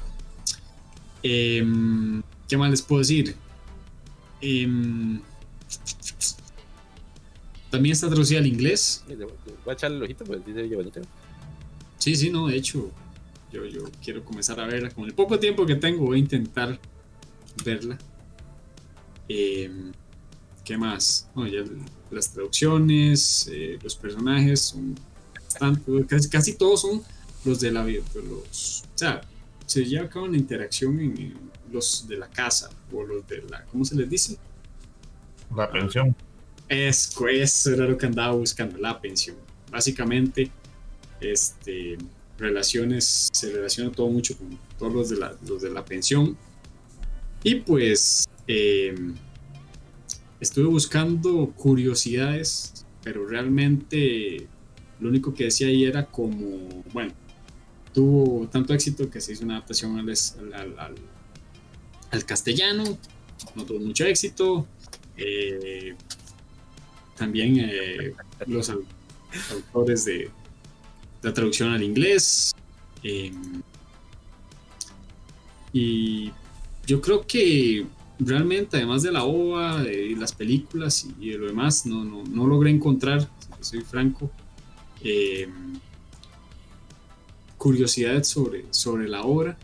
[1.22, 3.36] Em, ¿Qué más les puedo decir?
[4.40, 5.20] Em,
[7.70, 9.04] también está traducida al inglés.
[9.06, 9.26] Voy
[9.66, 11.02] a echarle el ojito porque dice bonito.
[11.98, 12.90] Sí, sí, no, de hecho,
[13.52, 14.88] yo, yo quiero comenzar a verla.
[14.88, 16.80] Con el poco tiempo que tengo, voy a intentar
[17.62, 17.98] verla.
[19.28, 19.92] Em,
[20.64, 21.28] ¿Qué más?
[21.34, 21.62] No, ya
[22.10, 24.94] las traducciones, eh, los personajes son
[26.08, 27.02] casi, casi todos son
[27.44, 28.02] los de la vida.
[28.14, 29.20] Los, o sea,
[29.66, 33.42] se lleva a cabo una interacción en, en los de la casa o los de
[33.42, 34.36] la, ¿cómo se les dice?
[35.54, 36.14] La pensión.
[36.68, 39.36] Es, eso era lo que andaba buscando, la pensión.
[39.70, 40.50] Básicamente,
[41.20, 41.98] este,
[42.38, 46.36] relaciones, se relaciona todo mucho con todos los de la, los de la pensión.
[47.42, 48.94] Y pues eh,
[50.40, 54.46] estuve buscando curiosidades, pero realmente
[55.00, 57.12] lo único que decía ahí era como, bueno,
[57.92, 60.94] tuvo tanto éxito que se hizo una adaptación al, al,
[62.10, 62.84] al, castellano,
[63.54, 64.66] no tuvo mucho éxito.
[65.16, 65.94] Eh,
[67.16, 68.14] también eh,
[68.46, 68.70] los
[69.50, 70.30] autores de
[71.22, 72.52] la traducción al inglés.
[73.02, 73.32] Eh,
[75.72, 76.32] y
[76.86, 77.86] yo creo que
[78.18, 82.24] realmente, además de la OVA, de las películas y, y de lo demás, no, no,
[82.24, 83.28] no, logré encontrar,
[83.60, 84.30] si soy franco,
[85.02, 85.48] eh,
[87.58, 89.56] curiosidades sobre, sobre la obra.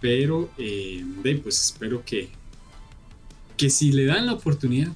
[0.00, 1.04] Pero, eh,
[1.42, 2.30] pues espero que,
[3.56, 4.92] que si le dan la oportunidad,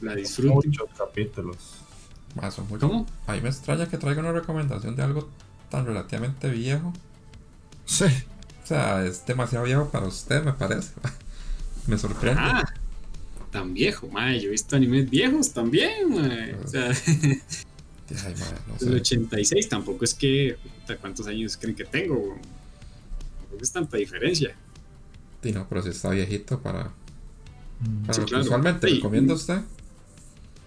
[0.00, 0.70] la disfruten.
[0.70, 1.56] Muchos capítulos.
[2.40, 3.06] Ah, son muy- ¿Cómo?
[3.26, 5.28] A mí me extraña que traiga una recomendación de algo
[5.70, 6.92] tan relativamente viejo.
[7.86, 8.06] Sí.
[8.64, 10.92] O sea, es demasiado viejo para usted, me parece.
[11.86, 12.40] me sorprende.
[12.42, 12.64] Ah,
[13.54, 14.40] tan viejo, mae.
[14.40, 16.54] Yo he visto animes viejos también, mae.
[16.56, 18.90] O sea, Ay, madre, no el sé.
[18.96, 20.56] 86 tampoco es que.
[20.80, 22.36] puta, ¿Cuántos años creen que tengo?
[23.38, 24.56] Tampoco es tanta diferencia.
[25.42, 26.92] Sí, no, pero si está viejito para,
[28.06, 28.44] para Sí, lo que claro.
[28.44, 28.94] usualmente Sí.
[28.96, 29.60] recomienda usted.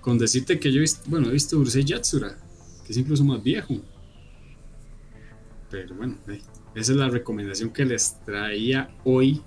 [0.01, 2.38] Con decirte que yo he visto, bueno, he visto Urusei Yatsura,
[2.85, 3.76] que es incluso más viejo.
[5.69, 6.41] Pero bueno, eh,
[6.76, 9.41] esa es la recomendación que les traía hoy.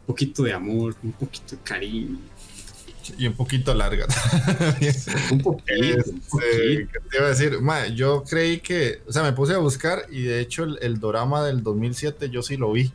[0.00, 2.18] Un poquito de amor, un poquito de cariño.
[3.18, 4.06] Y un poquito larga.
[5.32, 6.90] Un poquito, un Este, poquito.
[6.92, 7.60] ¿qué te iba a decir?
[7.60, 11.00] Ma, yo creí que, o sea, me puse a buscar y de hecho el, el
[11.00, 12.92] drama del 2007 yo sí lo vi.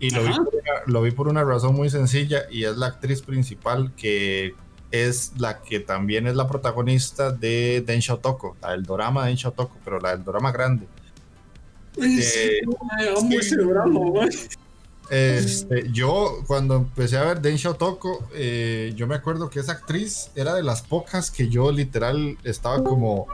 [0.00, 2.86] Y lo vi, por una, lo vi por una razón muy sencilla y es la
[2.86, 4.54] actriz principal que
[4.90, 9.52] es la que también es la protagonista de Densho Toko, la del drama de Densho
[9.52, 10.86] Toko, pero la del drama grande.
[12.00, 12.20] Ay,
[13.08, 13.36] amo sí.
[13.36, 14.28] ese drama, güey.
[15.10, 20.30] Este, yo cuando empecé a ver Densho Toko, eh, yo me acuerdo que esa actriz
[20.34, 23.26] era de las pocas que yo literal estaba como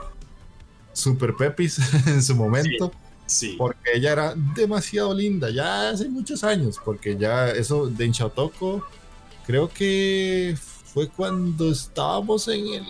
[0.92, 2.90] super pepis en su momento,
[3.26, 3.54] Sí.
[3.58, 8.82] porque ella era demasiado linda, ya hace muchos años, porque ya eso Densho Toko,
[9.46, 10.56] creo que
[10.92, 12.86] fue cuando estábamos en el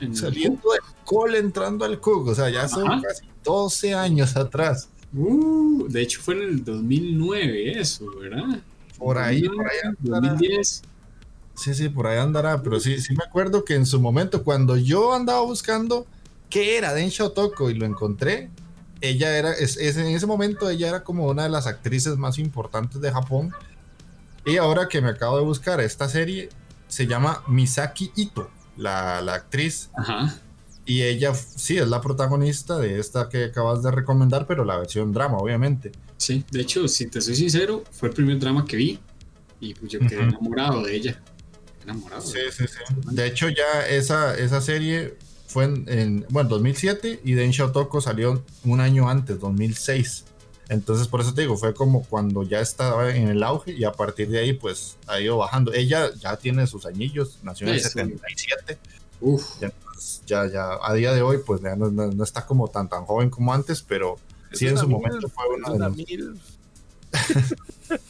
[0.00, 3.02] En el- saliendo del cole entrando al CUG, o sea, ya son Ajá.
[3.02, 4.88] casi 12 años atrás.
[5.12, 8.60] Uh, de hecho fue en el 2009 eso, ¿verdad?
[8.98, 10.28] Por ahí, por ahí andará.
[10.34, 10.82] 2010.
[11.54, 14.76] Sí, sí, por ahí andará, pero sí, sí me acuerdo que en su momento, cuando
[14.76, 16.06] yo andaba buscando
[16.48, 18.50] qué era Densho Toko y lo encontré,
[19.00, 22.38] ella era, es, es- en ese momento ella era como una de las actrices más
[22.38, 23.50] importantes de Japón.
[24.46, 26.48] Y ahora que me acabo de buscar esta serie,
[26.88, 30.34] se llama Misaki Ito, la, la actriz, Ajá.
[30.90, 35.12] Y ella sí es la protagonista de esta que acabas de recomendar, pero la versión
[35.12, 35.92] drama, obviamente.
[36.16, 38.98] Sí, de hecho, si te soy sincero, fue el primer drama que vi
[39.60, 40.30] y pues yo quedé Ujú.
[40.30, 41.22] enamorado de ella.
[41.84, 42.20] Enamorado.
[42.22, 42.94] Sí, sí, sí.
[43.12, 45.14] De hecho, ya esa, esa serie
[45.46, 50.24] fue en, en, bueno, 2007 y Densho Toko salió un año antes, 2006.
[50.70, 53.92] Entonces, por eso te digo, fue como cuando ya estaba en el auge y a
[53.92, 55.72] partir de ahí, pues ha ido bajando.
[55.72, 57.90] Ella ya tiene sus añillos, nació en el Eso.
[57.90, 58.76] 77.
[59.20, 62.46] Uf, Ya, pues, ya, ya, a día de hoy, pues ya no, no- no está
[62.46, 64.16] como tan, tan joven como antes, pero
[64.52, 66.40] sí en Es su momento fue es una de una las- mil.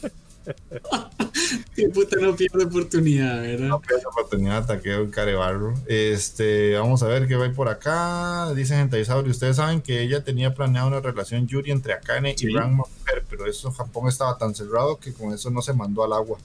[1.75, 3.67] qué puta no pierde oportunidad, ¿verdad?
[3.67, 5.73] No pierdo oportunidad, taqueo en Carebarro.
[5.87, 8.53] Este, vamos a ver qué va por acá.
[8.53, 12.47] Dice Gentaisauri, ustedes saben que ella tenía planeado una relación Yuri entre Akane Sí.
[12.47, 16.03] y Ranma Mujer, pero eso Japón estaba tan cerrado que con eso no se mandó
[16.03, 16.37] al agua.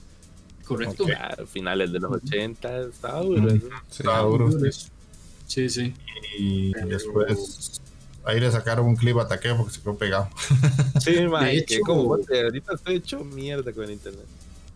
[0.65, 1.03] correcto.
[1.05, 1.11] Ok.
[1.11, 3.47] a finales de los 80, estaba duro.
[3.47, 3.67] eso.
[3.89, 4.03] Sí.
[4.03, 4.49] Estaba duro.
[5.47, 5.93] Sí, sí.
[6.37, 7.81] Y Pero- después
[8.25, 10.29] ahí le sacaron un clip a porque se quedó pegado.
[11.01, 11.13] Sí,
[11.65, 14.25] que hecho- como ahorita estoy hecho mierda con el internet.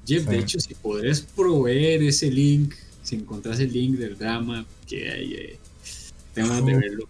[0.08, 2.74] Jeff, de hecho, si podrías proveer ese link,
[3.04, 5.60] si encontrás el link del drama, que hay, eh,
[6.34, 7.06] tengo ganas de verlo.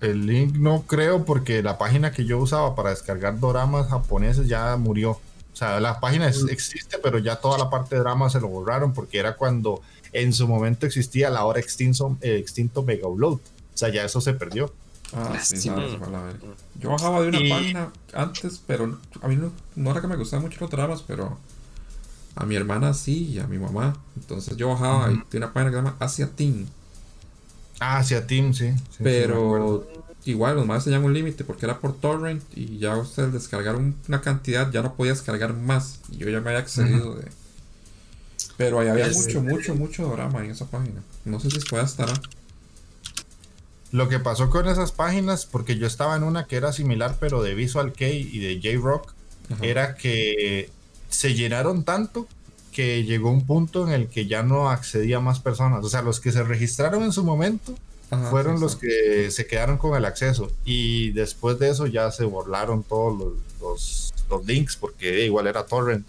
[0.00, 4.76] El link no creo porque la página que yo usaba para descargar doramas japoneses ya
[4.76, 5.10] murió.
[5.52, 8.48] O sea, la página es- existe, pero ya toda la parte de drama se lo
[8.48, 9.82] borraron porque era cuando
[10.12, 13.34] en su momento existía la ahora extinto, eh, extinto Mega Upload.
[13.34, 13.40] O
[13.74, 14.72] sea, ya eso se perdió.
[15.12, 15.92] Ah, sí, sabes.
[16.78, 20.16] Yo bajaba de una Y- página antes, pero a mí no, no era que me
[20.16, 21.36] gustaban mucho los dramas, pero
[22.36, 23.96] a mi hermana sí y a mi mamá.
[24.16, 25.22] Entonces yo bajaba Ujú.
[25.30, 26.66] de una página que se llama Asia Team.
[27.80, 28.72] Ah, hacia Team, sí.
[29.02, 29.86] Pero
[30.26, 33.74] igual, los más tenían un límite porque era por torrent y ya usted al descargar
[33.76, 35.98] un- una cantidad ya no podía descargar más.
[36.12, 37.26] Y yo ya me había excedido de.
[38.60, 41.02] Pero ahí había Es- mucho, mucho, mucho drama en esa página.
[41.24, 42.12] No sé si todavía estará.
[43.90, 47.42] Lo que pasó con esas páginas, porque yo estaba en una que era similar, pero
[47.42, 49.14] de Visual K y de J-Rock,
[49.62, 50.70] era que
[51.08, 52.28] se llenaron tanto
[52.70, 55.82] que llegó un punto en el que ya no accedía más personas.
[55.84, 57.74] O sea, los que se registraron en su momento
[58.10, 58.78] Ajá, fueron sí, los sí.
[58.82, 60.52] que se quedaron con el acceso.
[60.66, 65.64] Y después de eso ya se borraron todos los, los- los links porque igual era
[65.66, 66.06] torrent.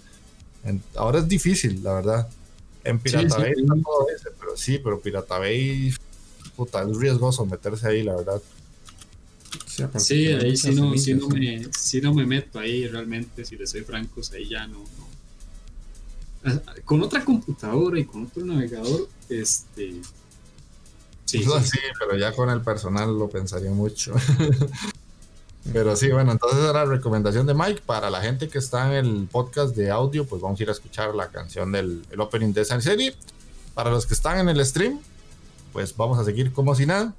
[0.63, 2.27] En- ahora es difícil, la verdad.
[2.83, 3.65] En Pirata Sí, Bay sí.
[3.65, 5.93] todo ese, pero sí, pero Pirata Bay,
[6.55, 8.41] puta, es riesgoso meterse ahí, la verdad.
[9.97, 13.69] Sí, ahí sí no, sí, no me, sí no me meto ahí realmente, si les
[13.69, 15.11] soy francos, ahí ya no, no.
[16.43, 20.01] Ah, Con otra computadora y con otro navegador, este...
[21.25, 24.13] Sí, No, sí, sí, pero ya con el personal lo pensaría mucho.
[25.73, 27.83] pero sí, bueno, entonces era la recomendación de Mike.
[27.85, 30.71] Para la gente que está en el podcast de audio, pues vamos a ir a
[30.71, 33.15] escuchar la canción del el opening de serie.
[33.73, 34.99] Para los que están en el stream,
[35.71, 37.13] pues vamos a seguir como si nada.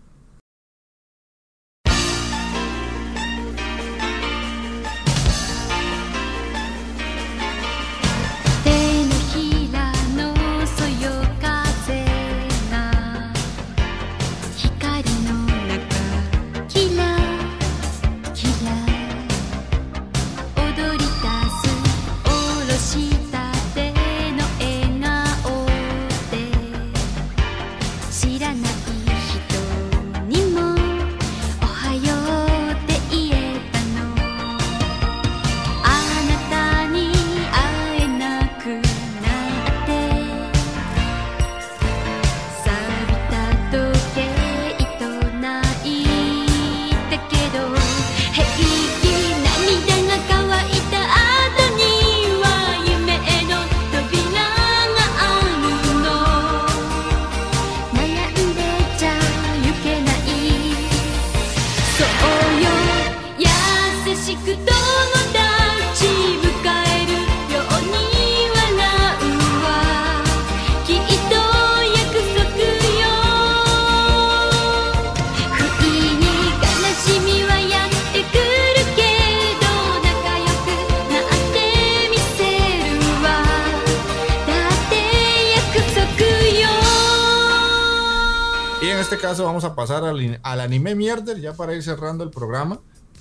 [89.82, 92.80] Pasar al, al anime mierder, ya para ir cerrando el programa,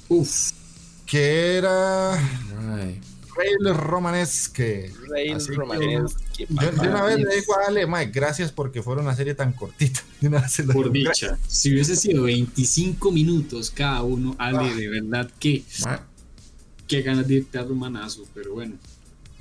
[0.09, 0.51] Uf,
[1.05, 2.99] que era Ay,
[3.35, 4.93] Rail Romanesque.
[5.09, 8.83] Rail Así que- Romanesque, Yo de una vez le digo a Ale, Mike, gracias porque
[8.83, 10.01] fuera una serie tan cortita.
[10.21, 11.37] De una vez por digo, dicha.
[11.47, 16.05] Si hubiese sido 25 minutos cada uno, Ale, de verdad que ma,
[16.87, 18.75] qué ganas de irte a manazo, pero bueno.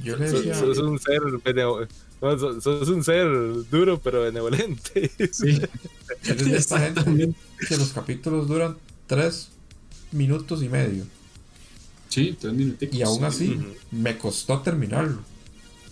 [0.02, 0.54] yo le Sos, decía.
[0.54, 1.86] sos un ser benevo-
[2.20, 3.26] no, sos, sos un ser
[3.70, 5.10] duro pero benevolente.
[5.32, 5.60] Sí,
[6.24, 7.38] yo le decía a esta gente exactamente.
[7.68, 8.76] que los capítulos duran
[9.06, 9.48] 3
[10.12, 11.04] minutos y medio.
[12.08, 12.94] Sí, tres minuticos.
[12.96, 13.24] Y aún sí.
[13.24, 13.60] así,
[13.90, 15.20] me costó terminarlo.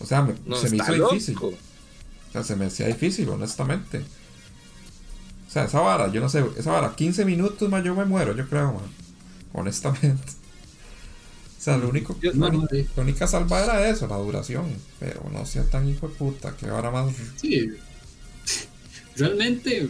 [0.01, 1.13] O sea, me- No, se me hizo loco.
[1.15, 1.37] difícil.
[1.39, 4.05] O sea, se me hacía difícil, honestamente.
[5.49, 8.37] O sea, esa vara, yo no sé, esa vara, 15 minutos más yo me muero,
[8.37, 8.85] yo creo, man.
[9.53, 10.33] Honestamente.
[11.59, 12.67] O sea, lo único, Yo- la, no,
[12.97, 14.67] la única salva era eso, la duración.
[15.01, 17.13] Pero no sea tan hijo de puta, que ahora más.
[17.41, 17.69] Sí.
[19.17, 19.89] Realmente,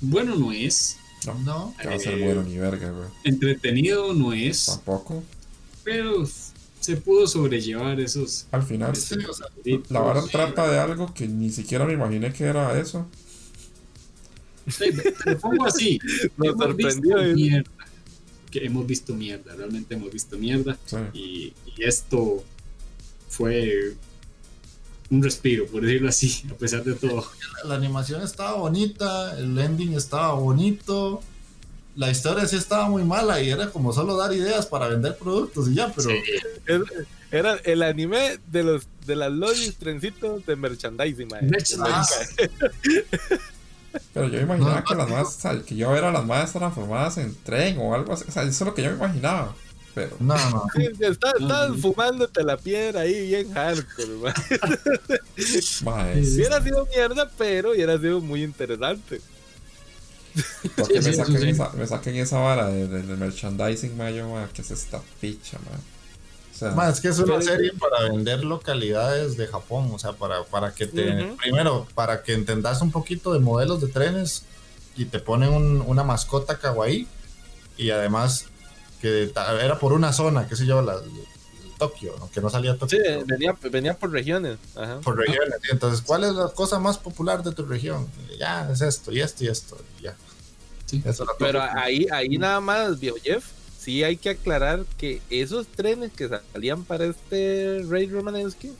[0.00, 0.96] bueno no es.
[1.24, 1.74] No, No.
[1.80, 3.08] que va a ser Eh, bueno ni verga, güey.
[3.24, 4.66] Entretenido no es.
[4.66, 5.22] Tampoco.
[5.84, 6.26] Pero
[6.80, 8.46] se pudo sobrellevar esos.
[8.50, 9.18] Al final, esos
[9.88, 10.28] la vara sí.
[10.32, 13.06] trata de algo que ni siquiera me imaginé que era eso.
[14.68, 14.86] Sí,
[15.24, 15.98] Te lo pongo así.
[16.36, 17.16] Nos sorprendió.
[18.58, 20.78] Que hemos visto mierda, realmente hemos visto mierda.
[20.86, 20.96] Sí.
[21.12, 22.42] Y, y esto
[23.28, 23.94] fue
[25.10, 27.24] un respiro, por decirlo así, a pesar de todo.
[27.64, 31.22] La animación estaba bonita, el ending estaba bonito,
[31.96, 35.68] la historia sí estaba muy mala y era como solo dar ideas para vender productos
[35.68, 36.10] y ya, pero
[36.66, 36.84] Era,
[37.30, 41.42] era el anime de los de las lolis trencitos de merchandising, mae.
[41.42, 42.50] Merchandising.
[44.12, 47.18] Pero yo imaginaba No, que las más, o sea, que yo era las más transformadas
[47.18, 48.24] en tren o algo así.
[48.28, 49.54] O sea, eso es lo que yo me imaginaba.
[49.94, 50.64] Pero, no, no.
[50.74, 51.78] Sí, está- Estabas Mm.
[51.80, 54.34] fumándote la piedra ahí bien hardcore,
[55.36, 55.84] Si
[56.36, 59.20] hubiera sido mierda, pero hubiera sido muy interesante.
[60.76, 61.48] ¿por qué Sí, me, sí, saquen sí.
[61.48, 64.14] Esa, me saquen esa vara de- de- del merchandising, mae?
[64.14, 65.80] Yo, mae, ¿qué es esta picha, mae?
[66.56, 69.98] O sea, Ma, es que es una Pero- serie para vender localidades de Japón, o
[69.98, 71.36] sea, para, para que te, Ujú.
[71.36, 74.42] primero, para que entendas un poquito de modelos de trenes
[74.96, 77.06] y te ponen un- una mascota kawaii
[77.76, 78.46] y además
[79.02, 79.30] que
[79.62, 80.96] era por una zona, qué sé yo, la,
[81.78, 83.00] Tokio, aunque no salía Sí, Tokio.
[83.26, 84.56] venía, venía por regiones.
[84.74, 84.98] Ajá.
[85.02, 85.58] por regiones.
[85.68, 88.08] y Entonces, ¿cuál es la cosa más popular de tu región?
[88.38, 90.16] Ya, es esto, y esto, y esto, y ya.
[90.86, 91.02] Sí.
[91.04, 91.26] Eso.
[91.38, 93.44] Pero ahí, ahí nada más, viejo Jeff,
[93.86, 98.72] sí hay que aclarar que esos trenes que salían para este Rey Romanesque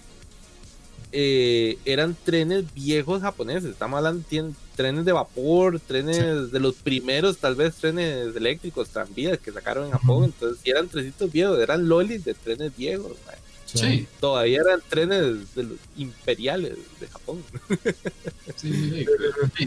[1.13, 3.71] eh, eran trenes viejos japoneses.
[3.71, 9.39] Estamos hablando de trenes de vapor, trenes de los primeros, tal vez trenes eléctricos, tranvías
[9.39, 10.25] que sacaron en Japón.
[10.25, 13.13] Entonces, sí eran trenecitos viejos, eran lolis de trenes viejos.
[13.27, 13.37] mae.
[13.67, 14.09] Sí.
[14.19, 17.45] Todavía eran trenes de los imperiales de Japón.
[18.57, 19.07] sí, sí, sí.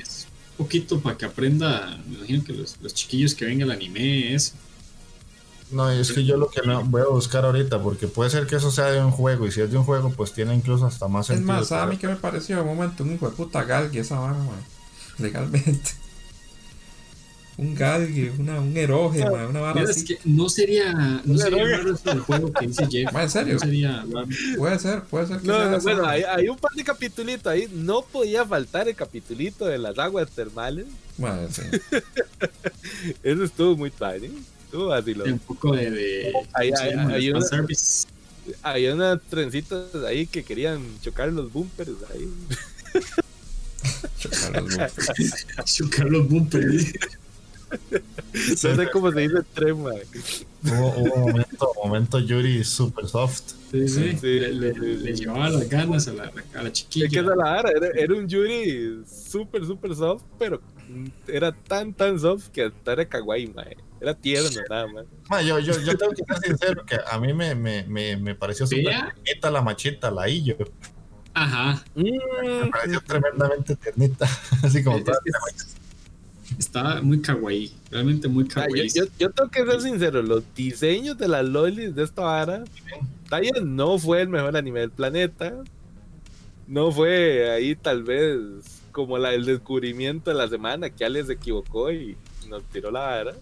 [0.03, 4.35] Es poquito para que aprenda, me imagino que los, los chiquillos que ven el anime
[4.35, 4.53] es
[5.71, 8.55] No, es que yo lo que no voy a buscar ahorita, porque puede ser que
[8.55, 11.07] eso sea de un juego, y si es de un juego, pues tiene incluso hasta
[11.07, 11.53] más es sentido.
[11.53, 14.19] más, ¿sabes a mí que me pareció un momento un hijo de puta galgue esa
[14.19, 14.37] vara?
[15.19, 15.91] Legalmente.
[17.57, 19.99] Un galgue, una, un eroge, una vara así.
[19.99, 20.93] es que no sería,
[21.25, 23.13] no sería raro del juego que dice Jeff.
[23.13, 23.53] ¿en serio?
[23.55, 24.05] No sería.
[24.57, 27.47] Puede ser, puede ser que No, sea no, bueno, hay, hay un par de capitulitos
[27.47, 27.67] ahí.
[27.69, 30.85] No podía faltar el capitulito de las aguas termales.
[31.17, 31.63] Mae, sí.
[33.23, 34.31] Eso estuvo muy padre.
[35.15, 37.13] Lo- un poco de, de Ahí- ¿cómo se ahí- llama?
[37.13, 37.39] hay De una-
[38.93, 42.27] unas trencitas ahí que querían chocar los bumpers ahí.
[44.19, 45.45] Chocar los bumpers.
[45.65, 46.85] Chocar los bumpers.
[47.69, 50.03] No sé cómo se dice tren, mae.
[50.63, 53.53] Hubo, hubo un momento, momento Yuri super soft.
[53.71, 54.17] Sí, sí.
[54.19, 54.39] Sí.
[54.39, 57.05] Le, le- le llevaba las ganas a la, a la chiquilla.
[57.05, 60.61] Es que esa es la vara, era, era un Yuri súper, súper soft, pero
[61.27, 63.77] era tan, tan soft que hasta era kawaii, mae.
[64.01, 65.05] Era tierno, nada más.
[65.29, 68.33] Ma, yo, yo, yo tengo que ser sincero, que a mí me, me, me, me
[68.35, 70.55] pareció súper tiernita la machita, la Illo.
[71.33, 71.83] Ajá.
[71.95, 72.11] Me
[72.65, 74.25] Mm, pareció tremendamente tiernita.
[74.63, 75.75] Así como Es- todas es-
[76.59, 77.71] Estaba muy kawaii.
[77.89, 78.89] Realmente muy ah, yo, kawaii.
[78.93, 82.65] yo, yo tengo que ser sincero, los diseños de las lolis de esta vara,
[83.23, 85.53] está bien, no fue el mejor anime del planeta.
[86.67, 88.37] No fue ahí tal vez
[88.91, 92.15] como la, el descubrimiento de la semana que alguien se equivocó y
[92.49, 93.35] nos tiró la vara.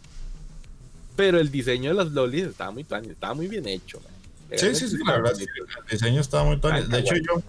[1.16, 4.00] Pero el diseño de las lolis estaba muy estaba muy bien hecho.
[4.00, 4.14] man.
[4.60, 6.60] Sí, sí, sí, la verdad, sí, el diseño estaba muy.
[6.64, 7.42] Ah, De hecho, yo,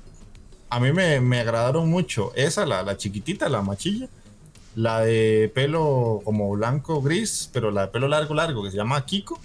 [0.71, 4.09] a mí me, me agradaron mucho esa, la, la chiquitita, la machilla,
[4.79, 9.05] la de pelo como blanco gris, pero la de pelo largo, largo, que se llama
[9.05, 9.41] Kiko.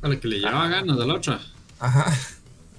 [0.00, 1.40] A la que le llevaba ganas a la otra.
[1.78, 2.06] Ajá.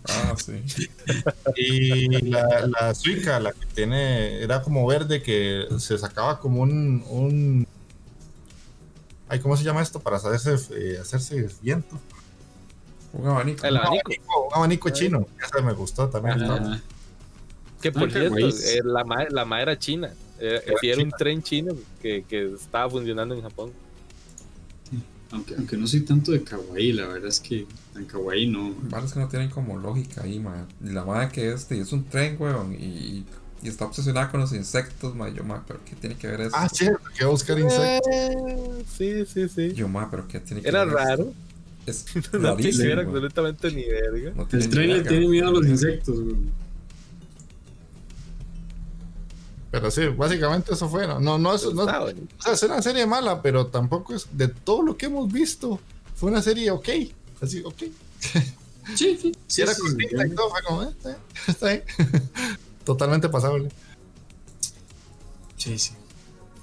[0.10, 0.54] Ah, sí.
[1.56, 7.04] Y la, la suica, la que tiene, era como verde, que se sacaba como un,
[7.08, 7.68] un
[9.30, 10.00] ay, ¿cómo se llama esto?
[10.00, 12.00] Para hacerse, eh, hacerse viento.
[13.14, 13.68] Un abanico.
[13.68, 14.02] El Un abanico.
[14.12, 15.28] abanico, un abanico chino.
[15.42, 16.42] Esa me gustó también.
[16.44, 16.82] Ajá.
[17.80, 20.12] Que por Ah, qué cierto, eh, la, ma la ma era china.
[20.40, 23.72] Eh, Era sí, era un tren chino que, que estaba funcionando en Japón.
[25.32, 28.76] Aunque, aunque no soy tanto de kawaii, la verdad es que tan kawaii no.
[28.84, 30.66] Varas que no tienen como lógica ahí, mae.
[30.84, 32.74] Y la madre que este es un tren, weón.
[32.76, 33.26] Y,
[33.64, 35.34] y está obsesionada con los insectos, mae.
[35.34, 36.52] Yo, mae, pero ¿qué tiene que ver eso?
[36.54, 38.08] Ah, cierto, que buscar insectos.
[38.14, 39.74] Eh, sí, sí, sí.
[39.74, 41.04] Yo, mae, pero ¿qué tiene que Era ver esto?
[41.10, 41.34] raro.
[41.88, 43.08] Es No tiene rarísimo, que ver weón.
[43.08, 44.34] absolutamente ni verga.
[44.36, 46.36] No tiene El tren le tiene miedo a los insectos, güey.
[49.74, 51.08] Pero sí, básicamente eso fue.
[51.08, 51.88] No, no, no, eso, no, o
[52.40, 55.80] sea, es una serie mala, pero tampoco es de todo lo que hemos visto.
[56.14, 56.90] Fue una serie ok.
[57.42, 57.84] Así, ok.
[58.96, 59.32] Sí, sí.
[59.48, 60.94] Si era sí, cortita y todo, fue como, eh,
[61.48, 61.84] está bien.
[62.84, 63.70] Totalmente pasable.
[65.58, 65.94] Sí, sí.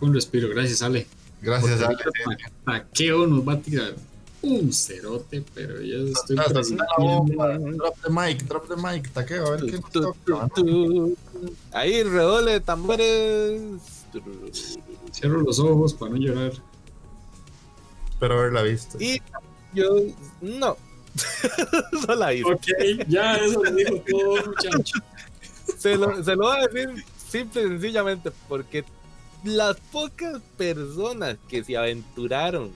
[0.01, 1.09] Un respiro, gracias, Ale.
[1.43, 1.97] Gracias, Ale.
[2.65, 3.97] Taqueo nos va a tirar
[4.43, 6.37] un cerote, pero ya estoy.
[6.37, 10.49] Drop the mic, drop the mic, taqueo, a ver qué nos toca.
[11.73, 13.63] Ahí, redoble de tambores.
[15.13, 16.53] Cierro los ojos para no llorar.
[18.11, 18.99] Espero haberla visto.
[19.01, 19.21] Y
[19.75, 19.89] yo,
[20.41, 20.77] no.
[22.09, 22.53] no la hice.
[22.53, 22.67] Ok,
[23.09, 24.99] ya eso lo dijo todo, muchacho.
[25.79, 28.85] Se lo, se lo voy a decir simple y sencillamente porque
[29.45, 32.73] las pocas personas que se aventuraron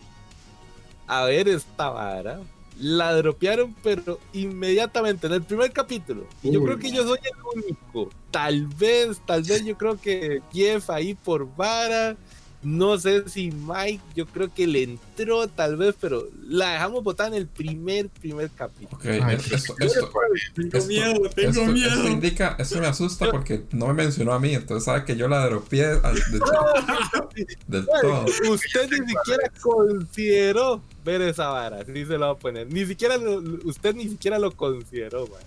[1.06, 2.40] a ver esta vara
[2.78, 6.26] la dropearon, pero inmediatamente en el primer capítulo.
[6.42, 8.10] Y yo Uy, creo que yo soy el único.
[8.30, 12.16] Tal vez, tal vez yo creo que Jeff ahí por vara.
[12.64, 17.28] No sé si Mike, yo creo que le entró tal vez, pero la dejamos botar
[17.28, 18.96] en el primer, primer capítulo.
[18.96, 20.10] Ok, Ay, es- esto, esto,
[20.54, 21.90] Tengo esto- miedo, tengo esto- miedo.
[21.94, 25.28] esto indica, esto me asusta porque no me mencionó a mí, entonces sabe que yo
[25.28, 26.40] la dropeé al- del,
[27.68, 28.24] del todo.
[28.50, 32.72] Usted ni siquiera consideró ver esa vara, así se lo va a poner.
[32.72, 33.16] Ni siquiera
[33.64, 35.40] usted ni siquiera lo consideró, man.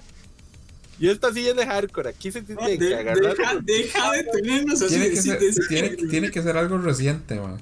[0.99, 3.37] Y esta sí viene hardcore, aquí se tiene De- que agarrar.
[3.37, 4.95] deja, deja de tenernos así.
[4.95, 7.59] Tiene que, ser, de- tiene, tiene que ser algo reciente, man.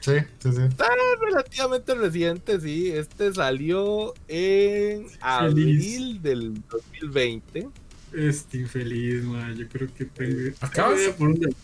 [0.00, 0.12] Sí,
[0.42, 0.60] sí, sí.
[0.68, 0.86] Está
[1.22, 2.90] relativamente reciente, sí.
[2.90, 7.68] Este salió en abril del 2020.
[8.12, 9.56] Este infeliz, man.
[9.56, 10.54] Yo creo que tengo.
[10.60, 11.54] Acabas- por dónde-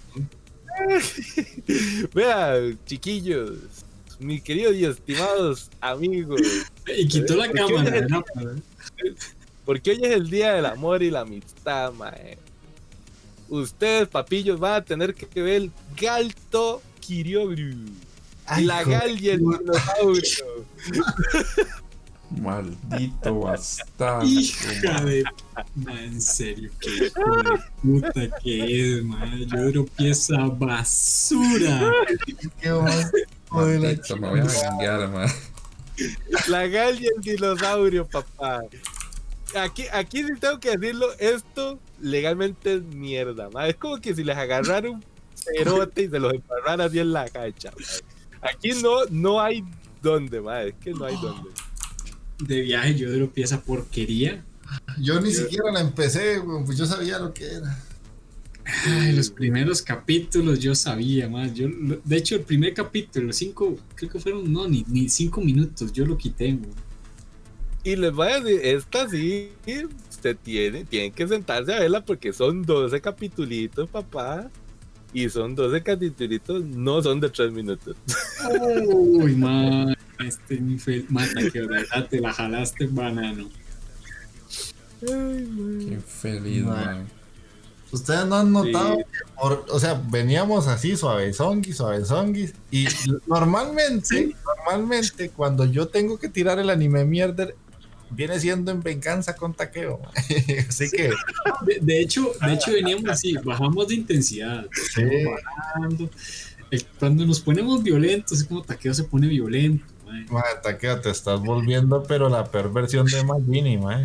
[2.14, 2.54] Vea,
[2.86, 3.50] chiquillos,
[4.18, 6.40] mis queridos y estimados amigos,
[6.96, 8.06] Y quitó la ¿Por qué cámara.
[9.70, 12.36] Porque hoy es el día del amor y la amistad, mae.
[13.48, 17.86] Ustedes, papillos, van a tener que ver Galto Kiriogru.
[18.46, 18.82] Ay, la.
[18.82, 20.66] Gal y el dinosaurio.
[22.30, 24.26] Maldito bastardo.
[24.26, 25.22] Hija de.
[25.76, 29.38] Man, en serio, qué hijo de puta que es, man.
[29.38, 31.92] Yo dropeé esa basura.
[32.60, 32.72] Qué
[33.52, 35.28] Maldito, me voy a vengar, man.
[36.48, 38.62] La Gal y el dinosaurio, papá.
[39.56, 43.68] Aquí, aquí sí tengo que decirlo, esto legalmente es mierda, ma.
[43.68, 45.04] Es como que si les agarraran un
[45.34, 48.48] cerote y se los embarraran así en la cancha, ma.
[48.48, 49.64] Aquí no, no hay
[50.02, 50.62] dónde, ma.
[50.62, 51.50] Es que no hay dónde.
[52.38, 54.44] De viaje yo dropeé esa porquería.
[55.00, 57.76] Yo ni siquiera la empecé, pues yo sabía lo que era.
[58.86, 61.52] Ay, los primeros capítulos yo sabía más.
[61.54, 61.66] Yo,
[62.04, 65.92] de hecho, el primer capítulo, los cinco, creo que fueron, no, ni, ni cinco minutos,
[65.92, 66.52] yo lo quité.
[66.52, 66.70] güey.
[67.82, 69.50] Y les voy a decir, esta sí,
[70.10, 74.50] usted tiene, tienen que sentarse a verla porque son 12 capitulitos, papá.
[75.12, 77.96] Y son 12 capitulitos, no son de 3 minutos.
[78.86, 83.48] Uy, man, este infel, mata que verdad te la jalaste, banano.
[85.00, 86.84] Qué infeliz, Man.
[86.84, 87.08] man.
[87.92, 89.02] Ustedes no han notado, Sí.
[89.04, 92.86] que por- o sea, veníamos así suavezonguis, suavezonguis, y
[93.26, 97.56] normalmente, normalmente cuando yo tengo que tirar el anime mierder,
[98.10, 100.00] viene siendo en venganza con taqueo.
[100.68, 101.10] así que,
[101.66, 106.10] De, de hecho, de hecho veníamos así, bajamos de intensidad, sí, bajando.
[106.98, 109.84] Cuando nos ponemos violentos, es como taqueo se pone violento.
[110.06, 110.26] man.
[110.30, 114.04] ma, taqueo, te estás volviendo, pero la perversión de Magini, ma.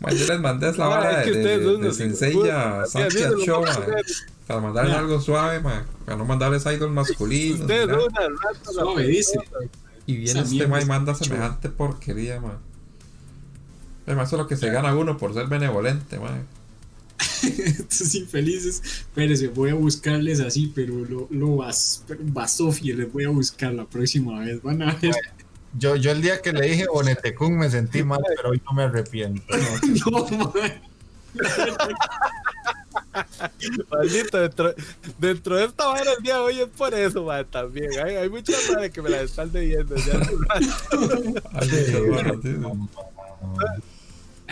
[0.00, 2.44] Man, yo les mandé esa Ah, vara es que de, de, de unos Sensei hijos
[2.44, 2.86] de a puta.
[2.86, 3.74] Sánchez Sí, así se lo Show, man.
[4.46, 4.98] Para mandarles Ya.
[5.00, 5.84] algo suave, man.
[6.04, 6.92] Para no mandarles idol
[8.06, 8.74] unas ratas.
[8.74, 9.38] Suave, dice.
[10.06, 12.58] Y viene este man y manda semejante porquería, man.
[14.08, 16.46] Además, eso es lo que se gana uno por ser benevolente, man.
[17.42, 22.04] Estos infelices, espérense, voy a buscarles así, pero lo, lo vas,
[22.82, 24.62] les voy a buscar la próxima vez.
[24.62, 25.14] Van a ver.
[25.78, 28.84] Yo, yo el día que le dije Bonetecún me sentí mal, pero hoy no me
[28.84, 29.42] arrepiento.
[30.10, 30.52] No, man.
[33.90, 34.74] Maldito, dentro,
[35.18, 37.90] dentro de esta vara el día de hoy es por eso, man, también.
[38.02, 39.94] Hay, hay muchas varas que me las están leyendo.
[39.96, 40.18] Ya.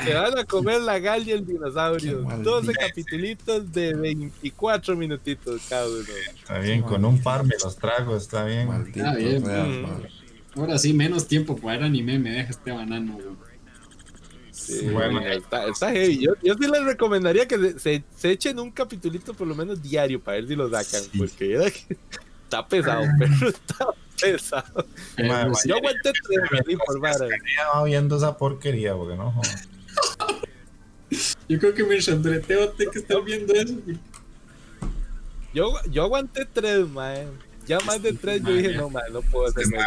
[0.05, 2.19] Se van a comer la gal y el dinosaurio.
[2.21, 2.51] Qué maldito.
[2.63, 5.99] 12 capitulitos de 24 minutitos cada uno.
[6.35, 8.69] Está bien, con un par me los trago, está bien.
[8.69, 9.45] Maldito Está bien.
[9.45, 10.61] seas, Mm.
[10.61, 13.15] Ahora sí, menos tiempo para ver anime me deja este banano.
[13.15, 13.37] güey.
[14.51, 15.21] Sí, Bueno.
[15.21, 16.19] está, está heavy.
[16.25, 19.83] Yo, yo sí les recomendaría que se, se- se echen un capitulito por lo menos
[19.83, 21.03] diario para ver si lo sacan.
[21.03, 21.19] Sí.
[21.19, 21.97] Porque era que-
[22.45, 23.87] está pesado, pero está
[24.21, 24.87] pesado.
[25.67, 27.27] Yo aguanté tres por vara.
[27.85, 29.69] Viendo esa porquería, porque no jodas.
[31.49, 33.75] yo creo que mientras breteo tengo que estar viendo eso.
[35.55, 37.29] Yo, yo aguanté tres, man.
[37.67, 39.79] Ya más de tres yo dije, no, man, no puedo hacerme.
[39.79, 39.85] No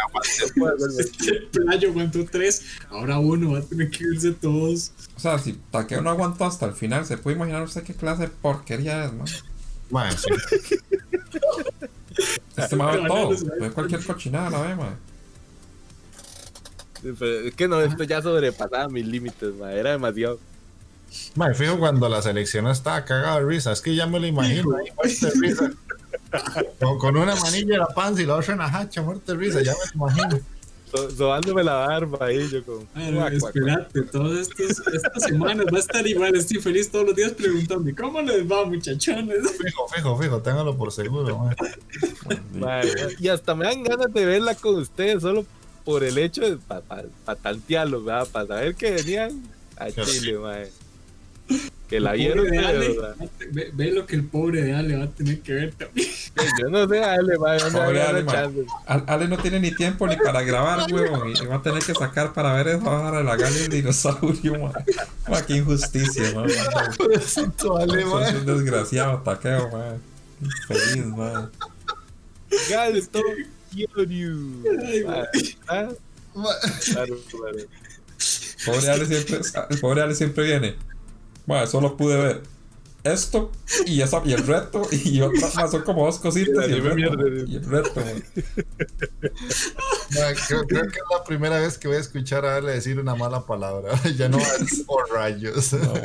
[0.54, 1.10] puedo hacerme.
[1.28, 4.92] El playo aguantó tres, ahora uno va a tener que irse todos.
[5.16, 8.22] O sea, si Takeo no aguantó hasta el final, ¿se puede imaginar usted qué clase
[8.22, 9.26] de porquería es, man?
[9.90, 10.28] Ma, sí.
[12.56, 14.96] Este man ve todo, ve cualquier cochinada, la ve, man.
[17.02, 19.70] Pero Es que no, esto ya sobrepasaba mis límites, man.
[19.70, 20.38] Era demasiado.
[21.34, 24.76] Ma, fijo cuando la selección estaba cagada de risa, es que ya me lo imagino,
[24.76, 25.70] ahí, muerto de risa.
[26.78, 29.38] Con, con una manilla en la panza y la otra en la hacha, muerto de
[29.38, 30.40] risa, ya me lo imagino.
[30.92, 32.86] so- sobándome la barba ahí, yo como.
[32.94, 33.32] Guac.
[33.32, 36.36] espérate, todas estas, semanas va a estar igual.
[36.36, 39.50] Estoy feliz todos los días preguntando: ¿Cómo les va, muchachones?
[39.50, 41.50] Fijo, fijo, fijo, téngalo por seguro.
[42.54, 45.44] Mae, y hasta me dan ganas de verla con ustedes solo
[45.84, 48.28] por el hecho de para pa, pa tantearlos, ¿verdad?
[48.30, 49.42] Para saber que venían
[49.76, 50.68] a Chile, mae.
[51.88, 53.16] Que la vieron, pobre de Ale, ¿verdad?
[53.50, 56.08] ve, ve lo que el pobre de Ale va a tener que ver también.
[56.60, 58.48] Yo no sé, Ale, mae, no Ale, mae.
[58.86, 61.32] Ale no tiene ni tiempo ni para grabar, huevón.
[61.34, 64.60] Y va a tener que sacar para ver esa vara de la gala del dinosaurio,
[64.60, 64.72] man.
[65.28, 66.48] Ma, qué injusticia, man.
[66.96, 68.36] Pobrecito Ale, mae.
[68.36, 70.00] un desgraciado, taqueo, man.
[70.68, 71.50] Feliz, man.
[72.68, 73.20] Gasto Kyoryu.
[73.22, 73.59] Ay, Mae, ¿ah?
[78.66, 79.40] Pobre Ale siempre,
[79.80, 80.76] pobre Ale siempre viene.
[81.46, 82.42] Bueno, solo pude ver
[83.04, 83.50] esto
[83.86, 85.70] y, esa, y el reto y otra más.
[85.70, 86.94] Son como dos cositas y el reto.
[86.96, 87.24] mierda.
[87.46, 88.24] Y el reto, man.
[90.10, 92.98] Mae, creo, creo que es la primera vez que voy a escuchar a Ale decir
[92.98, 93.92] una mala palabra.
[94.16, 95.72] ya no es por rayos.
[95.72, 95.92] No,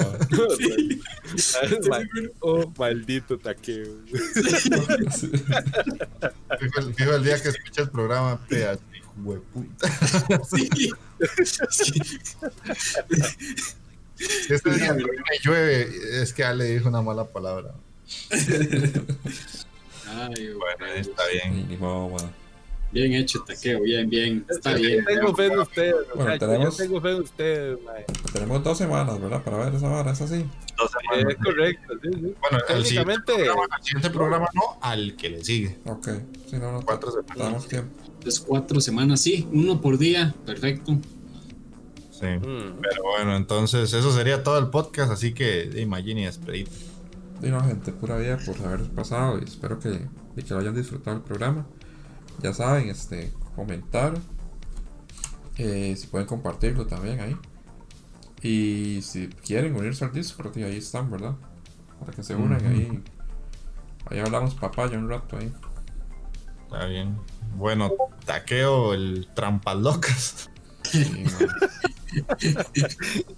[2.41, 3.87] Oh, maldito taqueo.
[6.97, 9.89] Fijo, el- día que escucha el programa, PH, hijo de puta.
[10.49, 10.91] Sí.
[14.15, 14.53] Sí.
[14.53, 15.03] Este día me
[15.43, 15.89] llueve,
[16.21, 17.73] es que Ale dijo una mala palabra.
[20.07, 21.67] Ay, Bueno, está bien.
[22.91, 24.45] Bien hecho, taqueo, bien, bien.
[24.49, 24.99] Está bien.
[24.99, 27.77] Yo tengo fe en ustedes, Bueno, tenemos- Yo tengo fe en ustedes.
[28.31, 29.43] Tenemos dos semanas, ¿verdad?
[29.43, 30.45] Para ver esa vara, es así.
[30.77, 31.33] Dos semanas.
[31.33, 32.35] Es correcto, sí, sí.
[32.39, 35.77] Bueno, el siguiente, Técnicamente, programa, al siguiente programa no, al que le sigue.
[35.85, 36.07] Ok.
[36.49, 37.37] Si no, no Cuatro semanas.
[37.37, 38.01] damos tiempo.
[38.19, 39.45] Entonces, cuatro semanas, sí.
[39.51, 40.33] Uno por día.
[40.45, 40.97] Perfecto.
[42.19, 42.27] Sí.
[42.27, 46.67] mm, Pero bueno, entonces eso sería todo el podcast, así que imagine y despedid.
[47.41, 50.75] Y no, gente, pura vida por haber pasado y espero que, y que lo hayan
[50.75, 51.65] disfrutado el programa.
[52.41, 54.13] Ya saben, este, comentar.
[55.57, 57.37] eh, si pueden compartirlo también ahí.
[58.41, 61.35] Y si quieren unirse al Discord, y ahí están, ¿verdad?
[61.99, 63.03] Para que se unan ahí.
[64.09, 65.51] Ahí hablamos papaya un rato ahí.
[66.65, 67.17] Está bien.
[67.55, 67.91] Bueno,
[68.25, 70.49] taqueo el trampas locas.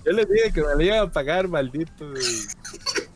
[0.06, 2.14] Yo les dije que me lo iban a pagar, maldito.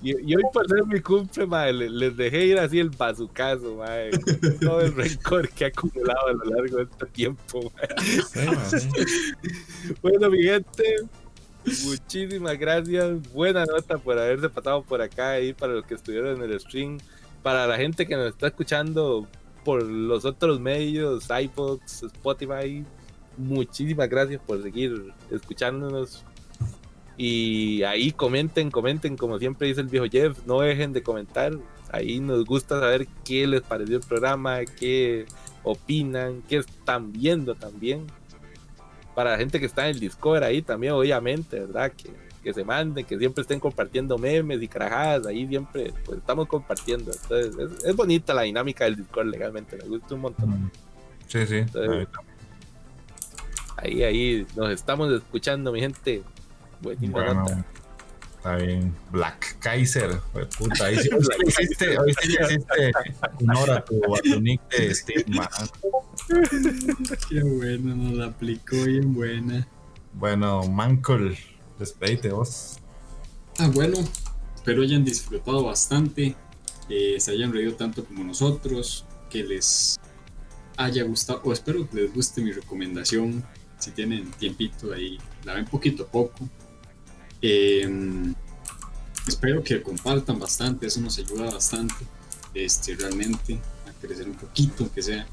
[0.02, 3.78] Y, y hoy por ser mi cumple, mae, le- les dejé ir así el bazucazo,
[3.78, 7.72] con Todo el rencor que he acumulado a lo largo de este tiempo,
[8.80, 8.90] sí.
[10.02, 10.96] Bueno, mi gente,
[11.86, 13.32] muchísimas gracias.
[13.32, 16.98] Buena nota por haberse pasado por acá y para los que estuvieron en el stream.
[17.44, 19.28] Para la gente que nos está escuchando
[19.64, 22.84] por los otros medios, iPods, Spotify,
[23.38, 26.24] muchísimas gracias por seguir escuchándonos.
[27.18, 31.54] Y ahí comenten, comenten, como siempre dice el viejo Jeff, no dejen de comentar.
[31.92, 35.26] Ahí nos gusta saber qué les pareció el programa, qué
[35.64, 38.08] opinan, qué están viendo también
[39.14, 41.92] para la gente que está en el Discord ahí también, obviamente, ¿verdad?
[41.92, 42.10] Que,
[42.42, 47.12] que se manden, que siempre estén compartiendo memes y carajadas, ahí siempre pues estamos compartiendo.
[47.12, 50.72] Entonces, es, es bonita la dinámica del Discord legalmente, me gusta un montón.
[51.28, 51.64] Sí, sí.
[51.72, 52.08] Sí.
[53.78, 56.24] Ahí, ahí nos estamos escuchando, mi gente.
[56.82, 57.66] Bueno, nota.
[58.38, 58.96] está bien.
[59.12, 60.20] Black Kaiser,
[60.58, 60.86] puta.
[60.86, 62.92] Ahí sí, hoy sí le hiciste, hoy sí le hiciste
[63.40, 65.48] honor a tu, a tu nick de Steve, man.
[67.30, 69.68] Qué bueno, nos la aplicó bien buena.
[70.14, 71.38] Bueno, Mancol,
[71.80, 72.78] despedite vos.
[73.58, 73.98] Ah, bueno,
[74.56, 76.36] espero hayan disfrutado bastante,
[76.90, 80.00] eh, se hayan reído tanto como nosotros, que les
[80.78, 83.44] haya gustado, o espero que les guste mi recomendación,
[83.82, 86.48] si tienen tiempito ahí, la ven poquito a poco.
[87.42, 87.90] Eh,
[89.28, 91.96] espero que compartan bastante, eso nos ayuda bastante,
[92.54, 95.26] este, realmente, a crecer un poquito, aunque sea.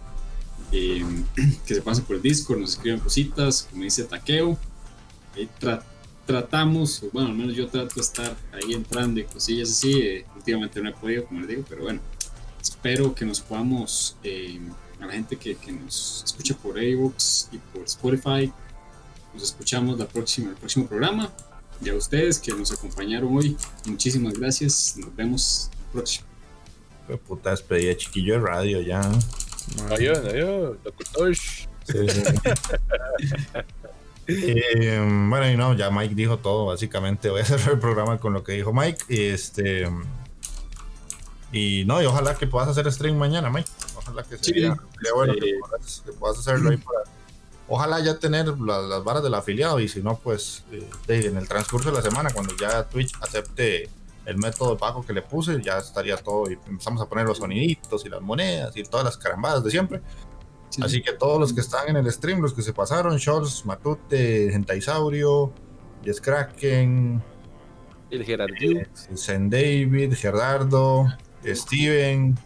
[0.73, 1.05] Eh,
[1.67, 4.59] que se pasen por el Discord, nos escriban cositas, como dice Taqueo.
[5.35, 5.83] Ahí tra-
[6.27, 9.93] tratamos, bueno, al menos yo trato de estar ahí entrando y cosillas así.
[10.01, 12.01] eh, últimamente no he podido, como les digo, pero bueno,
[12.61, 14.61] espero que nos podamos, eh,
[15.01, 18.53] a la gente que, que nos escucha por iVoox y por Spotify,
[19.35, 21.33] nos escuchamos la próxima, el próximo programa.
[21.81, 23.57] Y a ustedes que nos acompañaron hoy,
[23.87, 24.97] muchísimas gracias.
[24.97, 26.27] Nos vemos el próximo.
[27.07, 29.01] Fue puta despedida, chiquillo de radio ya.
[29.91, 31.37] Adiós, adiós, locutor.
[31.37, 32.23] Sí, sí.
[34.31, 37.31] Eh, bueno, y no, ya Mike dijo todo, básicamente.
[37.31, 39.05] Voy a cerrar el programa con lo que dijo Mike.
[39.09, 39.89] Y este.
[41.51, 43.71] Y no, y ojalá que puedas hacer stream mañana, Mike.
[44.09, 44.81] Ojalá que sería, sí.
[44.95, 47.01] sería bueno que, puedas, que, puedas, hacerlo ahí para.
[47.69, 51.47] Ojalá ya tener la, las varas del afiliado y si no, pues eh, en el
[51.47, 53.91] transcurso de la semana, cuando ya Twitch acepte
[54.25, 57.39] el método de pago que le puse, ya estaría todo y empezamos a poner los
[57.39, 60.01] soniditos y las monedas y todas las carambadas de siempre.
[60.71, 60.83] Sí.
[60.83, 64.51] Así que todos los que están en el stream, los que se pasaron, Shorts, Matute,
[64.51, 65.53] Gentaisaurio,
[66.05, 67.23] Yes Kraken,
[68.11, 71.07] el Gerardín, eh, Sen David, Gerardo,
[71.45, 72.39] Steven,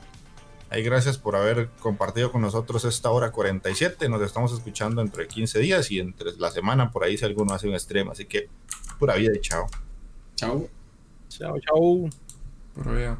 [0.72, 4.08] Ahí gracias por haber compartido con nosotros esta hora 47.
[4.08, 7.68] Nos estamos escuchando entre 15 días y entre la semana por ahí si alguno hace
[7.68, 8.08] un stream.
[8.08, 8.48] Así que
[8.98, 9.66] pura vida y chao.
[10.34, 10.66] Chao.
[11.28, 12.08] Chao, chao.
[12.72, 13.18] Pura vida.